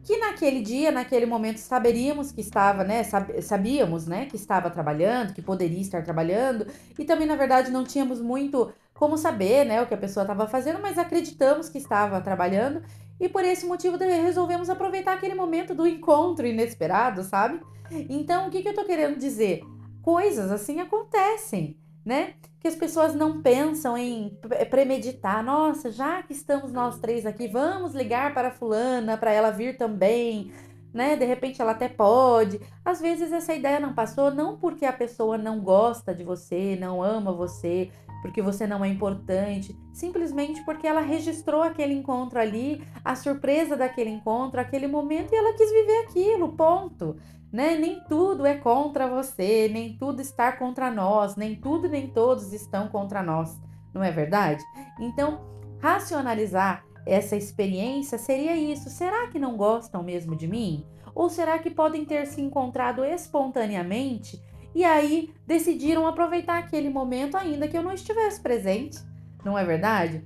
que 0.03 0.17
naquele 0.17 0.61
dia, 0.61 0.91
naquele 0.91 1.25
momento, 1.25 1.57
saberíamos 1.57 2.31
que 2.31 2.41
estava, 2.41 2.83
né? 2.83 3.03
Sabíamos, 3.41 4.07
né, 4.07 4.25
que 4.25 4.35
estava 4.35 4.69
trabalhando, 4.69 5.33
que 5.33 5.41
poderia 5.41 5.81
estar 5.81 6.03
trabalhando, 6.03 6.65
e 6.97 7.05
também, 7.05 7.27
na 7.27 7.35
verdade, 7.35 7.71
não 7.71 7.83
tínhamos 7.83 8.19
muito 8.19 8.71
como 8.93 9.17
saber, 9.17 9.65
né, 9.65 9.81
o 9.81 9.87
que 9.87 9.93
a 9.93 9.97
pessoa 9.97 10.23
estava 10.23 10.47
fazendo, 10.47 10.79
mas 10.79 10.97
acreditamos 10.97 11.69
que 11.69 11.77
estava 11.77 12.21
trabalhando, 12.21 12.83
e 13.19 13.29
por 13.29 13.43
esse 13.43 13.65
motivo 13.65 13.97
resolvemos 13.97 14.69
aproveitar 14.69 15.13
aquele 15.13 15.35
momento 15.35 15.75
do 15.75 15.85
encontro 15.85 16.45
inesperado, 16.47 17.23
sabe? 17.23 17.61
Então, 18.09 18.47
o 18.47 18.49
que, 18.49 18.61
que 18.61 18.69
eu 18.69 18.73
tô 18.73 18.83
querendo 18.85 19.17
dizer? 19.17 19.61
Coisas 20.01 20.51
assim 20.51 20.79
acontecem, 20.79 21.77
né? 22.03 22.33
Que 22.62 22.68
as 22.68 22.76
pessoas 22.76 23.16
não 23.16 23.41
pensam 23.41 23.97
em 23.97 24.38
premeditar. 24.70 25.43
Nossa, 25.43 25.91
já 25.91 26.22
que 26.22 26.32
estamos 26.32 26.72
nós 26.72 26.99
três 26.99 27.26
aqui, 27.26 27.47
vamos 27.47 27.95
ligar 27.95 28.36
para 28.36 28.51
fulana 28.51 29.18
para 29.18 29.32
ela 29.32 29.49
vir 29.49 29.78
também, 29.78 30.51
né? 30.93 31.16
De 31.16 31.26
repente 31.26 31.59
ela 31.59 31.72
até 31.72 31.89
pode. 31.89 32.62
Às 32.86 33.01
vezes 33.01 33.32
essa 33.32 33.53
ideia 33.55 33.80
não 33.80 33.93
passou 33.93 34.30
não 34.30 34.57
porque 34.57 34.86
a 34.86 34.93
pessoa 34.93 35.39
não 35.39 35.59
gosta 35.59 36.14
de 36.14 36.24
você, 36.24 36.78
não 36.80 37.01
ama 37.01 37.34
você, 37.34 37.89
porque 38.22 38.41
você 38.41 38.67
não 38.67 38.84
é 38.86 38.88
importante, 38.88 39.78
simplesmente 39.91 40.63
porque 40.63 40.88
ela 40.88 41.01
registrou 41.01 41.63
aquele 41.63 41.93
encontro 41.93 42.39
ali, 42.39 42.84
a 43.03 43.15
surpresa 43.15 43.76
daquele 43.76 44.09
encontro, 44.09 44.59
aquele 44.59 44.88
momento 44.88 45.34
e 45.34 45.36
ela 45.36 45.53
quis 45.53 45.72
viver 45.72 46.05
aquilo, 46.05 46.53
ponto 46.53 47.15
né? 47.51 47.76
Nem 47.76 47.99
tudo 48.05 48.45
é 48.45 48.55
contra 48.55 49.07
você, 49.07 49.69
nem 49.72 49.97
tudo 49.97 50.22
está 50.22 50.51
contra 50.51 50.89
nós, 50.89 51.36
nem 51.36 51.55
tudo 51.55 51.89
nem 51.89 52.07
todos 52.07 52.53
estão 52.53 52.88
contra 52.88 53.22
nós, 53.22 53.59
não 53.93 54.03
é 54.03 54.11
verdade? 54.11 54.63
Então, 54.99 55.41
racionalizar 55.80 56.86
essa 57.05 57.36
experiência 57.36 58.17
seria 58.17 58.55
isso. 58.55 58.89
Será 58.89 59.28
que 59.28 59.39
não 59.39 59.57
gostam 59.57 60.03
mesmo 60.03 60.36
de 60.36 60.47
mim? 60.47 60.86
Ou 61.13 61.30
será 61.30 61.59
que 61.59 61.69
podem 61.69 62.05
ter 62.05 62.26
se 62.28 62.39
encontrado 62.39 63.03
espontaneamente 63.03 64.41
e 64.74 64.84
aí 64.84 65.34
decidiram 65.45 66.07
aproveitar 66.07 66.57
aquele 66.57 66.89
momento 66.89 67.36
ainda 67.36 67.67
que 67.67 67.78
eu 67.78 67.84
não 67.84 67.93
estivesse 67.93 68.41
presente? 68.41 68.99
Não 69.43 69.57
é 69.57 69.63
verdade? 69.63 70.24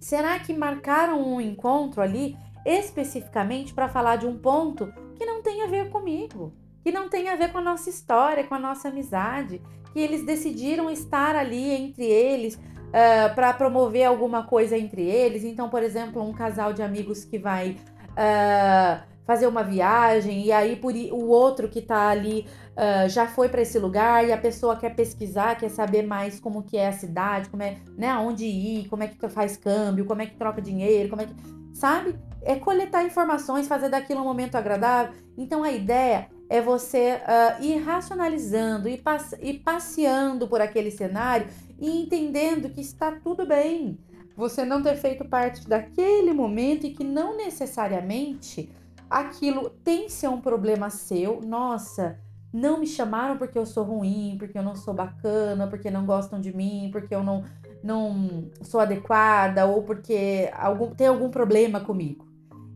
Será 0.00 0.38
que 0.38 0.52
marcaram 0.52 1.22
um 1.22 1.40
encontro 1.40 2.00
ali 2.00 2.36
especificamente 2.64 3.74
para 3.74 3.88
falar 3.88 4.16
de 4.16 4.26
um 4.26 4.38
ponto 4.38 4.92
que 5.16 5.24
não 5.24 5.42
tem 5.42 5.62
a 5.62 5.66
ver 5.66 5.90
comigo, 5.90 6.52
que 6.82 6.90
não 6.90 7.08
tem 7.08 7.28
a 7.28 7.36
ver 7.36 7.52
com 7.52 7.58
a 7.58 7.62
nossa 7.62 7.90
história, 7.90 8.44
com 8.44 8.54
a 8.54 8.58
nossa 8.58 8.88
amizade, 8.88 9.60
que 9.92 10.00
eles 10.00 10.24
decidiram 10.24 10.90
estar 10.90 11.36
ali 11.36 11.70
entre 11.70 12.04
eles 12.04 12.54
uh, 12.54 12.60
ah, 12.92 13.32
para 13.34 13.52
promover 13.52 14.04
alguma 14.04 14.44
coisa 14.44 14.76
entre 14.76 15.02
eles. 15.02 15.44
Então, 15.44 15.68
por 15.68 15.82
exemplo, 15.82 16.22
um 16.22 16.32
casal 16.32 16.72
de 16.72 16.82
amigos 16.82 17.24
que 17.24 17.38
vai 17.38 17.76
uh, 18.10 19.13
fazer 19.26 19.46
uma 19.46 19.62
viagem 19.62 20.44
e 20.44 20.52
aí 20.52 20.76
por 20.76 20.94
o 20.94 21.28
outro 21.28 21.68
que 21.68 21.78
está 21.78 22.08
ali 22.08 22.46
uh, 22.72 23.08
já 23.08 23.26
foi 23.26 23.48
para 23.48 23.62
esse 23.62 23.78
lugar 23.78 24.26
e 24.26 24.32
a 24.32 24.38
pessoa 24.38 24.76
quer 24.76 24.94
pesquisar, 24.94 25.56
quer 25.56 25.70
saber 25.70 26.02
mais 26.02 26.38
como 26.38 26.62
que 26.62 26.76
é 26.76 26.88
a 26.88 26.92
cidade, 26.92 27.48
como 27.48 27.62
é, 27.62 27.78
né, 27.96 28.08
aonde 28.08 28.44
ir, 28.44 28.88
como 28.88 29.02
é 29.02 29.08
que 29.08 29.28
faz 29.28 29.56
câmbio, 29.56 30.04
como 30.04 30.22
é 30.22 30.26
que 30.26 30.36
troca 30.36 30.60
dinheiro, 30.60 31.08
como 31.08 31.22
é 31.22 31.26
que, 31.26 31.34
sabe? 31.72 32.14
é 32.44 32.56
coletar 32.56 33.04
informações, 33.04 33.66
fazer 33.66 33.88
daquilo 33.88 34.20
um 34.20 34.24
momento 34.24 34.54
agradável. 34.54 35.14
Então 35.36 35.64
a 35.64 35.72
ideia 35.72 36.28
é 36.48 36.60
você 36.60 37.14
uh, 37.14 37.64
ir 37.64 37.78
racionalizando 37.78 38.88
e 38.88 39.02
ir 39.40 39.58
passeando 39.60 40.46
por 40.46 40.60
aquele 40.60 40.90
cenário 40.90 41.48
e 41.80 42.02
entendendo 42.02 42.68
que 42.68 42.80
está 42.80 43.12
tudo 43.12 43.46
bem. 43.46 43.98
Você 44.36 44.64
não 44.64 44.82
ter 44.82 44.96
feito 44.96 45.24
parte 45.24 45.66
daquele 45.66 46.32
momento 46.32 46.86
e 46.86 46.90
que 46.90 47.04
não 47.04 47.36
necessariamente 47.36 48.70
aquilo 49.14 49.70
tem 49.70 50.08
ser 50.08 50.28
um 50.28 50.40
problema 50.40 50.90
seu. 50.90 51.40
Nossa, 51.40 52.18
não 52.52 52.78
me 52.80 52.86
chamaram 52.86 53.36
porque 53.36 53.58
eu 53.58 53.64
sou 53.64 53.84
ruim, 53.84 54.36
porque 54.38 54.58
eu 54.58 54.62
não 54.62 54.74
sou 54.74 54.92
bacana, 54.92 55.66
porque 55.68 55.90
não 55.90 56.04
gostam 56.04 56.40
de 56.40 56.54
mim, 56.54 56.88
porque 56.92 57.14
eu 57.14 57.22
não, 57.22 57.44
não 57.82 58.50
sou 58.62 58.80
adequada 58.80 59.66
ou 59.66 59.82
porque 59.82 60.50
algum, 60.54 60.94
tem 60.94 61.06
algum 61.06 61.30
problema 61.30 61.80
comigo. 61.80 62.26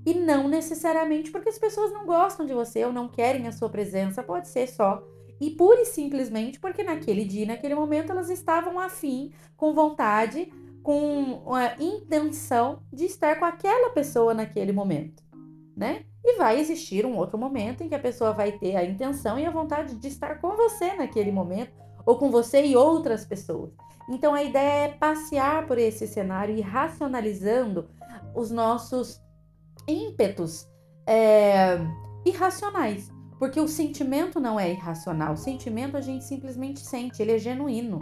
E 0.06 0.14
não 0.14 0.48
necessariamente 0.48 1.30
porque 1.30 1.48
as 1.48 1.58
pessoas 1.58 1.92
não 1.92 2.06
gostam 2.06 2.46
de 2.46 2.54
você 2.54 2.84
ou 2.84 2.92
não 2.92 3.08
querem 3.08 3.46
a 3.46 3.52
sua 3.52 3.68
presença, 3.68 4.22
pode 4.22 4.48
ser 4.48 4.68
só 4.68 5.02
e 5.40 5.50
pura 5.50 5.82
e 5.82 5.86
simplesmente 5.86 6.58
porque 6.58 6.82
naquele 6.82 7.24
dia, 7.24 7.46
naquele 7.46 7.74
momento, 7.74 8.10
elas 8.10 8.30
estavam 8.30 8.78
afim, 8.78 9.32
com 9.56 9.74
vontade, 9.74 10.52
com 10.82 11.54
a 11.54 11.76
intenção 11.82 12.82
de 12.92 13.04
estar 13.04 13.38
com 13.38 13.44
aquela 13.44 13.90
pessoa 13.90 14.34
naquele 14.34 14.72
momento, 14.72 15.22
né? 15.76 16.04
E 16.30 16.36
vai 16.36 16.60
existir 16.60 17.06
um 17.06 17.16
outro 17.16 17.38
momento 17.38 17.82
em 17.82 17.88
que 17.88 17.94
a 17.94 17.98
pessoa 17.98 18.34
vai 18.34 18.52
ter 18.52 18.76
a 18.76 18.84
intenção 18.84 19.38
e 19.38 19.46
a 19.46 19.50
vontade 19.50 19.94
de 19.94 20.08
estar 20.08 20.42
com 20.42 20.54
você 20.54 20.92
naquele 20.92 21.32
momento, 21.32 21.72
ou 22.04 22.18
com 22.18 22.30
você 22.30 22.66
e 22.66 22.76
outras 22.76 23.24
pessoas. 23.24 23.70
Então 24.10 24.34
a 24.34 24.42
ideia 24.42 24.84
é 24.84 24.88
passear 24.88 25.66
por 25.66 25.78
esse 25.78 26.06
cenário 26.06 26.54
e 26.54 26.60
racionalizando 26.60 27.88
os 28.34 28.50
nossos 28.50 29.22
ímpetos 29.86 30.68
é, 31.06 31.78
irracionais. 32.26 33.10
Porque 33.38 33.58
o 33.58 33.66
sentimento 33.66 34.38
não 34.38 34.60
é 34.60 34.70
irracional. 34.70 35.32
O 35.32 35.36
sentimento 35.38 35.96
a 35.96 36.02
gente 36.02 36.26
simplesmente 36.26 36.80
sente, 36.80 37.22
ele 37.22 37.32
é 37.32 37.38
genuíno. 37.38 38.00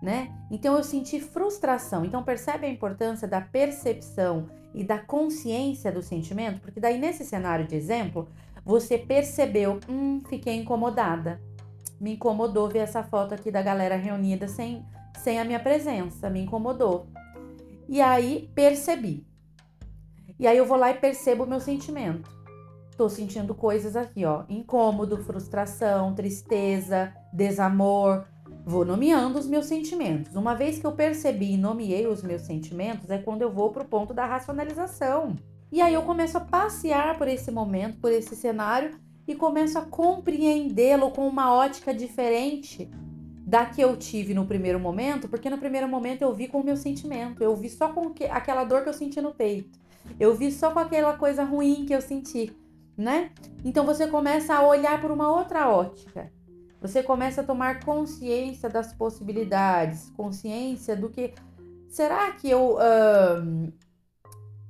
Né? 0.00 0.32
Então 0.52 0.76
eu 0.76 0.84
senti 0.84 1.18
frustração. 1.18 2.04
Então 2.04 2.22
percebe 2.22 2.64
a 2.64 2.70
importância 2.70 3.26
da 3.26 3.40
percepção 3.40 4.48
e 4.76 4.84
da 4.84 4.98
consciência 4.98 5.90
do 5.90 6.02
sentimento, 6.02 6.60
porque 6.60 6.78
daí 6.78 6.98
nesse 6.98 7.24
cenário 7.24 7.66
de 7.66 7.74
exemplo, 7.74 8.28
você 8.62 8.98
percebeu, 8.98 9.80
hum, 9.88 10.20
fiquei 10.28 10.54
incomodada. 10.54 11.40
Me 11.98 12.12
incomodou 12.12 12.68
ver 12.68 12.80
essa 12.80 13.02
foto 13.02 13.34
aqui 13.34 13.50
da 13.50 13.62
galera 13.62 13.96
reunida 13.96 14.46
sem 14.46 14.84
sem 15.16 15.40
a 15.40 15.44
minha 15.46 15.58
presença, 15.58 16.28
me 16.28 16.40
incomodou. 16.40 17.06
E 17.88 18.02
aí 18.02 18.50
percebi. 18.54 19.26
E 20.38 20.46
aí 20.46 20.58
eu 20.58 20.66
vou 20.66 20.76
lá 20.76 20.90
e 20.90 20.94
percebo 20.94 21.44
o 21.44 21.46
meu 21.46 21.58
sentimento. 21.58 22.30
Tô 22.98 23.08
sentindo 23.08 23.54
coisas 23.54 23.96
aqui, 23.96 24.26
ó, 24.26 24.44
incômodo, 24.48 25.16
frustração, 25.24 26.14
tristeza, 26.14 27.14
desamor. 27.32 28.26
Vou 28.68 28.84
nomeando 28.84 29.38
os 29.38 29.46
meus 29.46 29.66
sentimentos. 29.66 30.34
Uma 30.34 30.52
vez 30.56 30.80
que 30.80 30.84
eu 30.84 30.90
percebi 30.90 31.52
e 31.52 31.56
nomeei 31.56 32.04
os 32.08 32.20
meus 32.20 32.42
sentimentos, 32.42 33.08
é 33.10 33.16
quando 33.16 33.42
eu 33.42 33.48
vou 33.48 33.70
pro 33.70 33.84
ponto 33.84 34.12
da 34.12 34.26
racionalização. 34.26 35.36
E 35.70 35.80
aí 35.80 35.94
eu 35.94 36.02
começo 36.02 36.36
a 36.36 36.40
passear 36.40 37.16
por 37.16 37.28
esse 37.28 37.52
momento, 37.52 38.00
por 38.00 38.10
esse 38.10 38.34
cenário 38.34 38.98
e 39.24 39.36
começo 39.36 39.78
a 39.78 39.82
compreendê-lo 39.82 41.12
com 41.12 41.28
uma 41.28 41.54
ótica 41.54 41.94
diferente 41.94 42.90
da 43.46 43.64
que 43.66 43.80
eu 43.80 43.96
tive 43.96 44.34
no 44.34 44.44
primeiro 44.44 44.80
momento, 44.80 45.28
porque 45.28 45.48
no 45.48 45.58
primeiro 45.58 45.86
momento 45.86 46.22
eu 46.22 46.34
vi 46.34 46.48
com 46.48 46.60
o 46.60 46.64
meu 46.64 46.76
sentimento, 46.76 47.44
eu 47.44 47.54
vi 47.54 47.70
só 47.70 47.90
com 47.90 48.10
que, 48.10 48.24
aquela 48.24 48.64
dor 48.64 48.82
que 48.82 48.88
eu 48.88 48.94
senti 48.94 49.20
no 49.20 49.32
peito. 49.32 49.78
Eu 50.18 50.34
vi 50.34 50.50
só 50.50 50.72
com 50.72 50.80
aquela 50.80 51.16
coisa 51.16 51.44
ruim 51.44 51.86
que 51.86 51.94
eu 51.94 52.00
senti, 52.00 52.52
né? 52.96 53.30
Então 53.64 53.86
você 53.86 54.08
começa 54.08 54.56
a 54.56 54.66
olhar 54.66 55.00
por 55.00 55.12
uma 55.12 55.30
outra 55.30 55.68
ótica. 55.68 56.34
Você 56.80 57.02
começa 57.02 57.40
a 57.40 57.44
tomar 57.44 57.84
consciência 57.84 58.68
das 58.68 58.92
possibilidades, 58.92 60.10
consciência 60.10 60.94
do 60.96 61.08
que. 61.08 61.34
Será 61.88 62.30
que 62.32 62.50
eu 62.50 62.76
uh, 62.76 63.72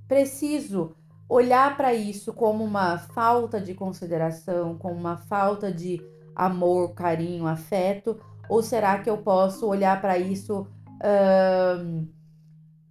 preciso 0.07 0.95
olhar 1.29 1.77
para 1.77 1.93
isso 1.93 2.33
como 2.33 2.63
uma 2.63 2.99
falta 2.99 3.61
de 3.61 3.75
consideração, 3.75 4.79
como 4.79 4.95
uma 4.95 5.17
falta 5.17 5.73
de 5.73 6.01
amor, 6.35 6.95
carinho, 6.95 7.47
afeto? 7.47 8.21
Ou 8.49 8.63
será 8.63 8.99
que 9.01 9.11
eu 9.11 9.19
posso 9.19 9.67
olhar 9.67 10.01
para 10.01 10.17
isso 10.17 10.69
uh, 11.01 12.16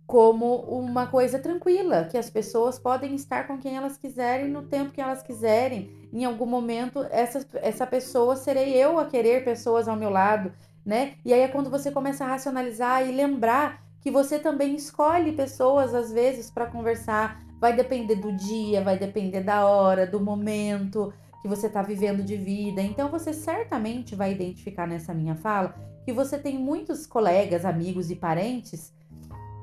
como 0.05 0.57
uma 0.57 1.07
coisa 1.07 1.39
tranquila, 1.39 2.05
que 2.05 2.17
as 2.17 2.29
pessoas 2.29 2.77
podem 2.77 3.15
estar 3.15 3.47
com 3.47 3.57
quem 3.57 3.75
elas 3.75 3.97
quiserem 3.97 4.49
no 4.49 4.63
tempo 4.63 4.91
que 4.91 5.01
elas 5.01 5.23
quiserem. 5.23 5.91
Em 6.13 6.23
algum 6.23 6.45
momento, 6.45 7.05
essa, 7.09 7.45
essa 7.55 7.87
pessoa 7.87 8.35
serei 8.35 8.75
eu 8.75 8.99
a 8.99 9.05
querer 9.05 9.43
pessoas 9.43 9.87
ao 9.87 9.95
meu 9.95 10.09
lado, 10.09 10.53
né? 10.85 11.15
E 11.25 11.33
aí 11.33 11.41
é 11.41 11.47
quando 11.47 11.71
você 11.71 11.89
começa 11.89 12.23
a 12.23 12.27
racionalizar 12.27 13.07
e 13.07 13.11
lembrar 13.11 13.83
que 13.99 14.11
você 14.11 14.37
também 14.37 14.75
escolhe 14.75 15.31
pessoas, 15.31 15.95
às 15.95 16.11
vezes, 16.11 16.51
para 16.51 16.67
conversar. 16.67 17.43
Vai 17.59 17.75
depender 17.75 18.15
do 18.15 18.31
dia, 18.31 18.83
vai 18.83 18.99
depender 18.99 19.41
da 19.41 19.65
hora, 19.65 20.05
do 20.05 20.19
momento 20.19 21.11
que 21.41 21.47
você 21.47 21.65
está 21.65 21.81
vivendo 21.81 22.23
de 22.23 22.37
vida. 22.37 22.81
Então, 22.81 23.09
você 23.09 23.33
certamente 23.33 24.15
vai 24.15 24.31
identificar 24.31 24.85
nessa 24.85 25.13
minha 25.13 25.35
fala 25.35 25.73
que 26.03 26.13
você 26.13 26.37
tem 26.37 26.59
muitos 26.59 27.07
colegas, 27.07 27.65
amigos 27.65 28.11
e 28.11 28.15
parentes 28.15 28.94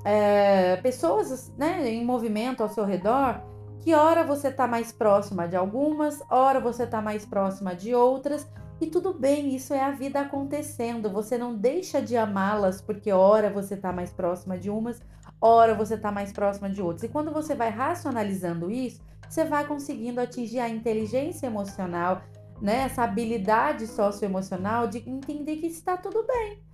é, 0.05 0.77
pessoas 0.77 1.53
né, 1.57 1.89
em 1.89 2.05
movimento 2.05 2.63
ao 2.63 2.69
seu 2.69 2.85
redor 2.85 3.41
que 3.81 3.95
hora 3.95 4.23
você 4.23 4.49
está 4.49 4.67
mais 4.67 4.93
próxima 4.93 5.49
de 5.49 5.57
algumas, 5.57 6.23
hora 6.31 6.61
você 6.61 6.85
está 6.85 7.03
mais 7.03 7.27
próxima 7.27 7.75
de 7.75 7.93
outras, 7.93 8.47
e 8.81 8.87
tudo 8.87 9.13
bem, 9.13 9.55
isso 9.55 9.73
é 9.73 9.81
a 9.81 9.93
vida 9.93 10.21
acontecendo. 10.21 11.09
Você 11.11 11.39
não 11.39 11.55
deixa 11.55 12.03
de 12.03 12.17
amá-las 12.17 12.81
porque 12.81 13.13
hora 13.13 13.49
você 13.49 13.75
está 13.75 13.93
mais 13.93 14.13
próxima 14.13 14.59
de 14.59 14.71
umas, 14.71 15.01
hora 15.41 15.75
você 15.75 15.95
está 15.95 16.11
mais 16.11 16.33
próxima 16.33 16.69
de 16.69 16.83
outras. 16.83 17.05
E 17.05 17.09
quando 17.09 17.33
você 17.33 17.55
vai 17.55 17.71
racionalizando 17.71 18.71
isso, 18.71 19.01
você 19.29 19.45
vai 19.45 19.67
conseguindo 19.67 20.21
atingir 20.21 20.59
a 20.59 20.69
inteligência 20.69 21.47
emocional, 21.47 22.23
né? 22.61 22.83
Essa 22.83 23.05
habilidade 23.05 23.87
socioemocional 23.87 24.89
de 24.89 24.99
entender 25.09 25.57
que 25.59 25.67
está 25.67 25.97
tudo 25.97 26.27
bem. 26.27 26.72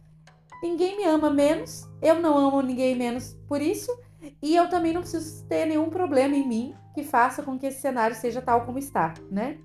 Ninguém 0.63 0.97
me 0.97 1.05
ama 1.05 1.31
menos, 1.31 1.89
eu 2.03 2.21
não 2.21 2.37
amo 2.37 2.61
ninguém 2.61 2.97
menos 2.97 3.37
por 3.47 3.61
isso, 3.63 3.91
e 4.43 4.57
eu 4.57 4.69
também 4.69 4.93
não 4.93 5.03
preciso 5.03 5.47
ter 5.47 5.67
nenhum 5.67 5.89
problema 5.89 6.35
em 6.35 6.47
mim 6.47 6.75
que 6.95 7.05
faça 7.05 7.43
com 7.43 7.59
que 7.59 7.67
esse 7.67 7.81
cenário 7.81 8.17
seja 8.17 8.43
tal 8.43 8.65
como 8.65 8.79
está, 8.79 9.15
né? 9.31 9.59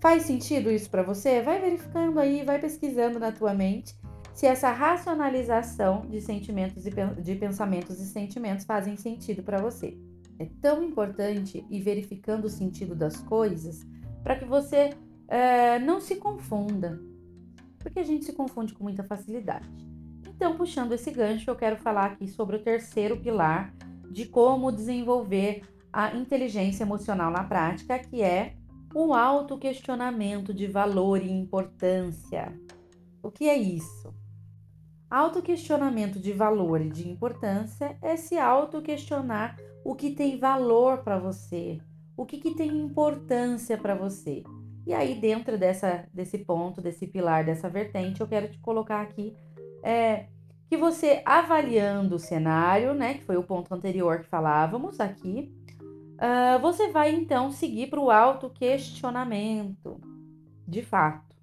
Faz 0.00 0.24
sentido 0.24 0.70
isso 0.70 0.90
para 0.90 1.02
você? 1.02 1.40
Vai 1.40 1.60
verificando 1.60 2.18
aí, 2.18 2.44
vai 2.44 2.58
pesquisando 2.58 3.18
na 3.18 3.32
tua 3.32 3.54
mente 3.54 3.96
se 4.34 4.46
essa 4.46 4.70
racionalização 4.72 6.02
de 6.08 6.20
sentimentos 6.20 6.84
e 6.84 6.90
de 6.90 7.36
pensamentos 7.36 8.00
e 8.00 8.06
sentimentos 8.06 8.64
fazem 8.64 8.96
sentido 8.96 9.42
para 9.44 9.62
você. 9.62 9.96
É 10.38 10.46
tão 10.60 10.82
importante 10.82 11.64
ir 11.70 11.80
verificando 11.80 12.46
o 12.46 12.50
sentido 12.50 12.96
das 12.96 13.20
coisas 13.20 13.86
para 14.24 14.36
que 14.36 14.44
você 14.44 14.90
é, 15.28 15.78
não 15.78 16.00
se 16.00 16.16
confunda, 16.16 17.00
porque 17.78 18.00
a 18.00 18.04
gente 18.04 18.24
se 18.24 18.32
confunde 18.32 18.74
com 18.74 18.82
muita 18.82 19.04
facilidade. 19.04 19.93
Então, 20.34 20.56
puxando 20.56 20.92
esse 20.92 21.10
gancho, 21.10 21.50
eu 21.50 21.56
quero 21.56 21.76
falar 21.76 22.06
aqui 22.06 22.28
sobre 22.28 22.56
o 22.56 22.62
terceiro 22.62 23.18
pilar 23.18 23.72
de 24.10 24.26
como 24.26 24.72
desenvolver 24.72 25.62
a 25.92 26.14
inteligência 26.14 26.82
emocional 26.82 27.30
na 27.30 27.44
prática, 27.44 27.98
que 27.98 28.20
é 28.20 28.56
o 28.94 29.14
autoquestionamento 29.14 30.52
de 30.52 30.66
valor 30.66 31.22
e 31.22 31.30
importância. 31.30 32.52
O 33.22 33.30
que 33.30 33.48
é 33.48 33.56
isso? 33.56 34.12
Autoquestionamento 35.10 36.18
de 36.18 36.32
valor 36.32 36.80
e 36.80 36.88
de 36.88 37.08
importância 37.08 37.96
é 38.02 38.16
se 38.16 38.36
autoquestionar 38.36 39.56
o 39.84 39.94
que 39.94 40.10
tem 40.10 40.38
valor 40.38 40.98
para 40.98 41.18
você, 41.18 41.78
o 42.16 42.24
que, 42.24 42.38
que 42.38 42.54
tem 42.54 42.76
importância 42.76 43.78
para 43.78 43.94
você. 43.94 44.42
E 44.86 44.92
aí, 44.92 45.14
dentro 45.14 45.56
dessa, 45.56 46.06
desse 46.12 46.38
ponto, 46.38 46.80
desse 46.80 47.06
pilar, 47.06 47.44
dessa 47.44 47.68
vertente, 47.68 48.20
eu 48.20 48.26
quero 48.26 48.48
te 48.48 48.58
colocar 48.58 49.00
aqui 49.00 49.36
é, 49.84 50.26
que 50.68 50.76
você 50.76 51.22
avaliando 51.24 52.16
o 52.16 52.18
cenário, 52.18 52.94
né, 52.94 53.14
que 53.14 53.24
foi 53.24 53.36
o 53.36 53.42
ponto 53.44 53.72
anterior 53.72 54.20
que 54.20 54.26
falávamos 54.26 54.98
aqui, 54.98 55.52
Uh, 56.14 56.60
você 56.60 56.92
vai 56.92 57.12
então 57.12 57.50
seguir 57.50 57.88
para 57.88 58.00
o 58.00 58.10
autoquestionamento. 58.10 60.00
De 60.66 60.80
fato, 60.80 61.36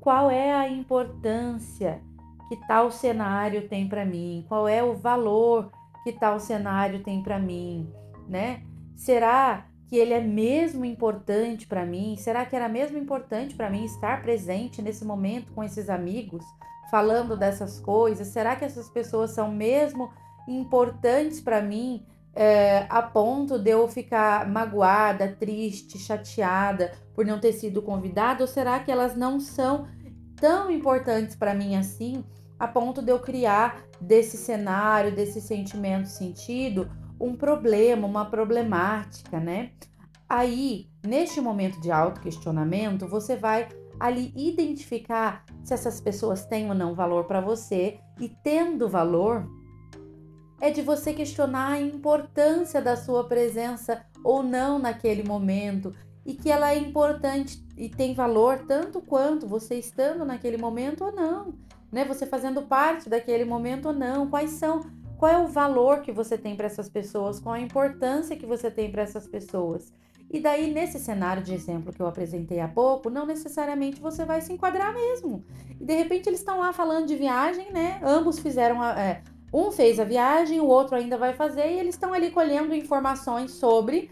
qual 0.00 0.30
é 0.30 0.52
a 0.52 0.68
importância 0.68 2.02
que 2.48 2.56
tal 2.66 2.90
cenário 2.90 3.68
tem 3.68 3.88
para 3.88 4.04
mim? 4.04 4.44
Qual 4.48 4.66
é 4.66 4.82
o 4.82 4.94
valor 4.94 5.70
que 6.02 6.12
tal 6.12 6.40
cenário 6.40 7.02
tem 7.02 7.22
para 7.22 7.38
mim, 7.38 7.90
né? 8.28 8.62
Será 8.96 9.66
que 9.86 9.96
ele 9.96 10.12
é 10.12 10.20
mesmo 10.20 10.84
importante 10.84 11.66
para 11.66 11.86
mim? 11.86 12.16
Será 12.18 12.44
que 12.44 12.54
era 12.54 12.68
mesmo 12.68 12.98
importante 12.98 13.54
para 13.54 13.70
mim 13.70 13.84
estar 13.84 14.20
presente 14.20 14.82
nesse 14.82 15.04
momento 15.04 15.52
com 15.52 15.62
esses 15.62 15.88
amigos, 15.88 16.44
falando 16.90 17.36
dessas 17.36 17.80
coisas? 17.80 18.28
Será 18.28 18.56
que 18.56 18.64
essas 18.64 18.88
pessoas 18.88 19.30
são 19.30 19.50
mesmo 19.50 20.10
importantes 20.46 21.40
para 21.40 21.60
mim 21.60 22.06
é, 22.34 22.86
a 22.88 23.02
ponto 23.02 23.58
de 23.58 23.70
eu 23.70 23.88
ficar 23.88 24.48
magoada, 24.48 25.36
triste, 25.38 25.98
chateada 25.98 26.92
por 27.14 27.24
não 27.24 27.38
ter 27.38 27.52
sido 27.52 27.82
convidada? 27.82 28.42
Ou 28.42 28.48
será 28.48 28.78
que 28.78 28.90
elas 28.90 29.16
não 29.16 29.40
são 29.40 29.88
tão 30.36 30.70
importantes 30.70 31.34
para 31.34 31.54
mim 31.54 31.76
assim, 31.76 32.24
a 32.58 32.66
ponto 32.66 33.02
de 33.02 33.10
eu 33.10 33.18
criar 33.18 33.82
desse 34.00 34.36
cenário, 34.36 35.14
desse 35.14 35.40
sentimento 35.40 36.08
sentido, 36.08 36.90
um 37.20 37.34
problema, 37.36 38.06
uma 38.06 38.24
problemática, 38.24 39.40
né? 39.40 39.72
Aí, 40.28 40.88
neste 41.04 41.40
momento 41.40 41.80
de 41.80 41.90
autoquestionamento, 41.90 43.08
você 43.08 43.34
vai 43.36 43.68
ali 44.00 44.32
identificar 44.36 45.44
se 45.62 45.74
essas 45.74 46.00
pessoas 46.00 46.46
têm 46.46 46.68
ou 46.68 46.74
não 46.74 46.94
valor 46.94 47.24
para 47.24 47.40
você 47.40 47.98
e 48.20 48.28
tendo 48.28 48.88
valor, 48.88 49.48
é 50.60 50.70
de 50.70 50.82
você 50.82 51.12
questionar 51.12 51.72
a 51.72 51.80
importância 51.80 52.80
da 52.80 52.96
sua 52.96 53.24
presença 53.24 54.04
ou 54.24 54.42
não 54.42 54.78
naquele 54.78 55.22
momento 55.22 55.94
e 56.26 56.34
que 56.34 56.50
ela 56.50 56.72
é 56.72 56.78
importante 56.78 57.64
e 57.76 57.88
tem 57.88 58.14
valor 58.14 58.64
tanto 58.66 59.00
quanto 59.00 59.46
você 59.46 59.76
estando 59.76 60.24
naquele 60.24 60.58
momento 60.58 61.04
ou 61.04 61.12
não, 61.12 61.54
né? 61.90 62.04
Você 62.04 62.26
fazendo 62.26 62.62
parte 62.62 63.08
daquele 63.08 63.44
momento 63.44 63.86
ou 63.86 63.94
não. 63.94 64.28
Quais 64.28 64.50
são 64.50 64.82
qual 65.16 65.32
é 65.32 65.38
o 65.38 65.48
valor 65.48 66.02
que 66.02 66.12
você 66.12 66.38
tem 66.38 66.54
para 66.54 66.66
essas 66.66 66.88
pessoas? 66.88 67.40
Qual 67.40 67.54
a 67.54 67.60
importância 67.60 68.36
que 68.36 68.46
você 68.46 68.70
tem 68.70 68.90
para 68.90 69.02
essas 69.02 69.26
pessoas? 69.26 69.92
E 70.30 70.40
daí, 70.40 70.72
nesse 70.72 70.98
cenário 70.98 71.42
de 71.42 71.54
exemplo 71.54 71.92
que 71.92 72.00
eu 72.00 72.06
apresentei 72.06 72.60
há 72.60 72.68
pouco, 72.68 73.08
não 73.08 73.24
necessariamente 73.24 74.00
você 74.00 74.24
vai 74.24 74.40
se 74.40 74.52
enquadrar 74.52 74.92
mesmo. 74.92 75.42
E 75.80 75.84
de 75.84 75.94
repente 75.94 76.28
eles 76.28 76.40
estão 76.40 76.58
lá 76.58 76.72
falando 76.72 77.06
de 77.06 77.16
viagem, 77.16 77.72
né? 77.72 77.98
Ambos 78.02 78.38
fizeram 78.38 78.82
a, 78.82 78.98
é, 79.00 79.22
um 79.52 79.70
fez 79.70 79.98
a 79.98 80.04
viagem, 80.04 80.60
o 80.60 80.66
outro 80.66 80.96
ainda 80.96 81.16
vai 81.16 81.32
fazer, 81.32 81.70
e 81.70 81.78
eles 81.78 81.94
estão 81.94 82.12
ali 82.12 82.30
colhendo 82.30 82.74
informações 82.74 83.52
sobre, 83.52 84.10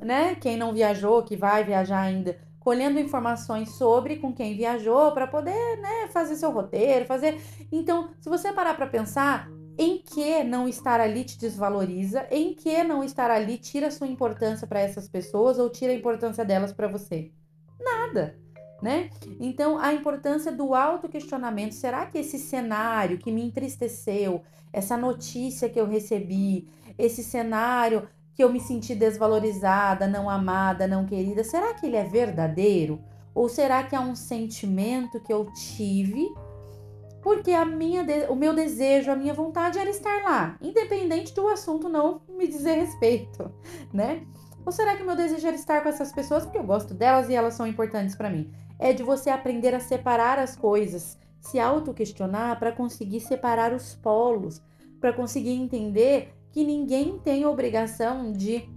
né? 0.00 0.34
Quem 0.34 0.56
não 0.56 0.72
viajou, 0.72 1.22
que 1.22 1.36
vai 1.36 1.62
viajar 1.62 2.00
ainda, 2.00 2.38
colhendo 2.58 2.98
informações 2.98 3.70
sobre 3.72 4.16
com 4.16 4.32
quem 4.32 4.56
viajou 4.56 5.12
para 5.12 5.26
poder, 5.26 5.76
né, 5.78 6.08
fazer 6.12 6.36
seu 6.36 6.50
roteiro, 6.50 7.04
fazer. 7.04 7.38
Então, 7.72 8.10
se 8.20 8.28
você 8.28 8.52
parar 8.52 8.74
para 8.74 8.86
pensar, 8.86 9.50
em 9.80 9.98
que 9.98 10.44
não 10.44 10.68
estar 10.68 11.00
ali 11.00 11.24
te 11.24 11.38
desvaloriza, 11.38 12.26
em 12.30 12.54
que 12.54 12.84
não 12.84 13.02
estar 13.02 13.30
ali 13.30 13.58
tira 13.58 13.90
sua 13.90 14.06
importância 14.06 14.66
para 14.66 14.80
essas 14.80 15.08
pessoas 15.08 15.58
ou 15.58 15.70
tira 15.70 15.92
a 15.92 15.96
importância 15.96 16.44
delas 16.44 16.72
para 16.72 16.86
você? 16.86 17.32
Nada 17.80 18.38
né? 18.82 19.10
Então, 19.38 19.78
a 19.78 19.92
importância 19.92 20.50
do 20.50 20.74
autoquestionamento. 20.74 21.74
Será 21.74 22.06
que 22.06 22.18
esse 22.18 22.38
cenário 22.38 23.18
que 23.18 23.30
me 23.30 23.42
entristeceu, 23.42 24.42
essa 24.72 24.96
notícia 24.96 25.68
que 25.68 25.78
eu 25.78 25.86
recebi, 25.86 26.68
esse 26.98 27.22
cenário 27.22 28.08
que 28.34 28.42
eu 28.42 28.52
me 28.52 28.60
senti 28.60 28.94
desvalorizada, 28.94 30.06
não 30.06 30.30
amada, 30.30 30.86
não 30.86 31.04
querida, 31.04 31.44
será 31.44 31.74
que 31.74 31.86
ele 31.86 31.96
é 31.96 32.04
verdadeiro? 32.04 33.00
Ou 33.34 33.48
será 33.48 33.82
que 33.82 33.94
é 33.94 34.00
um 34.00 34.14
sentimento 34.14 35.20
que 35.20 35.32
eu 35.32 35.46
tive 35.52 36.26
porque 37.22 37.52
a 37.52 37.64
minha, 37.64 38.04
o 38.28 38.34
meu 38.34 38.54
desejo, 38.54 39.10
a 39.10 39.16
minha 39.16 39.34
vontade 39.34 39.78
era 39.78 39.90
estar 39.90 40.22
lá, 40.22 40.56
independente 40.60 41.34
do 41.34 41.48
assunto 41.48 41.88
não 41.88 42.22
me 42.28 42.46
dizer 42.46 42.74
respeito, 42.74 43.52
né? 43.92 44.26
Ou 44.64 44.72
será 44.72 44.96
que 44.96 45.02
o 45.02 45.06
meu 45.06 45.16
desejo 45.16 45.46
era 45.46 45.56
estar 45.56 45.82
com 45.82 45.88
essas 45.88 46.12
pessoas 46.12 46.44
porque 46.44 46.58
eu 46.58 46.64
gosto 46.64 46.92
delas 46.92 47.28
e 47.28 47.34
elas 47.34 47.54
são 47.54 47.66
importantes 47.66 48.14
para 48.14 48.28
mim? 48.28 48.52
é 48.80 48.94
de 48.94 49.02
você 49.02 49.28
aprender 49.28 49.74
a 49.74 49.78
separar 49.78 50.38
as 50.38 50.56
coisas, 50.56 51.18
se 51.38 51.60
auto-questionar 51.60 52.58
para 52.58 52.72
conseguir 52.72 53.20
separar 53.20 53.74
os 53.74 53.94
polos, 53.94 54.62
para 54.98 55.12
conseguir 55.12 55.52
entender 55.52 56.34
que 56.50 56.64
ninguém 56.64 57.18
tem 57.18 57.44
obrigação 57.44 58.32
de 58.32 58.68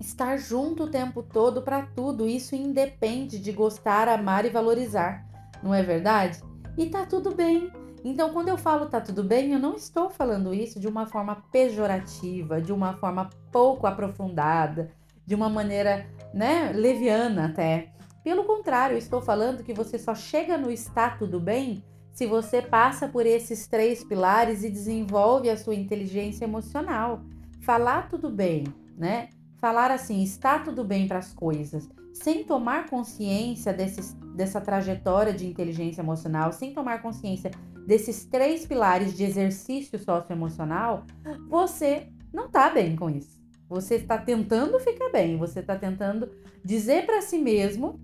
estar 0.00 0.36
junto 0.36 0.82
o 0.82 0.90
tempo 0.90 1.22
todo 1.22 1.62
para 1.62 1.86
tudo. 1.86 2.26
Isso 2.26 2.56
independe 2.56 3.38
de 3.38 3.52
gostar, 3.52 4.08
amar 4.08 4.44
e 4.44 4.50
valorizar, 4.50 5.24
não 5.62 5.72
é 5.72 5.82
verdade? 5.82 6.42
E 6.76 6.86
tá 6.86 7.06
tudo 7.06 7.32
bem. 7.32 7.70
Então, 8.04 8.34
quando 8.34 8.48
eu 8.48 8.58
falo 8.58 8.84
tá 8.84 9.00
tudo 9.00 9.24
bem, 9.24 9.54
eu 9.54 9.58
não 9.58 9.74
estou 9.74 10.10
falando 10.10 10.52
isso 10.52 10.78
de 10.78 10.86
uma 10.86 11.06
forma 11.06 11.42
pejorativa, 11.50 12.60
de 12.60 12.70
uma 12.70 12.92
forma 12.98 13.30
pouco 13.50 13.86
aprofundada, 13.86 14.90
de 15.24 15.34
uma 15.34 15.48
maneira, 15.48 16.06
né, 16.34 16.70
leviana 16.74 17.46
até. 17.46 17.94
Pelo 18.22 18.44
contrário, 18.44 18.94
eu 18.94 18.98
estou 18.98 19.22
falando 19.22 19.64
que 19.64 19.72
você 19.72 19.98
só 19.98 20.14
chega 20.14 20.58
no 20.58 20.70
está 20.70 21.08
tudo 21.10 21.40
bem 21.40 21.82
se 22.12 22.26
você 22.26 22.60
passa 22.60 23.08
por 23.08 23.24
esses 23.24 23.66
três 23.66 24.04
pilares 24.04 24.62
e 24.62 24.70
desenvolve 24.70 25.48
a 25.48 25.56
sua 25.56 25.74
inteligência 25.74 26.44
emocional. 26.44 27.22
Falar 27.62 28.08
tudo 28.08 28.30
bem, 28.30 28.64
né? 28.96 29.30
Falar 29.58 29.90
assim, 29.90 30.22
está 30.22 30.58
tudo 30.58 30.84
bem 30.84 31.08
para 31.08 31.18
as 31.18 31.32
coisas, 31.32 31.88
sem 32.14 32.44
tomar 32.44 32.88
consciência 32.88 33.72
desses, 33.72 34.14
dessa 34.36 34.60
trajetória 34.60 35.32
de 35.32 35.46
inteligência 35.46 36.00
emocional, 36.00 36.52
sem 36.52 36.72
tomar 36.72 37.02
consciência 37.02 37.50
desses 37.84 38.24
três 38.24 38.64
pilares 38.64 39.16
de 39.16 39.24
exercício 39.24 39.98
socioemocional, 39.98 41.04
você 41.48 42.08
não 42.32 42.46
está 42.46 42.70
bem 42.70 42.94
com 42.94 43.10
isso. 43.10 43.42
Você 43.68 43.96
está 43.96 44.16
tentando 44.16 44.78
ficar 44.78 45.10
bem, 45.10 45.36
você 45.36 45.58
está 45.58 45.76
tentando 45.76 46.30
dizer 46.64 47.04
para 47.04 47.20
si 47.20 47.36
mesmo 47.36 48.00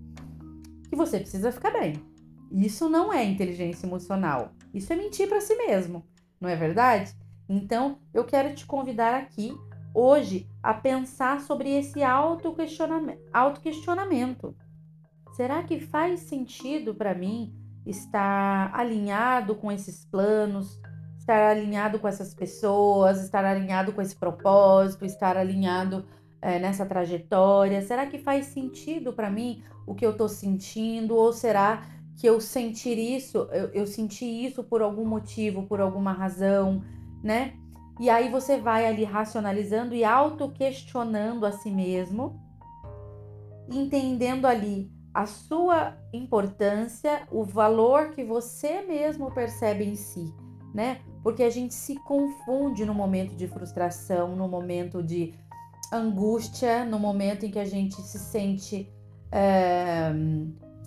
que 0.89 0.95
você 0.95 1.17
precisa 1.17 1.51
ficar 1.51 1.71
bem. 1.71 1.93
Isso 2.51 2.89
não 2.89 3.13
é 3.13 3.23
inteligência 3.23 3.87
emocional. 3.87 4.51
Isso 4.73 4.91
é 4.91 4.95
mentir 4.95 5.29
para 5.29 5.39
si 5.39 5.55
mesmo, 5.55 6.05
não 6.39 6.49
é 6.49 6.55
verdade? 6.55 7.15
Então, 7.47 7.99
eu 8.13 8.25
quero 8.25 8.53
te 8.53 8.65
convidar 8.65 9.15
aqui 9.15 9.53
hoje 9.93 10.47
a 10.61 10.73
pensar 10.73 11.41
sobre 11.41 11.69
esse 11.69 12.03
autoquestionamento. 12.03 13.21
autoquestionamento. 13.33 14.55
Será 15.33 15.63
que 15.63 15.79
faz 15.79 16.21
sentido 16.21 16.93
para 16.93 17.13
mim 17.15 17.53
estar 17.85 18.73
alinhado 18.73 19.55
com 19.55 19.71
esses 19.71 20.05
planos, 20.05 20.79
estar 21.17 21.51
alinhado 21.51 21.99
com 21.99 22.07
essas 22.07 22.33
pessoas, 22.33 23.21
estar 23.23 23.45
alinhado 23.45 23.93
com 23.93 24.01
esse 24.01 24.15
propósito, 24.15 25.05
estar 25.05 25.37
alinhado 25.37 26.05
é, 26.41 26.59
nessa 26.59 26.85
trajetória? 26.85 27.81
Será 27.81 28.05
que 28.05 28.19
faz 28.19 28.47
sentido 28.47 29.13
para 29.13 29.29
mim 29.29 29.63
o 29.87 29.95
que 29.95 30.05
eu 30.05 30.11
estou 30.11 30.27
sentindo? 30.27 31.15
Ou 31.15 31.31
será 31.31 31.83
que 32.17 32.27
eu 32.27 32.39
sentir 32.39 32.97
isso, 32.97 33.47
eu, 33.51 33.67
eu 33.69 33.87
senti 33.87 34.25
isso 34.25 34.63
por 34.63 34.81
algum 34.81 35.05
motivo, 35.05 35.63
por 35.63 35.79
alguma 35.79 36.11
razão, 36.11 36.83
né? 37.23 37.53
E 37.99 38.09
aí 38.09 38.29
você 38.29 38.57
vai 38.57 38.85
ali 38.85 39.03
racionalizando 39.03 39.93
e 39.93 40.03
auto-questionando 40.03 41.45
a 41.45 41.51
si 41.51 41.69
mesmo, 41.69 42.39
entendendo 43.69 44.45
ali 44.45 44.91
a 45.13 45.25
sua 45.25 45.97
importância, 46.13 47.27
o 47.31 47.43
valor 47.43 48.11
que 48.11 48.23
você 48.23 48.81
mesmo 48.81 49.31
percebe 49.31 49.83
em 49.83 49.95
si, 49.95 50.33
né? 50.73 51.01
Porque 51.21 51.43
a 51.43 51.49
gente 51.49 51.73
se 51.73 51.95
confunde 51.95 52.85
no 52.85 52.93
momento 52.93 53.35
de 53.35 53.47
frustração, 53.47 54.35
no 54.35 54.47
momento 54.47 55.03
de 55.03 55.33
angústia, 55.91 56.85
no 56.85 56.97
momento 56.97 57.45
em 57.45 57.51
que 57.51 57.59
a 57.59 57.65
gente 57.65 58.01
se 58.01 58.17
sente 58.17 58.89
é, 59.31 60.11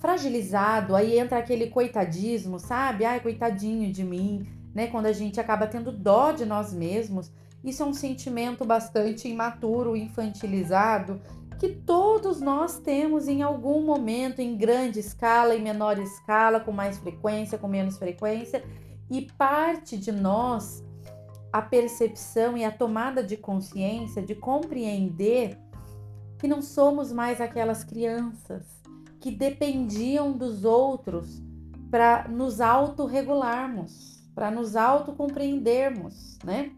fragilizado, 0.00 0.96
aí 0.96 1.18
entra 1.18 1.38
aquele 1.38 1.68
coitadismo, 1.68 2.58
sabe? 2.58 3.04
Ai, 3.04 3.20
coitadinho 3.20 3.92
de 3.92 4.02
mim, 4.02 4.46
né? 4.74 4.88
Quando 4.88 5.06
a 5.06 5.12
gente 5.12 5.40
acaba 5.40 5.66
tendo 5.66 5.92
dó 5.92 6.32
de 6.32 6.44
nós 6.44 6.72
mesmos. 6.72 7.30
Isso 7.62 7.82
é 7.82 7.86
um 7.86 7.94
sentimento 7.94 8.64
bastante 8.64 9.28
imaturo, 9.28 9.96
infantilizado, 9.96 11.20
que 11.58 11.68
todos 11.68 12.40
nós 12.40 12.78
temos 12.78 13.28
em 13.28 13.42
algum 13.42 13.82
momento, 13.82 14.40
em 14.40 14.56
grande 14.56 15.00
escala, 15.00 15.54
em 15.54 15.62
menor 15.62 15.98
escala, 15.98 16.60
com 16.60 16.72
mais 16.72 16.98
frequência, 16.98 17.56
com 17.56 17.68
menos 17.68 17.96
frequência, 17.96 18.62
e 19.10 19.22
parte 19.38 19.96
de 19.96 20.12
nós 20.12 20.84
a 21.52 21.62
percepção 21.62 22.58
e 22.58 22.64
a 22.64 22.72
tomada 22.72 23.22
de 23.22 23.36
consciência 23.36 24.20
de 24.20 24.34
compreender 24.34 25.56
que 26.36 26.48
não 26.48 26.60
somos 26.60 27.12
mais 27.12 27.40
aquelas 27.40 27.84
crianças 27.84 28.66
que 29.20 29.30
dependiam 29.30 30.32
dos 30.32 30.64
outros 30.64 31.40
para 31.92 32.26
nos 32.28 32.60
autorregularmos, 32.60 34.13
para 34.34 34.50
nos 34.50 34.76
autocompreendermos, 34.76 36.38
né? 36.44 36.72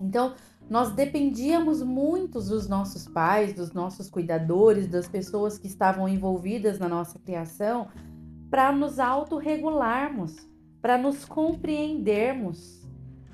Então, 0.00 0.34
nós 0.68 0.92
dependíamos 0.92 1.82
muito 1.82 2.40
dos 2.40 2.68
nossos 2.68 3.08
pais, 3.08 3.54
dos 3.54 3.72
nossos 3.72 4.10
cuidadores, 4.10 4.86
das 4.86 5.08
pessoas 5.08 5.58
que 5.58 5.66
estavam 5.66 6.08
envolvidas 6.08 6.78
na 6.78 6.88
nossa 6.88 7.18
criação, 7.18 7.88
para 8.50 8.70
nos 8.70 8.98
autorregularmos, 8.98 10.36
para 10.80 10.98
nos 10.98 11.24
compreendermos, 11.24 12.86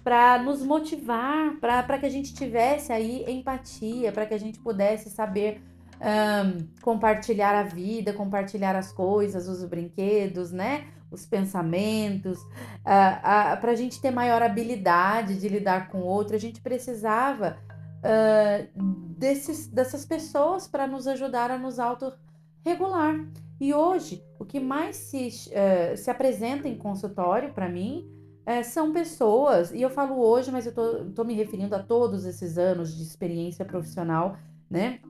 para 0.03 0.39
nos 0.43 0.63
motivar, 0.63 1.59
para 1.61 1.99
que 1.99 2.07
a 2.07 2.11
gente 2.11 2.35
tivesse 2.35 2.93
aí 2.93 3.25
empatia, 3.29 4.13
para 4.13 4.27
que 4.27 4.35
a 4.35 4.39
gente 4.39 4.61
pudesse 4.61 5.11
saber 5.11 5.61
um, 6.01 6.67
compartilhar 6.83 7.55
a 7.59 7.63
vida, 7.63 8.13
compartilhar 8.13 8.77
as 8.77 8.93
coisas, 8.93 9.49
os 9.49 9.65
brinquedos, 9.65 10.53
né? 10.53 10.89
Os 11.15 11.25
pensamentos, 11.25 12.39
uh, 12.41 12.45
uh, 12.45 13.61
para 13.61 13.71
a 13.71 13.75
gente 13.77 14.01
ter 14.01 14.11
maior 14.11 14.43
habilidade 14.43 15.39
de 15.39 15.49
lidar 15.49 15.89
com 15.89 15.99
o 15.99 16.05
outro, 16.05 16.35
a 16.35 16.39
gente 16.41 16.61
precisava 16.61 17.57
uh, 18.01 18.83
desses, 19.17 19.69
dessas 19.69 20.05
pessoas 20.05 20.67
para 20.67 20.87
nos 20.87 21.07
ajudar 21.07 21.51
a 21.51 21.59
nos 21.59 21.79
autorregular. 21.79 23.25
E 23.61 23.73
hoje, 23.73 24.23
o 24.39 24.45
que 24.45 24.59
mais 24.59 24.97
se, 24.97 25.29
uh, 25.29 25.97
se 25.97 26.11
apresenta 26.11 26.69
em 26.69 26.77
consultório 26.77 27.53
para 27.53 27.69
mim 27.69 28.11
é, 28.47 28.63
são 28.63 28.93
pessoas, 28.93 29.73
e 29.73 29.81
eu 29.81 29.89
falo 29.89 30.21
hoje, 30.21 30.51
mas 30.51 30.67
eu 30.67 31.13
tô 31.15 31.25
me 31.25 31.33
referindo 31.33 31.75
a 31.75 31.83
todos 31.83 32.27
esses 32.27 32.59
anos 32.59 32.95
de 32.95 33.03
experiência 33.03 33.65
profissional, 33.65 34.37
né? 34.69 35.01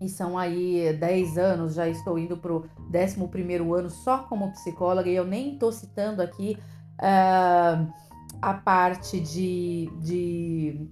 E 0.00 0.08
são 0.08 0.38
aí 0.38 0.96
10 0.98 1.36
anos, 1.36 1.74
já 1.74 1.86
estou 1.86 2.18
indo 2.18 2.36
para 2.36 2.52
o 2.52 2.64
11 2.94 3.54
ano 3.78 3.90
só 3.90 4.18
como 4.18 4.50
psicóloga, 4.52 5.10
e 5.10 5.14
eu 5.14 5.26
nem 5.26 5.52
estou 5.52 5.70
citando 5.70 6.22
aqui 6.22 6.56
uh, 6.94 7.92
a 8.40 8.54
parte 8.54 9.20
de, 9.20 9.90
de 10.00 10.88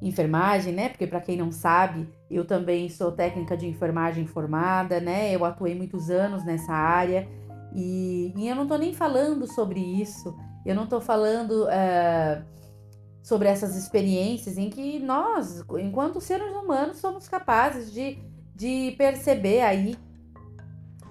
enfermagem, 0.00 0.72
né? 0.72 0.88
Porque 0.90 1.06
para 1.06 1.20
quem 1.20 1.36
não 1.36 1.50
sabe, 1.50 2.08
eu 2.30 2.44
também 2.44 2.88
sou 2.88 3.10
técnica 3.10 3.56
de 3.56 3.66
enfermagem 3.66 4.26
formada, 4.26 5.00
né? 5.00 5.34
Eu 5.34 5.44
atuei 5.44 5.74
muitos 5.74 6.08
anos 6.08 6.44
nessa 6.44 6.72
área. 6.72 7.28
E, 7.74 8.32
e 8.36 8.48
eu 8.48 8.54
não 8.54 8.64
estou 8.64 8.78
nem 8.78 8.92
falando 8.92 9.46
sobre 9.46 9.80
isso, 9.80 10.36
eu 10.64 10.74
não 10.74 10.84
estou 10.84 11.00
falando 11.00 11.64
uh, 11.64 12.44
sobre 13.22 13.48
essas 13.48 13.76
experiências 13.76 14.58
em 14.58 14.68
que 14.68 14.98
nós, 14.98 15.64
enquanto 15.78 16.20
seres 16.20 16.52
humanos, 16.52 16.98
somos 16.98 17.28
capazes 17.28 17.92
de, 17.92 18.18
de 18.54 18.94
perceber 18.98 19.60
aí 19.60 19.96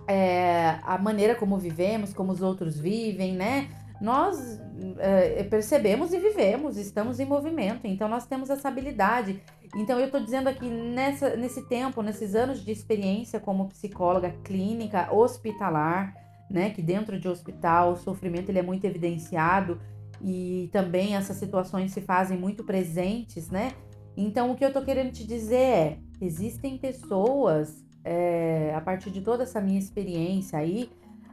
é, 0.07 0.80
a 0.84 0.97
maneira 0.97 1.36
como 1.36 1.57
vivemos, 1.57 2.14
como 2.14 2.34
os 2.34 2.41
outros 2.41 2.78
vivem, 2.78 3.34
né? 3.34 3.70
Nós 4.01 4.59
é, 4.97 5.43
percebemos 5.43 6.12
e 6.12 6.20
vivemos, 6.20 6.76
estamos 6.76 7.20
em 7.20 7.26
movimento, 7.26 7.86
então 7.86 8.09
nós 8.09 8.26
temos 8.26 8.49
essa 8.49 8.68
habilidade. 8.68 9.41
Então 9.76 9.97
eu 9.99 10.07
estou 10.07 10.20
dizendo 10.20 10.49
aqui 10.49 10.68
nessa, 10.68 11.36
nesse 11.38 11.68
tempo, 11.70 12.01
nesses 12.01 12.36
anos 12.36 12.66
de 12.66 12.72
experiência 12.72 13.39
como 13.39 13.70
psicóloga 13.70 14.32
clínica 14.43 15.14
hospitalar, 15.14 16.14
né, 16.49 16.72
que 16.72 16.82
dentro 16.82 17.18
de 17.18 17.30
hospital 17.30 17.93
o 17.93 17.95
sofrimento 17.95 18.49
ele 18.49 18.59
é 18.59 18.64
muito 18.64 18.84
evidenciado 18.84 19.80
e 20.24 20.69
também 20.72 21.15
essas 21.15 21.38
situações 21.38 21.91
se 21.91 22.01
fazem 22.01 22.38
muito 22.38 22.63
presentes, 22.63 23.49
né? 23.49 23.72
Então 24.15 24.51
o 24.51 24.55
que 24.55 24.63
eu 24.63 24.74
tô 24.74 24.82
querendo 24.82 25.11
te 25.11 25.26
dizer 25.26 25.55
é, 25.55 25.97
existem 26.19 26.78
pessoas, 26.78 27.84
é, 28.03 28.74
a 28.76 28.82
partir 28.82 29.09
de 29.09 29.22
toda 29.22 29.43
essa 29.43 29.61
minha 29.61 29.80
experiência 29.80 30.59
aí, 30.59 30.89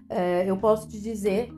é, 0.09 0.45
eu 0.49 0.57
posso 0.57 0.89
te 0.89 1.01
dizer 1.01 1.51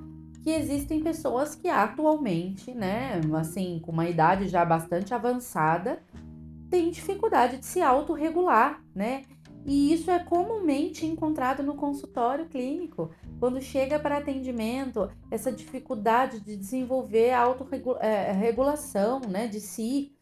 que 0.42 0.50
existem 0.50 1.02
pessoas 1.02 1.54
que 1.54 1.68
atualmente, 1.68 2.72
né, 2.72 3.20
assim, 3.38 3.78
com 3.82 3.92
uma 3.92 4.08
idade 4.08 4.48
já 4.48 4.64
bastante 4.64 5.12
avançada, 5.12 6.02
têm 6.70 6.90
dificuldade 6.90 7.58
de 7.58 7.66
se 7.66 7.82
autorregular, 7.82 8.82
né? 8.94 9.24
E 9.64 9.92
isso 9.92 10.10
é 10.10 10.18
comumente 10.18 11.04
encontrado 11.06 11.62
no 11.62 11.74
consultório 11.74 12.46
clínico. 12.46 13.10
Quando 13.38 13.60
chega 13.60 13.98
para 13.98 14.16
atendimento, 14.18 15.10
essa 15.30 15.52
dificuldade 15.52 16.40
de 16.40 16.56
desenvolver 16.56 17.30
a 17.30 17.40
autorregulação 17.40 19.20
né, 19.20 19.46
de 19.46 19.60
si. 19.60 20.12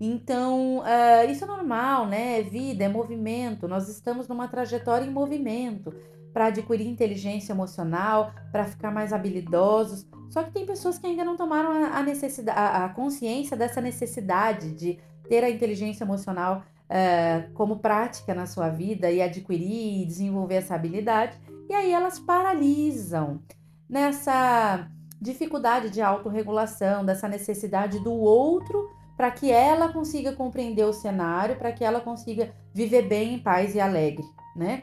Então, 0.00 0.78
uh, 0.80 1.30
isso 1.30 1.44
é 1.44 1.46
normal, 1.46 2.06
né? 2.06 2.40
É 2.40 2.42
vida, 2.42 2.84
é 2.84 2.88
movimento. 2.88 3.68
Nós 3.68 3.88
estamos 3.88 4.26
numa 4.26 4.48
trajetória 4.48 5.06
em 5.06 5.10
movimento 5.10 5.94
para 6.32 6.46
adquirir 6.46 6.88
inteligência 6.88 7.52
emocional, 7.52 8.34
para 8.50 8.64
ficar 8.64 8.90
mais 8.90 9.12
habilidosos. 9.12 10.04
Só 10.28 10.42
que 10.42 10.50
tem 10.50 10.66
pessoas 10.66 10.98
que 10.98 11.06
ainda 11.06 11.24
não 11.24 11.36
tomaram 11.36 11.70
a, 11.70 12.02
necessidade, 12.02 12.58
a 12.58 12.88
consciência 12.88 13.56
dessa 13.56 13.80
necessidade 13.80 14.72
de 14.72 14.98
ter 15.28 15.44
a 15.44 15.48
inteligência 15.48 16.02
emocional 16.02 16.64
uh, 16.90 17.52
como 17.54 17.78
prática 17.78 18.34
na 18.34 18.46
sua 18.46 18.68
vida 18.68 19.10
e 19.10 19.22
adquirir 19.22 20.02
e 20.02 20.06
desenvolver 20.06 20.56
essa 20.56 20.74
habilidade, 20.74 21.38
e 21.68 21.74
aí 21.74 21.92
elas 21.92 22.18
paralisam 22.18 23.40
nessa 23.88 24.88
dificuldade 25.20 25.90
de 25.90 26.02
autorregulação, 26.02 27.04
dessa 27.04 27.28
necessidade 27.28 27.98
do 28.00 28.12
outro 28.12 28.90
para 29.16 29.30
que 29.30 29.50
ela 29.50 29.92
consiga 29.92 30.32
compreender 30.32 30.84
o 30.84 30.92
cenário, 30.92 31.56
para 31.56 31.72
que 31.72 31.84
ela 31.84 32.00
consiga 32.00 32.52
viver 32.72 33.02
bem 33.02 33.34
em 33.34 33.38
paz 33.38 33.74
e 33.74 33.80
alegre, 33.80 34.24
né? 34.56 34.82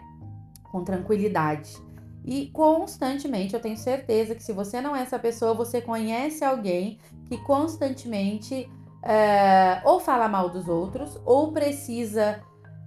Com 0.72 0.84
tranquilidade. 0.84 1.76
E 2.24 2.48
constantemente, 2.48 3.54
eu 3.54 3.60
tenho 3.60 3.78
certeza 3.78 4.36
que 4.36 4.44
se 4.44 4.54
você 4.54 4.80
não 4.80 4.96
é 4.96 5.02
essa 5.02 5.20
pessoa, 5.20 5.54
você 5.54 5.82
conhece 5.82 6.46
alguém 6.46 7.00
que 7.28 7.38
constantemente 7.40 8.70
é, 9.04 9.82
ou 9.84 10.00
fala 10.00 10.28
mal 10.28 10.50
dos 10.50 10.68
outros, 10.68 11.20
ou 11.26 11.52
precisa 11.52 12.42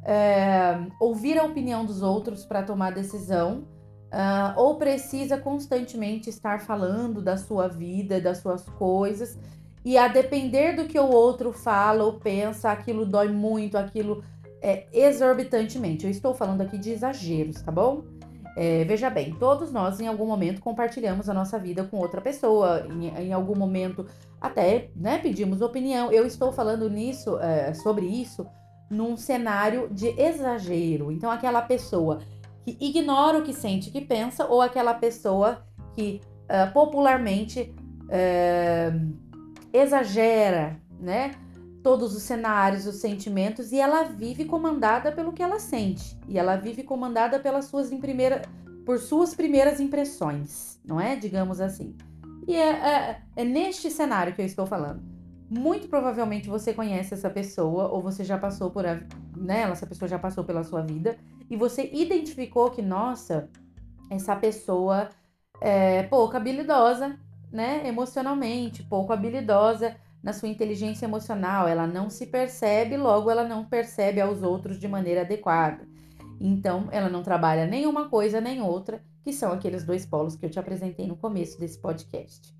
é, 0.04 0.86
ouvir 1.00 1.38
a 1.38 1.44
opinião 1.44 1.84
dos 1.84 2.02
outros 2.02 2.44
para 2.44 2.62
tomar 2.62 2.92
decisão, 2.92 3.66
é, 4.10 4.58
ou 4.58 4.76
precisa 4.76 5.38
constantemente 5.38 6.30
estar 6.30 6.60
falando 6.60 7.20
da 7.20 7.36
sua 7.36 7.68
vida, 7.68 8.20
das 8.20 8.38
suas 8.38 8.64
coisas, 8.64 9.38
e 9.84 9.98
a 9.98 10.08
depender 10.08 10.74
do 10.74 10.86
que 10.86 10.98
o 10.98 11.10
outro 11.10 11.52
fala 11.52 12.04
ou 12.04 12.14
pensa, 12.14 12.70
aquilo 12.70 13.04
dói 13.04 13.28
muito, 13.28 13.76
aquilo 13.76 14.22
é 14.62 14.86
exorbitantemente. 14.92 16.06
Eu 16.06 16.10
estou 16.10 16.32
falando 16.32 16.62
aqui 16.62 16.78
de 16.78 16.90
exageros, 16.90 17.60
tá 17.60 17.70
bom? 17.70 18.02
É, 18.56 18.84
veja 18.84 19.10
bem, 19.10 19.34
todos 19.34 19.72
nós 19.72 20.00
em 20.00 20.06
algum 20.06 20.26
momento 20.26 20.60
compartilhamos 20.60 21.28
a 21.28 21.34
nossa 21.34 21.58
vida 21.58 21.84
com 21.84 21.98
outra 21.98 22.20
pessoa, 22.20 22.86
em, 22.88 23.08
em 23.08 23.32
algum 23.32 23.56
momento 23.56 24.06
até 24.40 24.90
né, 24.94 25.18
pedimos 25.18 25.60
opinião. 25.60 26.12
Eu 26.12 26.24
estou 26.26 26.52
falando 26.52 26.88
nisso, 26.88 27.38
é, 27.40 27.74
sobre 27.74 28.06
isso, 28.06 28.46
num 28.90 29.16
cenário 29.16 29.88
de 29.90 30.08
exagero. 30.20 31.10
Então, 31.10 31.30
aquela 31.30 31.62
pessoa 31.62 32.20
que 32.64 32.76
ignora 32.80 33.38
o 33.38 33.42
que 33.42 33.52
sente, 33.52 33.90
que 33.90 34.00
pensa, 34.00 34.46
ou 34.46 34.62
aquela 34.62 34.94
pessoa 34.94 35.64
que 35.94 36.20
uh, 36.44 36.72
popularmente 36.72 37.74
uh, 38.04 39.18
exagera, 39.72 40.80
né? 40.98 41.32
Todos 41.84 42.16
os 42.16 42.22
cenários, 42.22 42.86
os 42.86 42.96
sentimentos, 42.96 43.70
e 43.70 43.78
ela 43.78 44.04
vive 44.04 44.46
comandada 44.46 45.12
pelo 45.12 45.32
que 45.32 45.42
ela 45.42 45.60
sente. 45.60 46.18
E 46.26 46.38
ela 46.38 46.56
vive 46.56 46.82
comandada 46.82 47.38
pelas 47.38 47.66
suas 47.66 47.90
primeira, 47.90 48.40
por 48.84 48.98
suas 48.98 49.34
primeiras 49.34 49.78
impressões, 49.78 50.80
não 50.84 50.98
é? 51.00 51.14
Digamos 51.14 51.60
assim. 51.60 51.94
E 52.48 52.56
é, 52.56 52.70
é, 52.70 53.22
é 53.36 53.44
neste 53.44 53.90
cenário 53.90 54.34
que 54.34 54.40
eu 54.40 54.46
estou 54.46 54.66
falando. 54.66 55.02
Muito 55.50 55.86
provavelmente 55.86 56.48
você 56.48 56.72
conhece 56.72 57.12
essa 57.12 57.28
pessoa, 57.28 57.88
ou 57.88 58.00
você 58.00 58.24
já 58.24 58.38
passou 58.38 58.70
por 58.70 58.86
a, 58.86 59.00
né? 59.36 59.62
Essa 59.70 59.86
pessoa 59.86 60.08
já 60.08 60.18
passou 60.18 60.42
pela 60.42 60.64
sua 60.64 60.80
vida, 60.80 61.18
e 61.50 61.56
você 61.56 61.90
identificou 61.92 62.70
que, 62.70 62.80
nossa, 62.80 63.50
essa 64.10 64.34
pessoa 64.34 65.10
é 65.60 66.02
pouco 66.04 66.36
habilidosa, 66.36 67.18
né, 67.52 67.86
emocionalmente, 67.86 68.82
pouco 68.82 69.12
habilidosa 69.12 69.96
na 70.24 70.32
sua 70.32 70.48
inteligência 70.48 71.04
emocional, 71.04 71.68
ela 71.68 71.86
não 71.86 72.08
se 72.08 72.26
percebe, 72.26 72.96
logo 72.96 73.30
ela 73.30 73.46
não 73.46 73.66
percebe 73.66 74.22
aos 74.22 74.42
outros 74.42 74.80
de 74.80 74.88
maneira 74.88 75.20
adequada. 75.20 75.86
Então, 76.40 76.88
ela 76.90 77.10
não 77.10 77.22
trabalha 77.22 77.66
nenhuma 77.66 78.08
coisa 78.08 78.40
nem 78.40 78.62
outra, 78.62 79.04
que 79.22 79.34
são 79.34 79.52
aqueles 79.52 79.84
dois 79.84 80.06
polos 80.06 80.34
que 80.34 80.46
eu 80.46 80.50
te 80.50 80.58
apresentei 80.58 81.06
no 81.06 81.14
começo 81.14 81.60
desse 81.60 81.78
podcast. 81.78 82.54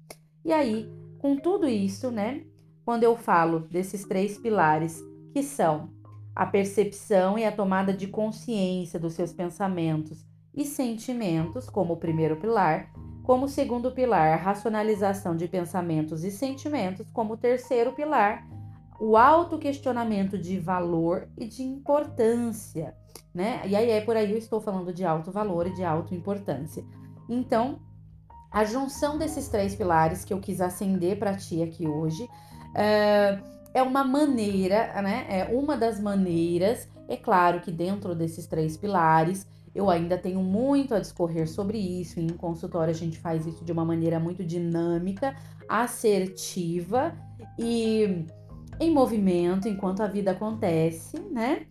E 0.45 0.53
aí, 0.53 0.93
com 1.19 1.37
tudo 1.37 1.67
isso, 1.67 2.11
né, 2.11 2.45
quando 2.85 3.03
eu 3.03 3.17
falo 3.17 3.61
desses 3.61 4.05
três 4.05 4.37
pilares, 4.37 5.03
que 5.33 5.43
são 5.43 5.89
a 6.37 6.45
percepção 6.45 7.39
e 7.39 7.47
a 7.47 7.53
tomada 7.53 7.95
de 7.95 8.07
consciência 8.07 9.01
dos 9.01 9.15
seus 9.15 9.33
pensamentos 9.33 10.23
e 10.55 10.67
sentimentos, 10.67 11.71
como 11.71 11.95
o 11.95 11.99
primeiro 11.99 12.37
pilar, 12.37 12.93
como 13.25 13.49
segundo 13.49 13.91
pilar, 13.91 14.35
a 14.35 14.37
racionalização 14.37 15.35
de 15.35 15.49
pensamentos 15.49 16.22
e 16.25 16.31
sentimentos, 16.31 17.07
como 17.11 17.39
terceiro 17.39 17.93
pilar, 17.93 18.47
o 19.01 19.16
autoquestionamento 19.16 20.39
de 20.39 20.61
valor 20.61 21.27
e 21.37 21.47
de 21.47 21.62
importância, 21.62 22.95
né? 23.35 23.62
E 23.64 23.75
aí 23.75 23.91
é 23.91 24.03
por 24.03 24.14
aí 24.14 24.31
eu 24.31 24.37
estou 24.37 24.61
falando 24.61 24.93
de 24.93 25.07
alto 25.07 25.33
valor 25.33 25.66
e 25.66 25.75
de 25.75 25.83
autoimportância. 25.83 26.85
Então, 27.27 27.81
a 28.53 28.62
junção 28.62 29.16
desses 29.16 29.49
três 29.49 29.75
pilares 29.75 30.22
que 30.22 30.33
eu 30.33 30.39
quis 30.39 30.61
acender 30.61 31.18
para 31.18 31.35
ti 31.35 31.62
aqui 31.62 31.89
hoje 31.89 32.29
é, 32.75 33.39
é 33.72 33.83
uma 33.83 34.05
maneira, 34.05 35.01
né? 35.01 35.27
É 35.31 35.45
uma 35.51 35.79
das 35.79 35.99
maneiras, 35.99 36.87
é 37.09 37.16
claro 37.16 37.61
que 37.61 37.72
dentro 37.72 38.14
desses 38.14 38.47
três 38.47 38.77
pilares 38.77 39.47
eu 39.75 39.91
ainda 39.91 40.16
tenho 40.16 40.41
muito 40.41 40.95
a 40.95 41.01
discorrer 41.01 41.49
sobre 41.49 41.79
isso. 41.79 42.20
Em 42.20 42.29
consultório, 42.29 42.91
a 42.91 42.97
gente 42.97 43.18
faz 43.18 43.47
isso 43.47 43.64
de 43.64 43.72
uma 43.72 43.85
maneira 43.85 44.20
muito 44.20 44.45
dinâmica, 44.45 45.35
assertiva 45.68 47.12
e 47.59 48.25
em 48.79 48.91
movimento 48.93 49.68
enquanto 49.68 50.03
a 50.03 50.07
vida 50.07 50.31
acontece, 50.31 51.18
né? 51.31 51.66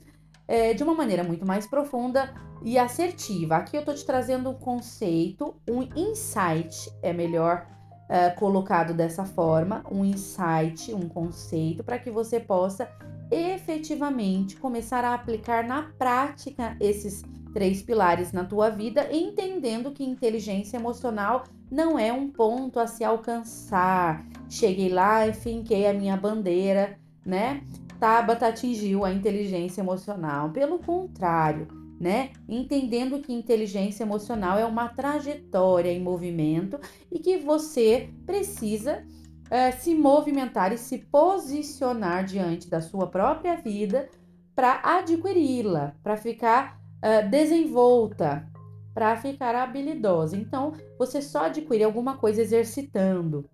É, 0.46 0.74
de 0.74 0.84
uma 0.84 0.94
maneira 0.94 1.24
muito 1.24 1.46
mais 1.46 1.66
profunda 1.66 2.34
e 2.62 2.78
assertiva. 2.78 3.58
Aqui 3.58 3.78
eu 3.78 3.86
tô 3.86 3.94
te 3.94 4.06
trazendo 4.06 4.50
um 4.50 4.54
conceito, 4.54 5.56
um 5.70 5.84
insight, 5.96 6.92
é 7.02 7.14
melhor 7.14 7.66
é, 8.10 8.30
colocado 8.30 8.94
dessa 8.94 9.24
forma, 9.24 9.84
um 9.90 10.04
insight, 10.04 10.94
um 10.94 11.08
conceito, 11.08 11.84
para 11.84 11.98
que 11.98 12.12
você 12.12 12.40
possa 12.40 12.90
efetivamente 13.32 14.58
começar 14.58 15.04
a 15.06 15.14
aplicar 15.14 15.64
na 15.64 15.84
prática 15.98 16.76
esses 16.80 17.24
três 17.54 17.82
pilares 17.82 18.32
na 18.32 18.44
tua 18.44 18.70
vida, 18.70 19.08
entendendo 19.12 19.92
que 19.92 20.04
inteligência 20.04 20.78
emocional 20.78 21.44
não 21.72 21.98
é 21.98 22.12
um 22.12 22.30
ponto 22.30 22.80
a 22.80 22.88
se 22.88 23.04
alcançar. 23.04 24.26
Cheguei 24.50 24.90
lá 24.90 25.28
e 25.28 25.34
finquei 25.34 25.88
a 25.88 25.94
minha 25.94 26.18
bandeira, 26.18 27.00
né? 27.26 27.64
Tabata 28.00 28.48
atingiu 28.48 29.06
a 29.06 29.14
inteligência 29.14 29.82
emocional. 29.82 30.50
Pelo 30.50 30.80
contrário, 30.80 31.68
né? 32.00 32.32
Entendendo 32.50 33.20
que 33.20 33.34
inteligência 33.34 34.04
emocional 34.04 34.58
é 34.58 34.66
uma 34.66 34.90
trajetória 34.90 35.92
em 35.92 36.02
movimento 36.02 36.80
e 37.12 37.20
que 37.20 37.38
você 37.38 38.10
precisa 38.26 39.06
é, 39.50 39.72
se 39.72 39.96
movimentar 39.96 40.74
e 40.74 40.78
se 40.78 40.98
posicionar 40.98 42.26
diante 42.26 42.70
da 42.70 42.82
sua 42.82 43.08
própria 43.08 43.56
vida 43.56 44.10
para 44.56 44.82
adquiri-la, 44.84 45.96
para 46.04 46.18
ficar 46.18 46.83
uh, 47.04 47.30
desenvolta, 47.30 48.48
para 48.94 49.18
ficar 49.18 49.56
habilidosa. 49.56 50.38
Então, 50.38 50.74
você 50.98 51.22
só 51.22 51.46
adquire 51.46 51.84
alguma 51.84 52.16
coisa 52.18 52.42
exercitando, 52.42 53.50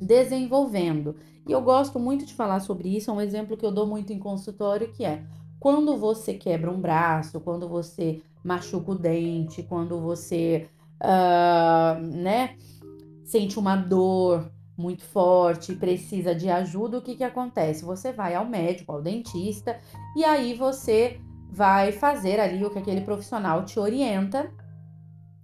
desenvolvendo. 0.00 1.14
E 1.46 1.52
eu 1.52 1.62
gosto 1.62 1.98
muito 1.98 2.26
de 2.26 2.34
falar 2.34 2.60
sobre 2.60 2.94
isso, 2.96 3.10
é 3.10 3.14
um 3.14 3.20
exemplo 3.20 3.56
que 3.56 3.64
eu 3.64 3.72
dou 3.72 3.86
muito 3.86 4.12
em 4.12 4.18
consultório, 4.18 4.92
que 4.92 5.04
é 5.04 5.22
quando 5.60 5.96
você 5.96 6.34
quebra 6.34 6.70
um 6.70 6.80
braço, 6.80 7.40
quando 7.40 7.68
você 7.68 8.20
machuca 8.42 8.92
o 8.92 8.98
dente, 8.98 9.62
quando 9.62 10.00
você, 10.00 10.68
uh, 11.00 12.00
né, 12.02 12.56
sente 13.24 13.58
uma 13.58 13.76
dor 13.76 14.50
muito 14.76 15.04
forte 15.04 15.72
precisa 15.76 16.34
de 16.34 16.50
ajuda, 16.50 16.98
o 16.98 17.02
que 17.02 17.14
que 17.14 17.22
acontece? 17.22 17.84
Você 17.84 18.12
vai 18.12 18.34
ao 18.34 18.44
médico, 18.44 18.90
ao 18.90 19.00
dentista, 19.00 19.78
e 20.16 20.24
aí 20.24 20.52
você 20.54 21.20
vai 21.54 21.92
fazer 21.92 22.40
ali 22.40 22.64
o 22.64 22.70
que 22.70 22.80
aquele 22.80 23.02
profissional 23.02 23.64
te 23.64 23.78
orienta 23.78 24.50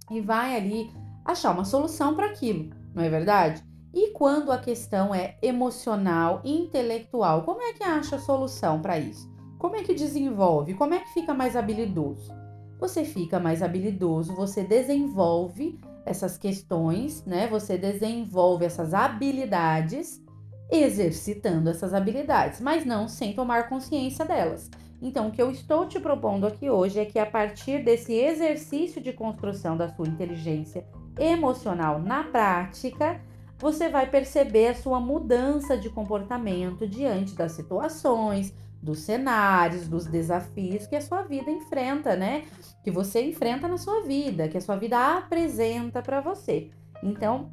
e 0.09 0.19
vai 0.19 0.57
ali 0.57 0.91
achar 1.23 1.51
uma 1.51 1.63
solução 1.63 2.15
para 2.15 2.25
aquilo, 2.25 2.69
não 2.93 3.01
é 3.01 3.09
verdade? 3.09 3.63
E 3.93 4.11
quando 4.11 4.51
a 4.51 4.57
questão 4.57 5.15
é 5.15 5.37
emocional, 5.41 6.41
intelectual, 6.43 7.43
como 7.43 7.61
é 7.61 7.71
que 7.71 7.83
acha 7.83 8.17
a 8.17 8.19
solução 8.19 8.81
para 8.81 8.99
isso? 8.99 9.31
Como 9.57 9.77
é 9.77 9.83
que 9.83 9.93
desenvolve? 9.93 10.73
Como 10.73 10.93
é 10.93 10.99
que 10.99 11.13
fica 11.13 11.33
mais 11.33 11.55
habilidoso? 11.55 12.33
Você 12.77 13.05
fica 13.05 13.39
mais 13.39 13.63
habilidoso, 13.63 14.35
você 14.35 14.65
desenvolve 14.65 15.79
essas 16.05 16.37
questões, 16.37 17.23
né? 17.25 17.47
Você 17.47 17.77
desenvolve 17.77 18.65
essas 18.65 18.93
habilidades 18.93 20.21
exercitando 20.69 21.69
essas 21.69 21.93
habilidades, 21.93 22.59
mas 22.59 22.85
não 22.85 23.07
sem 23.07 23.33
tomar 23.33 23.69
consciência 23.69 24.25
delas. 24.25 24.69
Então, 25.01 25.27
o 25.27 25.31
que 25.31 25.41
eu 25.41 25.49
estou 25.49 25.87
te 25.87 25.99
propondo 25.99 26.45
aqui 26.45 26.69
hoje 26.69 26.99
é 26.99 27.05
que 27.05 27.17
a 27.17 27.25
partir 27.25 27.83
desse 27.83 28.13
exercício 28.13 29.01
de 29.01 29.11
construção 29.11 29.75
da 29.75 29.89
sua 29.89 30.07
inteligência 30.07 30.85
emocional 31.19 31.99
na 31.99 32.23
prática, 32.23 33.19
você 33.57 33.89
vai 33.89 34.09
perceber 34.09 34.67
a 34.67 34.75
sua 34.75 34.99
mudança 34.99 35.75
de 35.77 35.89
comportamento 35.89 36.87
diante 36.87 37.33
das 37.33 37.53
situações, 37.53 38.53
dos 38.81 38.99
cenários, 38.99 39.87
dos 39.87 40.05
desafios 40.05 40.87
que 40.87 40.95
a 40.95 41.01
sua 41.01 41.21
vida 41.21 41.51
enfrenta, 41.51 42.15
né? 42.15 42.45
Que 42.83 42.89
você 42.89 43.23
enfrenta 43.23 43.67
na 43.67 43.77
sua 43.77 44.01
vida, 44.01 44.47
que 44.47 44.57
a 44.57 44.61
sua 44.61 44.75
vida 44.75 45.17
apresenta 45.17 46.01
para 46.01 46.21
você. 46.21 46.71
Então, 47.03 47.51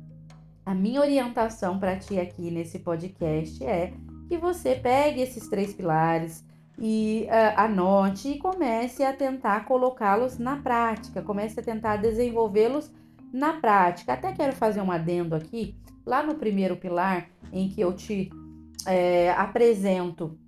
a 0.64 0.74
minha 0.74 1.00
orientação 1.00 1.78
para 1.78 1.96
ti 1.96 2.18
aqui 2.18 2.50
nesse 2.50 2.78
podcast 2.78 3.62
é 3.64 3.92
que 4.28 4.38
você 4.38 4.74
pegue 4.74 5.20
esses 5.20 5.48
três 5.48 5.74
pilares, 5.74 6.44
e 6.80 7.26
uh, 7.26 7.60
anote 7.60 8.28
e 8.28 8.38
comece 8.38 9.02
a 9.02 9.12
tentar 9.12 9.64
colocá-los 9.64 10.38
na 10.38 10.56
prática, 10.56 11.22
comece 11.22 11.58
a 11.58 11.62
tentar 11.62 11.96
desenvolvê-los 11.96 12.92
na 13.32 13.54
prática. 13.54 14.12
Até 14.12 14.32
quero 14.32 14.54
fazer 14.54 14.80
um 14.80 14.90
adendo 14.90 15.34
aqui, 15.34 15.76
lá 16.06 16.22
no 16.22 16.36
primeiro 16.36 16.76
pilar, 16.76 17.28
em 17.52 17.68
que 17.68 17.80
eu 17.80 17.92
te 17.92 18.30
é, 18.86 19.30
apresento 19.32 20.38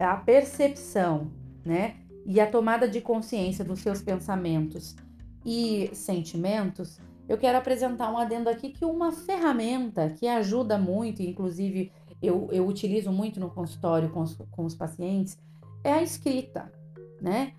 a 0.00 0.16
percepção, 0.16 1.30
né, 1.64 1.96
e 2.24 2.40
a 2.40 2.46
tomada 2.46 2.88
de 2.88 3.00
consciência 3.00 3.64
dos 3.64 3.80
seus 3.80 4.00
pensamentos 4.00 4.96
e 5.44 5.90
sentimentos, 5.92 7.00
eu 7.28 7.36
quero 7.36 7.58
apresentar 7.58 8.10
um 8.12 8.16
adendo 8.16 8.48
aqui 8.48 8.70
que 8.70 8.84
uma 8.84 9.12
ferramenta 9.12 10.10
que 10.10 10.26
ajuda 10.26 10.78
muito, 10.78 11.22
inclusive 11.22 11.92
eu, 12.22 12.48
eu 12.50 12.66
utilizo 12.66 13.12
muito 13.12 13.38
no 13.38 13.50
consultório 13.50 14.10
com 14.10 14.22
os, 14.22 14.34
com 14.50 14.64
os 14.64 14.74
pacientes, 14.74 15.38
é 15.84 15.92
a 15.92 16.02
escrita, 16.02 16.72
né? 17.20 17.52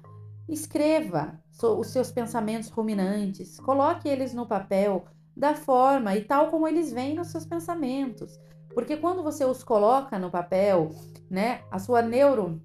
Escreva 0.47 1.39
os 1.61 1.87
seus 1.87 2.11
pensamentos 2.11 2.69
ruminantes, 2.69 3.59
coloque 3.59 4.07
eles 4.07 4.33
no 4.33 4.47
papel 4.47 5.05
da 5.35 5.53
forma 5.53 6.15
e 6.15 6.23
tal 6.23 6.49
como 6.49 6.67
eles 6.67 6.91
vêm 6.91 7.15
nos 7.15 7.27
seus 7.27 7.45
pensamentos. 7.45 8.39
Porque 8.73 8.97
quando 8.97 9.23
você 9.23 9.43
os 9.45 9.63
coloca 9.63 10.17
no 10.17 10.29
papel, 10.29 10.91
né, 11.29 11.61
a 11.71 11.79
sua 11.79 12.01
neuro 12.01 12.61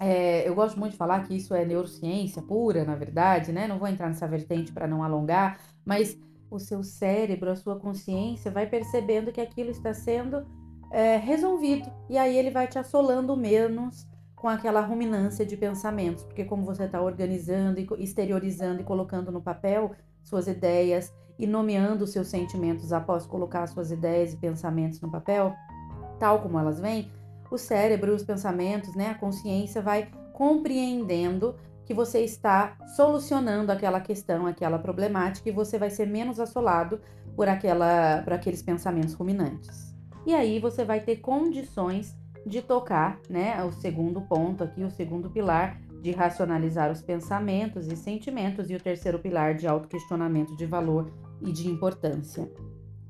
é, 0.00 0.48
eu 0.48 0.54
gosto 0.54 0.78
muito 0.78 0.92
de 0.92 0.98
falar 0.98 1.24
que 1.26 1.36
isso 1.36 1.54
é 1.54 1.64
neurociência 1.64 2.42
pura, 2.42 2.84
na 2.84 2.96
verdade, 2.96 3.52
né? 3.52 3.66
Não 3.68 3.78
vou 3.78 3.86
entrar 3.86 4.08
nessa 4.08 4.26
vertente 4.26 4.72
para 4.72 4.88
não 4.88 5.04
alongar, 5.04 5.60
mas 5.84 6.18
o 6.50 6.58
seu 6.58 6.82
cérebro, 6.82 7.50
a 7.50 7.56
sua 7.56 7.78
consciência 7.78 8.50
vai 8.50 8.66
percebendo 8.66 9.32
que 9.32 9.40
aquilo 9.40 9.70
está 9.70 9.94
sendo 9.94 10.44
é, 10.90 11.16
resolvido 11.16 11.90
e 12.08 12.18
aí 12.18 12.36
ele 12.36 12.50
vai 12.50 12.66
te 12.66 12.78
assolando 12.78 13.36
menos 13.36 14.06
com 14.44 14.48
aquela 14.50 14.82
ruminância 14.82 15.46
de 15.46 15.56
pensamentos, 15.56 16.22
porque 16.22 16.44
como 16.44 16.66
você 16.66 16.84
está 16.84 17.00
organizando 17.00 17.80
e 17.80 17.86
exteriorizando 17.98 18.82
e 18.82 18.84
colocando 18.84 19.32
no 19.32 19.40
papel 19.40 19.92
suas 20.22 20.46
ideias 20.46 21.14
e 21.38 21.46
nomeando 21.46 22.06
seus 22.06 22.28
sentimentos 22.28 22.92
após 22.92 23.24
colocar 23.24 23.66
suas 23.66 23.90
ideias 23.90 24.34
e 24.34 24.36
pensamentos 24.36 25.00
no 25.00 25.10
papel, 25.10 25.54
tal 26.18 26.42
como 26.42 26.58
elas 26.58 26.78
vêm, 26.78 27.10
o 27.50 27.56
cérebro, 27.56 28.14
os 28.14 28.22
pensamentos, 28.22 28.94
né, 28.94 29.12
a 29.12 29.14
consciência 29.14 29.80
vai 29.80 30.10
compreendendo 30.34 31.56
que 31.86 31.94
você 31.94 32.20
está 32.20 32.76
solucionando 32.94 33.72
aquela 33.72 33.98
questão, 33.98 34.46
aquela 34.46 34.78
problemática 34.78 35.48
e 35.48 35.52
você 35.52 35.78
vai 35.78 35.88
ser 35.88 36.06
menos 36.06 36.38
assolado 36.38 37.00
por 37.34 37.48
aquela 37.48 38.20
por 38.22 38.34
aqueles 38.34 38.60
pensamentos 38.60 39.14
ruminantes. 39.14 39.96
E 40.26 40.34
aí 40.34 40.60
você 40.60 40.84
vai 40.84 41.00
ter 41.00 41.16
condições 41.16 42.14
de 42.46 42.62
tocar, 42.62 43.18
né, 43.28 43.62
o 43.64 43.72
segundo 43.72 44.20
ponto 44.20 44.64
aqui, 44.64 44.82
o 44.82 44.90
segundo 44.90 45.30
pilar 45.30 45.80
de 46.00 46.10
racionalizar 46.10 46.92
os 46.92 47.00
pensamentos 47.00 47.86
e 47.86 47.96
sentimentos 47.96 48.70
e 48.70 48.74
o 48.74 48.80
terceiro 48.80 49.18
pilar 49.18 49.54
de 49.54 49.66
autoquestionamento 49.66 50.54
de 50.56 50.66
valor 50.66 51.10
e 51.40 51.50
de 51.50 51.68
importância. 51.68 52.50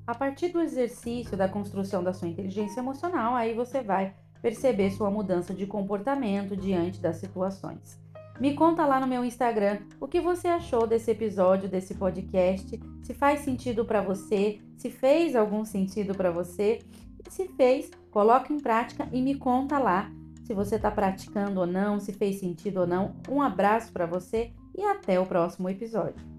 A 0.07 0.14
partir 0.14 0.49
do 0.49 0.61
exercício 0.61 1.37
da 1.37 1.49
construção 1.49 2.05
da 2.05 2.12
sua 2.12 2.28
inteligência 2.28 2.80
emocional, 2.80 3.35
aí 3.35 3.55
você 3.55 3.82
vai 3.82 4.14
perceber 4.41 4.91
sua 4.91 5.11
mudança 5.11 5.55
de 5.55 5.66
comportamento 5.66 6.55
diante 6.55 7.01
das 7.01 7.16
situações. 7.16 7.99
Me 8.39 8.55
conta 8.55 8.85
lá 8.85 8.99
no 8.99 9.07
meu 9.07 9.24
Instagram 9.24 9.78
o 10.01 10.09
que 10.09 10.20
você 10.20 10.49
achou 10.49 10.87
desse 10.87 11.11
episódio, 11.11 11.68
desse 11.68 11.95
podcast, 11.95 12.80
se 13.03 13.14
faz 13.14 13.41
sentido 13.41 13.85
para 13.85 14.03
você, 14.03 14.61
se 14.76 14.91
fez 14.91 15.37
algum 15.37 15.64
sentido 15.64 16.14
para 16.14 16.30
você. 16.30 16.80
Se 17.29 17.49
fez, 17.49 17.91
coloca 18.11 18.53
em 18.53 18.61
prática 18.61 19.09
e 19.12 19.20
me 19.20 19.35
conta 19.37 19.79
lá 19.79 20.11
se 20.45 20.53
você 20.53 20.77
está 20.77 20.91
praticando 20.91 21.61
ou 21.61 21.66
não, 21.66 21.99
se 21.99 22.12
fez 22.12 22.39
sentido 22.39 22.81
ou 22.81 22.87
não. 22.87 23.16
Um 23.29 23.41
abraço 23.41 23.93
para 23.93 24.07
você 24.07 24.53
e 24.77 24.83
até 24.83 25.18
o 25.18 25.27
próximo 25.27 25.68
episódio. 25.68 26.34